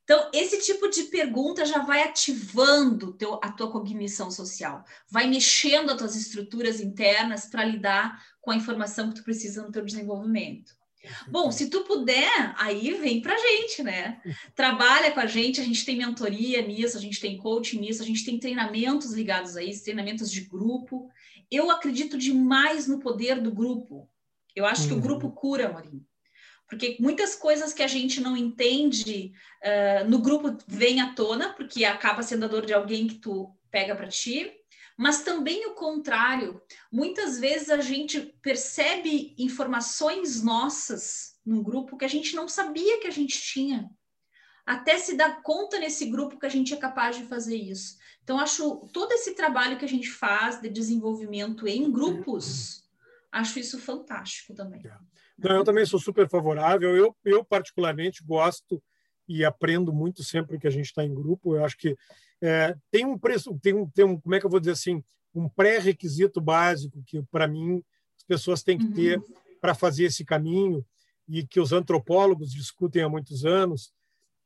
Então, 0.07 0.31
esse 0.33 0.63
tipo 0.63 0.89
de 0.89 1.03
pergunta 1.05 1.67
já 1.67 1.81
vai 1.81 2.05
ativando 2.05 3.13
teu, 3.15 3.41
a 3.43 3.51
tua 3.51 3.73
cognição 3.73 4.31
social, 4.31 4.85
vai 5.11 5.27
mexendo 5.27 5.91
as 5.91 5.99
tuas 5.99 6.15
estruturas 6.15 6.81
internas 6.81 7.47
para 7.47 7.65
lidar 7.65 8.25
com 8.41 8.53
a 8.53 8.57
informação 8.57 9.09
que 9.09 9.17
tu 9.17 9.25
precisa 9.25 9.65
no 9.65 9.73
teu 9.73 9.85
desenvolvimento. 9.85 10.77
Bom, 11.27 11.51
se 11.51 11.69
tu 11.69 11.83
puder, 11.83 12.55
aí 12.57 12.95
vem 12.95 13.21
para 13.21 13.35
a 13.35 13.39
gente, 13.39 13.83
né? 13.83 14.21
Trabalha 14.55 15.11
com 15.11 15.19
a 15.19 15.27
gente, 15.27 15.61
a 15.61 15.65
gente 15.65 15.85
tem 15.85 15.97
mentoria 15.97 16.63
nisso, 16.63 16.97
a 16.97 17.01
gente 17.01 17.21
tem 17.21 17.37
coaching 17.37 17.81
nisso, 17.81 18.01
a 18.01 18.07
gente 18.07 18.25
tem 18.25 18.39
treinamentos 18.39 19.13
ligados 19.13 19.57
a 19.57 19.63
isso, 19.63 19.83
treinamentos 19.83 20.31
de 20.31 20.43
grupo. 20.43 21.11
Eu 21.51 21.69
acredito 21.69 22.17
demais 22.17 22.87
no 22.87 23.01
poder 23.01 23.41
do 23.41 23.51
grupo. 23.51 24.09
Eu 24.55 24.65
acho 24.65 24.83
uhum. 24.83 24.89
que 24.89 24.95
o 24.95 24.97
uhum. 24.97 25.03
grupo 25.03 25.31
cura, 25.33 25.73
Maurinho. 25.73 26.07
Porque 26.69 26.97
muitas 27.01 27.35
coisas 27.37 27.73
que 27.73 27.83
a 27.83 27.87
gente 27.87 28.21
não 28.21 28.37
entende 28.37 29.33
uh, 29.63 30.09
no 30.09 30.19
grupo 30.19 30.57
vem 30.67 31.01
à 31.01 31.13
tona, 31.15 31.53
porque 31.53 31.85
acaba 31.85 32.23
sendo 32.23 32.45
a 32.45 32.49
dor 32.49 32.67
de 32.67 32.75
alguém 32.75 33.07
que 33.07 33.17
tu 33.17 33.55
pega 33.71 33.95
para 33.95 34.09
ti, 34.09 34.53
mas 34.97 35.23
também 35.23 35.67
o 35.67 35.75
contrário. 35.75 36.61
Muitas 36.91 37.39
vezes 37.39 37.71
a 37.71 37.81
gente 37.81 38.21
percebe 38.43 39.35
informações 39.39 40.43
nossas 40.43 41.39
num 41.45 41.63
grupo 41.63 41.97
que 41.97 42.05
a 42.05 42.09
gente 42.09 42.35
não 42.35 42.49
sabia 42.49 42.99
que 43.01 43.07
a 43.07 43.13
gente 43.13 43.41
tinha. 43.41 43.89
Até 44.65 44.99
se 44.99 45.17
dar 45.17 45.43
conta 45.43 45.79
nesse 45.79 46.07
grupo 46.07 46.41
que 46.41 46.47
a 46.47 46.49
gente 46.49 46.75
é 46.75 46.77
capaz 46.77 47.17
de 47.17 47.25
fazer 47.25 47.57
isso. 47.57 47.97
Então, 48.25 48.41
acho 48.41 48.89
todo 48.93 49.13
esse 49.13 49.37
trabalho 49.37 49.79
que 49.79 49.85
a 49.85 49.89
gente 49.89 50.11
faz 50.11 50.61
de 50.61 50.69
desenvolvimento 50.69 51.69
em 51.69 51.89
grupos, 51.93 52.83
acho 53.31 53.61
isso 53.61 53.79
fantástico 53.79 54.53
também. 54.53 54.85
É. 54.85 54.99
Não, 55.39 55.57
eu 55.57 55.65
também 55.65 55.85
sou 55.85 56.01
super 56.01 56.29
favorável. 56.29 56.97
Eu, 56.97 57.17
eu 57.25 57.45
particularmente 57.45 58.25
gosto 58.25 58.83
e 59.29 59.45
aprendo 59.45 59.93
muito 59.93 60.23
sempre 60.23 60.59
que 60.59 60.67
a 60.67 60.71
gente 60.71 60.87
está 60.87 61.05
em 61.05 61.15
grupo. 61.15 61.57
Eu 61.57 61.65
acho 61.65 61.77
que 61.77 61.97
é, 62.41 62.77
tem 62.91 63.05
um 63.05 63.19
preço, 63.19 63.59
tem 63.61 63.75
um, 63.75 63.89
tem 63.89 64.05
um, 64.05 64.19
como 64.21 64.35
é 64.35 64.41
que 64.41 64.47
eu 64.47 64.51
vou 64.51 64.61
dizer 64.61 64.73
assim, 64.73 65.03
um 65.35 65.49
pré-requisito 65.49 66.41
básico 66.41 67.03
que 67.07 67.23
para 67.31 67.47
mim 67.47 67.83
as 68.17 68.25
pessoas 68.25 68.63
têm 68.63 68.79
que 68.79 68.89
ter 68.89 69.19
uhum. 69.19 69.25
para 69.61 69.75
fazer 69.75 70.05
esse 70.05 70.25
caminho 70.25 70.85
e 71.29 71.47
que 71.47 71.61
os 71.61 71.73
antropólogos 71.73 72.53
discutem 72.53 73.03
há 73.03 73.09
muitos 73.09 73.45
anos, 73.45 73.93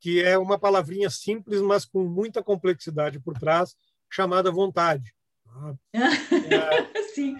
que 0.00 0.22
é 0.22 0.38
uma 0.38 0.58
palavrinha 0.58 1.10
simples, 1.10 1.60
mas 1.60 1.84
com 1.84 2.04
muita 2.04 2.42
complexidade 2.42 3.20
por 3.20 3.38
trás, 3.38 3.76
chamada 4.08 4.50
vontade. 4.50 5.14
É, 5.92 7.02
Sim. 7.12 7.36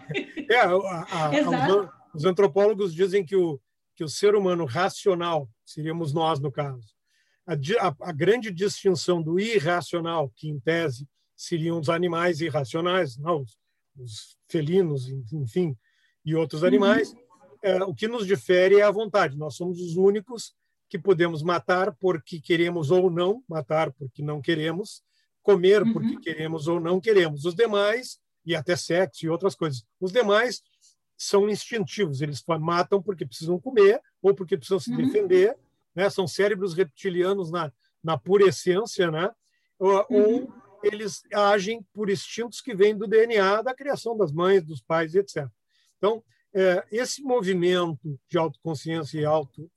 É, 0.50 0.56
a, 0.56 0.72
a, 0.72 1.26
a, 1.26 1.99
os, 2.14 2.24
antropólogos 2.24 2.94
dizem 2.94 3.24
que 3.24 3.36
o, 3.36 3.60
que 3.94 4.04
o 4.04 4.08
ser 4.08 4.34
humano 4.34 4.64
racional, 4.64 5.48
seríamos 5.64 6.12
nós 6.12 6.40
no 6.40 6.50
caso, 6.50 6.94
a, 7.46 7.94
a, 8.00 8.12
grande 8.12 8.50
distinção 8.50 9.22
do 9.22 9.40
irracional, 9.40 10.30
que 10.36 10.48
em 10.48 10.60
tese 10.60 11.08
seriam 11.36 11.78
os 11.78 11.88
animais 11.88 12.40
irracionais, 12.40 13.16
não, 13.16 13.42
os, 13.42 13.58
os 13.98 14.36
felinos, 14.48 15.08
enfim, 15.32 15.76
e 16.24 16.34
outros 16.34 16.62
animais, 16.62 17.12
uhum. 17.12 17.18
é, 17.62 17.84
o 17.84 17.94
que 17.94 18.06
nos 18.06 18.26
difere 18.26 18.76
é 18.78 18.82
a 18.82 18.90
vontade. 18.90 19.36
Nós 19.36 19.56
somos 19.56 19.80
os 19.80 19.96
únicos 19.96 20.54
que 20.88 20.98
podemos 20.98 21.42
matar 21.42 21.94
porque 21.96 22.40
queremos 22.40 22.90
ou 22.90 23.10
não, 23.10 23.42
matar 23.48 23.92
porque 23.92 24.22
não 24.22 24.40
queremos, 24.40 25.02
comer 25.42 25.82
uhum. 25.82 25.92
porque 25.92 26.18
queremos 26.18 26.68
ou 26.68 26.80
não 26.80 27.00
queremos. 27.00 27.44
Os 27.44 27.54
demais, 27.54 28.18
e 28.44 28.54
até 28.54 28.76
sexo 28.76 29.24
e 29.24 29.28
outras 29.28 29.54
coisas, 29.54 29.84
os 30.00 30.12
demais 30.12 30.62
são 31.22 31.50
instintivos, 31.50 32.22
eles 32.22 32.42
matam 32.58 33.02
porque 33.02 33.26
precisam 33.26 33.60
comer 33.60 34.00
ou 34.22 34.34
porque 34.34 34.56
precisam 34.56 34.80
se 34.80 34.90
uhum. 34.90 34.96
defender 34.96 35.54
né? 35.94 36.08
são 36.08 36.26
cérebros 36.26 36.72
reptilianos 36.72 37.50
na, 37.50 37.70
na 38.02 38.16
pura 38.16 38.48
essência, 38.48 39.10
né? 39.10 39.30
ou, 39.78 40.06
uhum. 40.08 40.44
ou 40.44 40.54
eles 40.82 41.22
agem 41.30 41.86
por 41.92 42.08
instintos 42.08 42.62
que 42.62 42.74
vêm 42.74 42.96
do 42.96 43.06
DNA 43.06 43.60
da 43.60 43.74
criação 43.74 44.16
das 44.16 44.32
mães, 44.32 44.64
dos 44.64 44.80
pais, 44.80 45.14
etc. 45.14 45.46
Então, 45.98 46.24
é, 46.54 46.86
esse 46.90 47.22
movimento 47.22 48.18
de 48.26 48.38
autoconsciência 48.38 49.20
e 49.20 49.24
auto, 49.26 49.70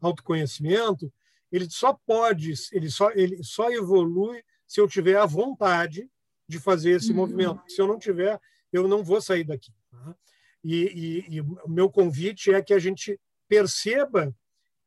autoconhecimento, 0.00 1.12
ele 1.50 1.68
só 1.68 1.92
pode, 2.06 2.54
ele 2.70 2.88
só, 2.88 3.10
ele 3.10 3.42
só 3.42 3.68
evolui 3.68 4.44
se 4.64 4.80
eu 4.80 4.86
tiver 4.86 5.16
a 5.16 5.26
vontade 5.26 6.08
de 6.46 6.60
fazer 6.60 6.92
esse 6.92 7.10
uhum. 7.10 7.16
movimento. 7.16 7.60
Se 7.66 7.82
eu 7.82 7.88
não 7.88 7.98
tiver, 7.98 8.40
eu 8.72 8.86
não 8.86 9.02
vou 9.02 9.20
sair 9.20 9.42
daqui. 9.42 9.72
Tá? 9.90 10.14
E, 10.62 11.24
e, 11.28 11.36
e, 11.36 11.40
o 11.40 11.68
meu 11.68 11.90
convite 11.90 12.52
é 12.52 12.62
que 12.62 12.74
a 12.74 12.78
gente 12.78 13.18
perceba 13.48 14.34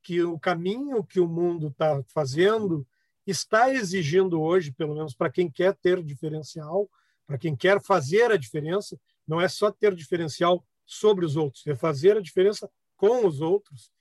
que 0.02 0.22
o 0.22 0.38
caminho 0.40 1.04
que 1.04 1.20
o 1.20 1.28
mundo 1.28 1.68
está 1.68 2.04
fazendo 2.08 2.86
está 3.26 3.74
exigindo 3.74 4.42
hoje, 4.42 4.72
pelo 4.72 4.96
menos 4.96 5.16
para 5.16 5.32
quem 5.32 5.50
quer 5.50 5.74
ter 5.76 6.04
diferencial, 6.04 6.90
para 7.26 7.38
quem 7.38 7.56
quer 7.56 7.82
fazer 7.82 8.32
a 8.32 8.38
diferença, 8.38 9.00
não 9.28 9.40
é 9.40 9.48
só 9.48 9.72
ter 9.72 9.96
diferencial 9.96 10.66
sobre 10.86 11.26
os 11.26 11.38
outros, 11.38 11.66
é 11.66 11.76
fazer 11.76 12.18
a 12.18 12.22
diferença 12.22 12.70
com 12.98 13.26
os 13.26 13.42
outros. 13.42 13.92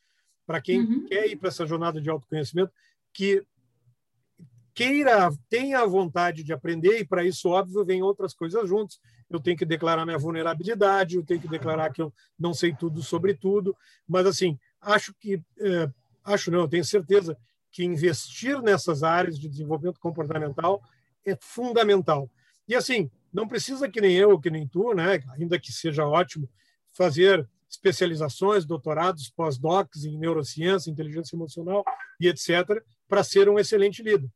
Para 0.44 0.60
quem 0.60 0.80
uhum. 0.80 1.06
quer 1.06 1.30
ir 1.30 1.36
para 1.36 1.48
essa 1.48 1.64
jornada 1.64 2.00
de 2.00 2.10
autoconhecimento, 2.10 2.72
que 3.12 3.46
queira, 4.74 5.30
tenha 5.48 5.80
a 5.80 5.86
vontade 5.86 6.42
de 6.42 6.52
aprender, 6.52 6.98
e 6.98 7.06
para 7.06 7.24
isso, 7.24 7.48
óbvio, 7.48 7.84
vem 7.84 8.02
outras 8.02 8.34
coisas 8.34 8.68
juntos. 8.68 9.00
Eu 9.32 9.40
tenho 9.40 9.56
que 9.56 9.64
declarar 9.64 10.04
minha 10.04 10.18
vulnerabilidade, 10.18 11.16
eu 11.16 11.24
tenho 11.24 11.40
que 11.40 11.48
declarar 11.48 11.92
que 11.92 12.02
eu 12.02 12.12
não 12.38 12.52
sei 12.52 12.74
tudo 12.74 13.02
sobre 13.02 13.34
tudo, 13.34 13.76
mas, 14.06 14.26
assim, 14.26 14.58
acho 14.80 15.14
que, 15.14 15.42
é, 15.60 15.90
acho 16.24 16.50
não, 16.50 16.68
tenho 16.68 16.84
certeza 16.84 17.36
que 17.70 17.82
investir 17.82 18.60
nessas 18.60 19.02
áreas 19.02 19.38
de 19.38 19.48
desenvolvimento 19.48 19.98
comportamental 19.98 20.82
é 21.24 21.36
fundamental. 21.40 22.30
E 22.68 22.74
assim, 22.74 23.10
não 23.32 23.48
precisa 23.48 23.88
que 23.88 24.00
nem 24.00 24.14
eu, 24.14 24.38
que 24.38 24.50
nem 24.50 24.68
tu, 24.68 24.92
né, 24.92 25.22
ainda 25.38 25.58
que 25.58 25.72
seja 25.72 26.06
ótimo, 26.06 26.48
fazer 26.92 27.48
especializações, 27.68 28.66
doutorados, 28.66 29.30
pós-docs 29.30 30.04
em 30.04 30.18
neurociência, 30.18 30.90
inteligência 30.90 31.34
emocional 31.34 31.82
e 32.20 32.28
etc, 32.28 32.84
para 33.08 33.24
ser 33.24 33.48
um 33.48 33.58
excelente 33.58 34.02
líder. 34.02 34.30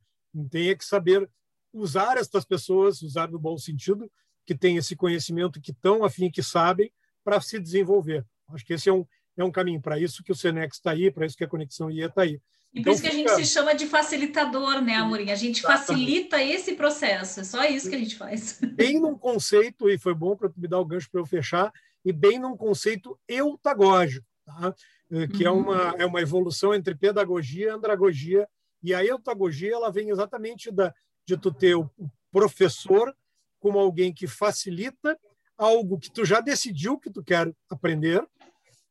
Tem 0.51 0.75
que 0.77 0.85
saber 0.85 1.29
usar 1.73 2.17
estas 2.17 2.47
pessoas, 2.47 3.03
usar 3.03 3.31
no 3.31 3.39
bom 3.39 3.59
sentido, 3.59 4.11
que 4.47 4.55
têm 4.55 4.77
esse 4.77 4.95
conhecimento, 4.95 5.61
que 5.61 5.73
estão 5.73 6.05
afim, 6.05 6.31
que 6.31 6.43
sabem, 6.43 6.91
para 7.25 7.41
se 7.41 7.59
desenvolver. 7.59 8.25
Acho 8.49 8.65
que 8.65 8.75
esse 8.75 8.89
é 8.89 8.93
um, 8.93 9.05
é 9.37 9.45
um 9.45 9.51
caminho. 9.51 9.81
Para 9.81 9.99
isso 9.99 10.23
que 10.23 10.31
o 10.31 10.35
Senex 10.35 10.77
está 10.77 10.93
aí, 10.93 11.11
para 11.11 11.27
isso 11.27 11.37
que 11.37 11.45
a 11.45 11.49
Conexão 11.49 11.91
IA 11.91 12.07
está 12.07 12.23
aí. 12.23 12.41
E 12.73 12.83
por 12.83 12.91
então, 12.91 12.93
isso 12.93 13.03
que 13.03 13.09
a 13.09 13.13
gente 13.13 13.35
se 13.35 13.45
chama 13.47 13.75
de 13.75 13.87
facilitador, 13.87 14.81
né, 14.83 14.97
Amorim? 14.97 15.31
A 15.31 15.35
gente 15.35 15.63
facilita 15.63 16.43
esse 16.43 16.75
processo, 16.75 17.41
é 17.41 17.45
só 17.45 17.65
isso 17.65 17.89
que 17.89 17.97
a 17.97 17.99
gente 17.99 18.17
faz. 18.17 18.61
Bem 18.75 19.01
num 19.01 19.17
conceito, 19.17 19.89
e 19.89 19.99
foi 19.99 20.15
bom 20.15 20.37
para 20.37 20.51
me 20.57 20.69
dar 20.69 20.79
o 20.79 20.85
gancho 20.85 21.11
para 21.11 21.21
eu 21.21 21.27
fechar, 21.27 21.73
e 22.05 22.13
bem 22.13 22.39
num 22.39 22.57
conceito 22.57 23.19
eutagógico, 23.27 24.25
tá? 24.45 24.73
Eh, 25.11 25.27
que 25.27 25.45
é 25.45 25.51
uhum. 25.51 25.59
é, 25.59 25.63
uma, 25.63 25.95
é 26.03 26.07
uma 26.07 26.21
evolução 26.21 26.73
entre 26.73 26.95
pedagogia 26.95 27.67
e 27.67 27.71
andragogia. 27.71 28.47
E 28.81 28.95
a 28.95 29.05
eutagogia 29.05 29.73
ela 29.73 29.91
vem 29.91 30.11
exatamente 30.11 30.71
da, 30.71 30.95
de 31.27 31.37
tu 31.37 31.51
ter 31.51 31.75
o 31.75 31.91
professor 32.31 33.13
como 33.61 33.79
alguém 33.79 34.13
que 34.13 34.27
facilita 34.27 35.19
algo 35.57 35.99
que 35.99 36.11
tu 36.11 36.25
já 36.25 36.41
decidiu 36.41 36.99
que 36.99 37.11
tu 37.11 37.23
quer 37.23 37.53
aprender, 37.71 38.23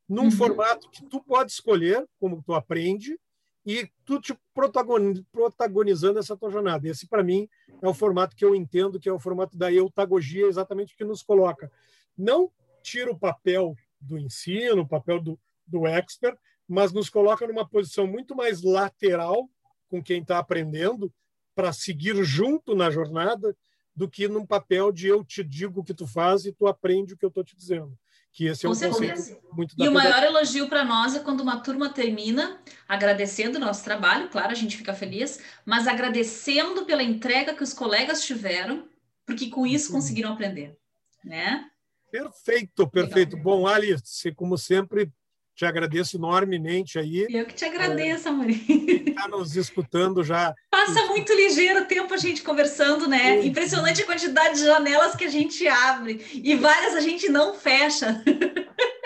num 0.07 0.25
uhum. 0.25 0.31
formato 0.31 0.89
que 0.89 1.03
tu 1.05 1.21
pode 1.23 1.51
escolher 1.51 2.07
como 2.19 2.41
tu 2.43 2.53
aprende 2.53 3.19
e 3.65 3.89
tu 4.05 4.21
te 4.21 4.37
protagonizando 4.53 6.19
essa 6.19 6.37
tua 6.37 6.51
jornada. 6.51 6.87
Esse, 6.87 7.07
para 7.07 7.23
mim, 7.23 7.49
é 7.81 7.87
o 7.87 7.93
formato 7.93 8.35
que 8.35 8.45
eu 8.45 8.55
entendo 8.55 8.99
que 8.99 9.09
é 9.09 9.11
o 9.11 9.19
formato 9.19 9.57
da 9.57 9.71
eutagogia, 9.73 10.45
exatamente 10.45 10.93
o 10.93 10.97
que 10.97 11.03
nos 11.03 11.23
coloca. 11.23 11.71
Não 12.15 12.51
tira 12.83 13.11
o 13.11 13.17
papel 13.17 13.75
do 13.99 14.19
ensino, 14.19 14.83
o 14.83 14.87
papel 14.87 15.19
do, 15.19 15.39
do 15.65 15.87
expert, 15.87 16.37
mas 16.67 16.91
nos 16.93 17.09
coloca 17.09 17.47
numa 17.47 17.67
posição 17.67 18.05
muito 18.05 18.35
mais 18.35 18.61
lateral 18.61 19.49
com 19.89 20.01
quem 20.01 20.21
está 20.21 20.37
aprendendo 20.37 21.11
para 21.55 21.73
seguir 21.73 22.23
junto 22.23 22.75
na 22.75 22.91
jornada 22.91 23.55
do 23.95 24.09
que 24.09 24.27
num 24.27 24.45
papel 24.45 24.91
de 24.91 25.07
eu 25.07 25.23
te 25.23 25.43
digo 25.43 25.79
o 25.79 25.83
que 25.83 25.93
tu 25.93 26.05
faz 26.05 26.45
e 26.45 26.51
tu 26.51 26.67
aprende 26.67 27.13
o 27.13 27.17
que 27.17 27.25
eu 27.25 27.29
estou 27.29 27.43
te 27.43 27.55
dizendo 27.55 27.97
que 28.35 28.47
esse 28.47 28.65
é 28.65 28.69
um 28.69 28.73
conceito 28.73 29.41
muito 29.53 29.75
E 29.77 29.87
o 29.87 29.93
maior 29.93 30.21
elogio 30.21 30.67
para 30.67 30.83
nós 30.83 31.15
é 31.15 31.19
quando 31.19 31.39
uma 31.39 31.61
turma 31.61 31.93
termina 31.93 32.59
agradecendo 32.85 33.57
o 33.57 33.61
nosso 33.61 33.81
trabalho, 33.81 34.27
claro, 34.27 34.51
a 34.51 34.55
gente 34.55 34.75
fica 34.75 34.93
feliz, 34.93 35.39
mas 35.65 35.87
agradecendo 35.87 36.85
pela 36.85 37.01
entrega 37.01 37.55
que 37.55 37.63
os 37.63 37.73
colegas 37.73 38.25
tiveram, 38.25 38.89
porque 39.25 39.49
com 39.49 39.65
isso 39.65 39.89
conseguiram 39.89 40.33
aprender, 40.33 40.77
né? 41.23 41.71
Perfeito, 42.11 42.85
perfeito. 42.89 43.37
Legal. 43.37 43.43
Bom, 43.43 43.67
Alice, 43.67 44.31
como 44.33 44.57
sempre, 44.57 45.09
te 45.55 45.65
agradeço 45.65 46.17
enormemente 46.17 46.99
aí. 46.99 47.25
Eu 47.29 47.45
que 47.45 47.53
te 47.53 47.63
agradeço, 47.63 48.27
é, 48.27 48.31
Amori. 48.31 48.65
Está 49.07 49.27
nos 49.29 49.55
escutando 49.55 50.21
já. 50.21 50.53
Passa 50.69 51.05
muito 51.05 51.33
ligeiro 51.33 51.83
o 51.83 51.85
tempo 51.85 52.13
a 52.13 52.17
gente 52.17 52.43
conversando, 52.43 53.07
né? 53.07 53.41
Sim. 53.41 53.47
Impressionante 53.47 54.01
a 54.01 54.05
quantidade 54.05 54.55
de 54.55 54.65
janelas 54.65 55.15
que 55.15 55.23
a 55.23 55.29
gente 55.29 55.65
abre 55.65 56.25
e 56.33 56.55
várias 56.55 56.93
a 56.93 56.99
gente 56.99 57.29
não 57.29 57.53
fecha. 57.53 58.21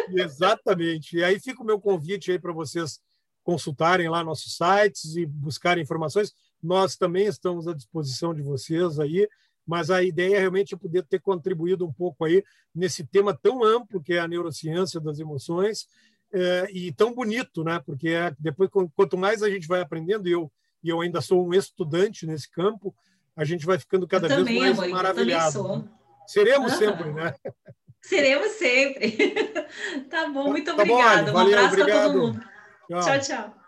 Exatamente. 0.09 1.17
E 1.17 1.23
aí 1.23 1.39
fica 1.39 1.61
o 1.61 1.65
meu 1.65 1.79
convite 1.79 2.31
aí 2.31 2.39
para 2.39 2.51
vocês 2.51 2.99
consultarem 3.43 4.09
lá 4.09 4.23
nossos 4.23 4.57
sites 4.57 5.15
e 5.15 5.27
buscarem 5.27 5.83
informações. 5.83 6.33
Nós 6.61 6.95
também 6.95 7.27
estamos 7.27 7.67
à 7.67 7.75
disposição 7.75 8.33
de 8.33 8.41
vocês 8.41 8.99
aí, 8.99 9.27
mas 9.67 9.91
a 9.91 10.01
ideia 10.01 10.37
é 10.37 10.39
realmente 10.39 10.75
poder 10.75 11.03
ter 11.03 11.21
contribuído 11.21 11.85
um 11.85 11.93
pouco 11.93 12.25
aí 12.25 12.43
nesse 12.73 13.05
tema 13.05 13.35
tão 13.35 13.63
amplo 13.63 14.01
que 14.01 14.13
é 14.13 14.19
a 14.19 14.27
neurociência 14.27 14.99
das 14.99 15.19
emoções 15.19 15.87
é, 16.31 16.67
e 16.71 16.91
tão 16.91 17.13
bonito, 17.13 17.63
né? 17.63 17.81
Porque 17.85 18.09
é, 18.09 18.33
depois, 18.39 18.69
quanto 18.95 19.17
mais 19.17 19.41
a 19.43 19.49
gente 19.49 19.67
vai 19.67 19.81
aprendendo, 19.81 20.27
e 20.27 20.31
eu, 20.31 20.51
e 20.83 20.89
eu 20.89 21.01
ainda 21.01 21.21
sou 21.21 21.47
um 21.47 21.53
estudante 21.53 22.25
nesse 22.25 22.49
campo, 22.49 22.95
a 23.35 23.43
gente 23.43 23.65
vai 23.65 23.79
ficando 23.79 24.07
cada 24.07 24.27
eu 24.27 24.29
vez 24.29 24.39
também, 24.39 24.59
mais 24.59 24.79
amor, 24.79 24.89
maravilhado. 24.89 25.89
Seremos 26.27 26.73
sempre, 26.73 27.11
né? 27.11 27.33
Seremos 28.01 28.51
sempre. 28.51 29.33
tá 30.09 30.29
bom, 30.29 30.49
muito 30.49 30.65
tá 30.65 30.73
obrigada. 30.73 31.31
Bom, 31.31 31.33
valeu, 31.33 31.57
um 31.57 31.65
abraço 31.65 31.85
para 31.85 32.03
todo 32.03 32.19
mundo. 32.19 32.45
tchau. 32.89 33.19
tchau. 33.19 33.58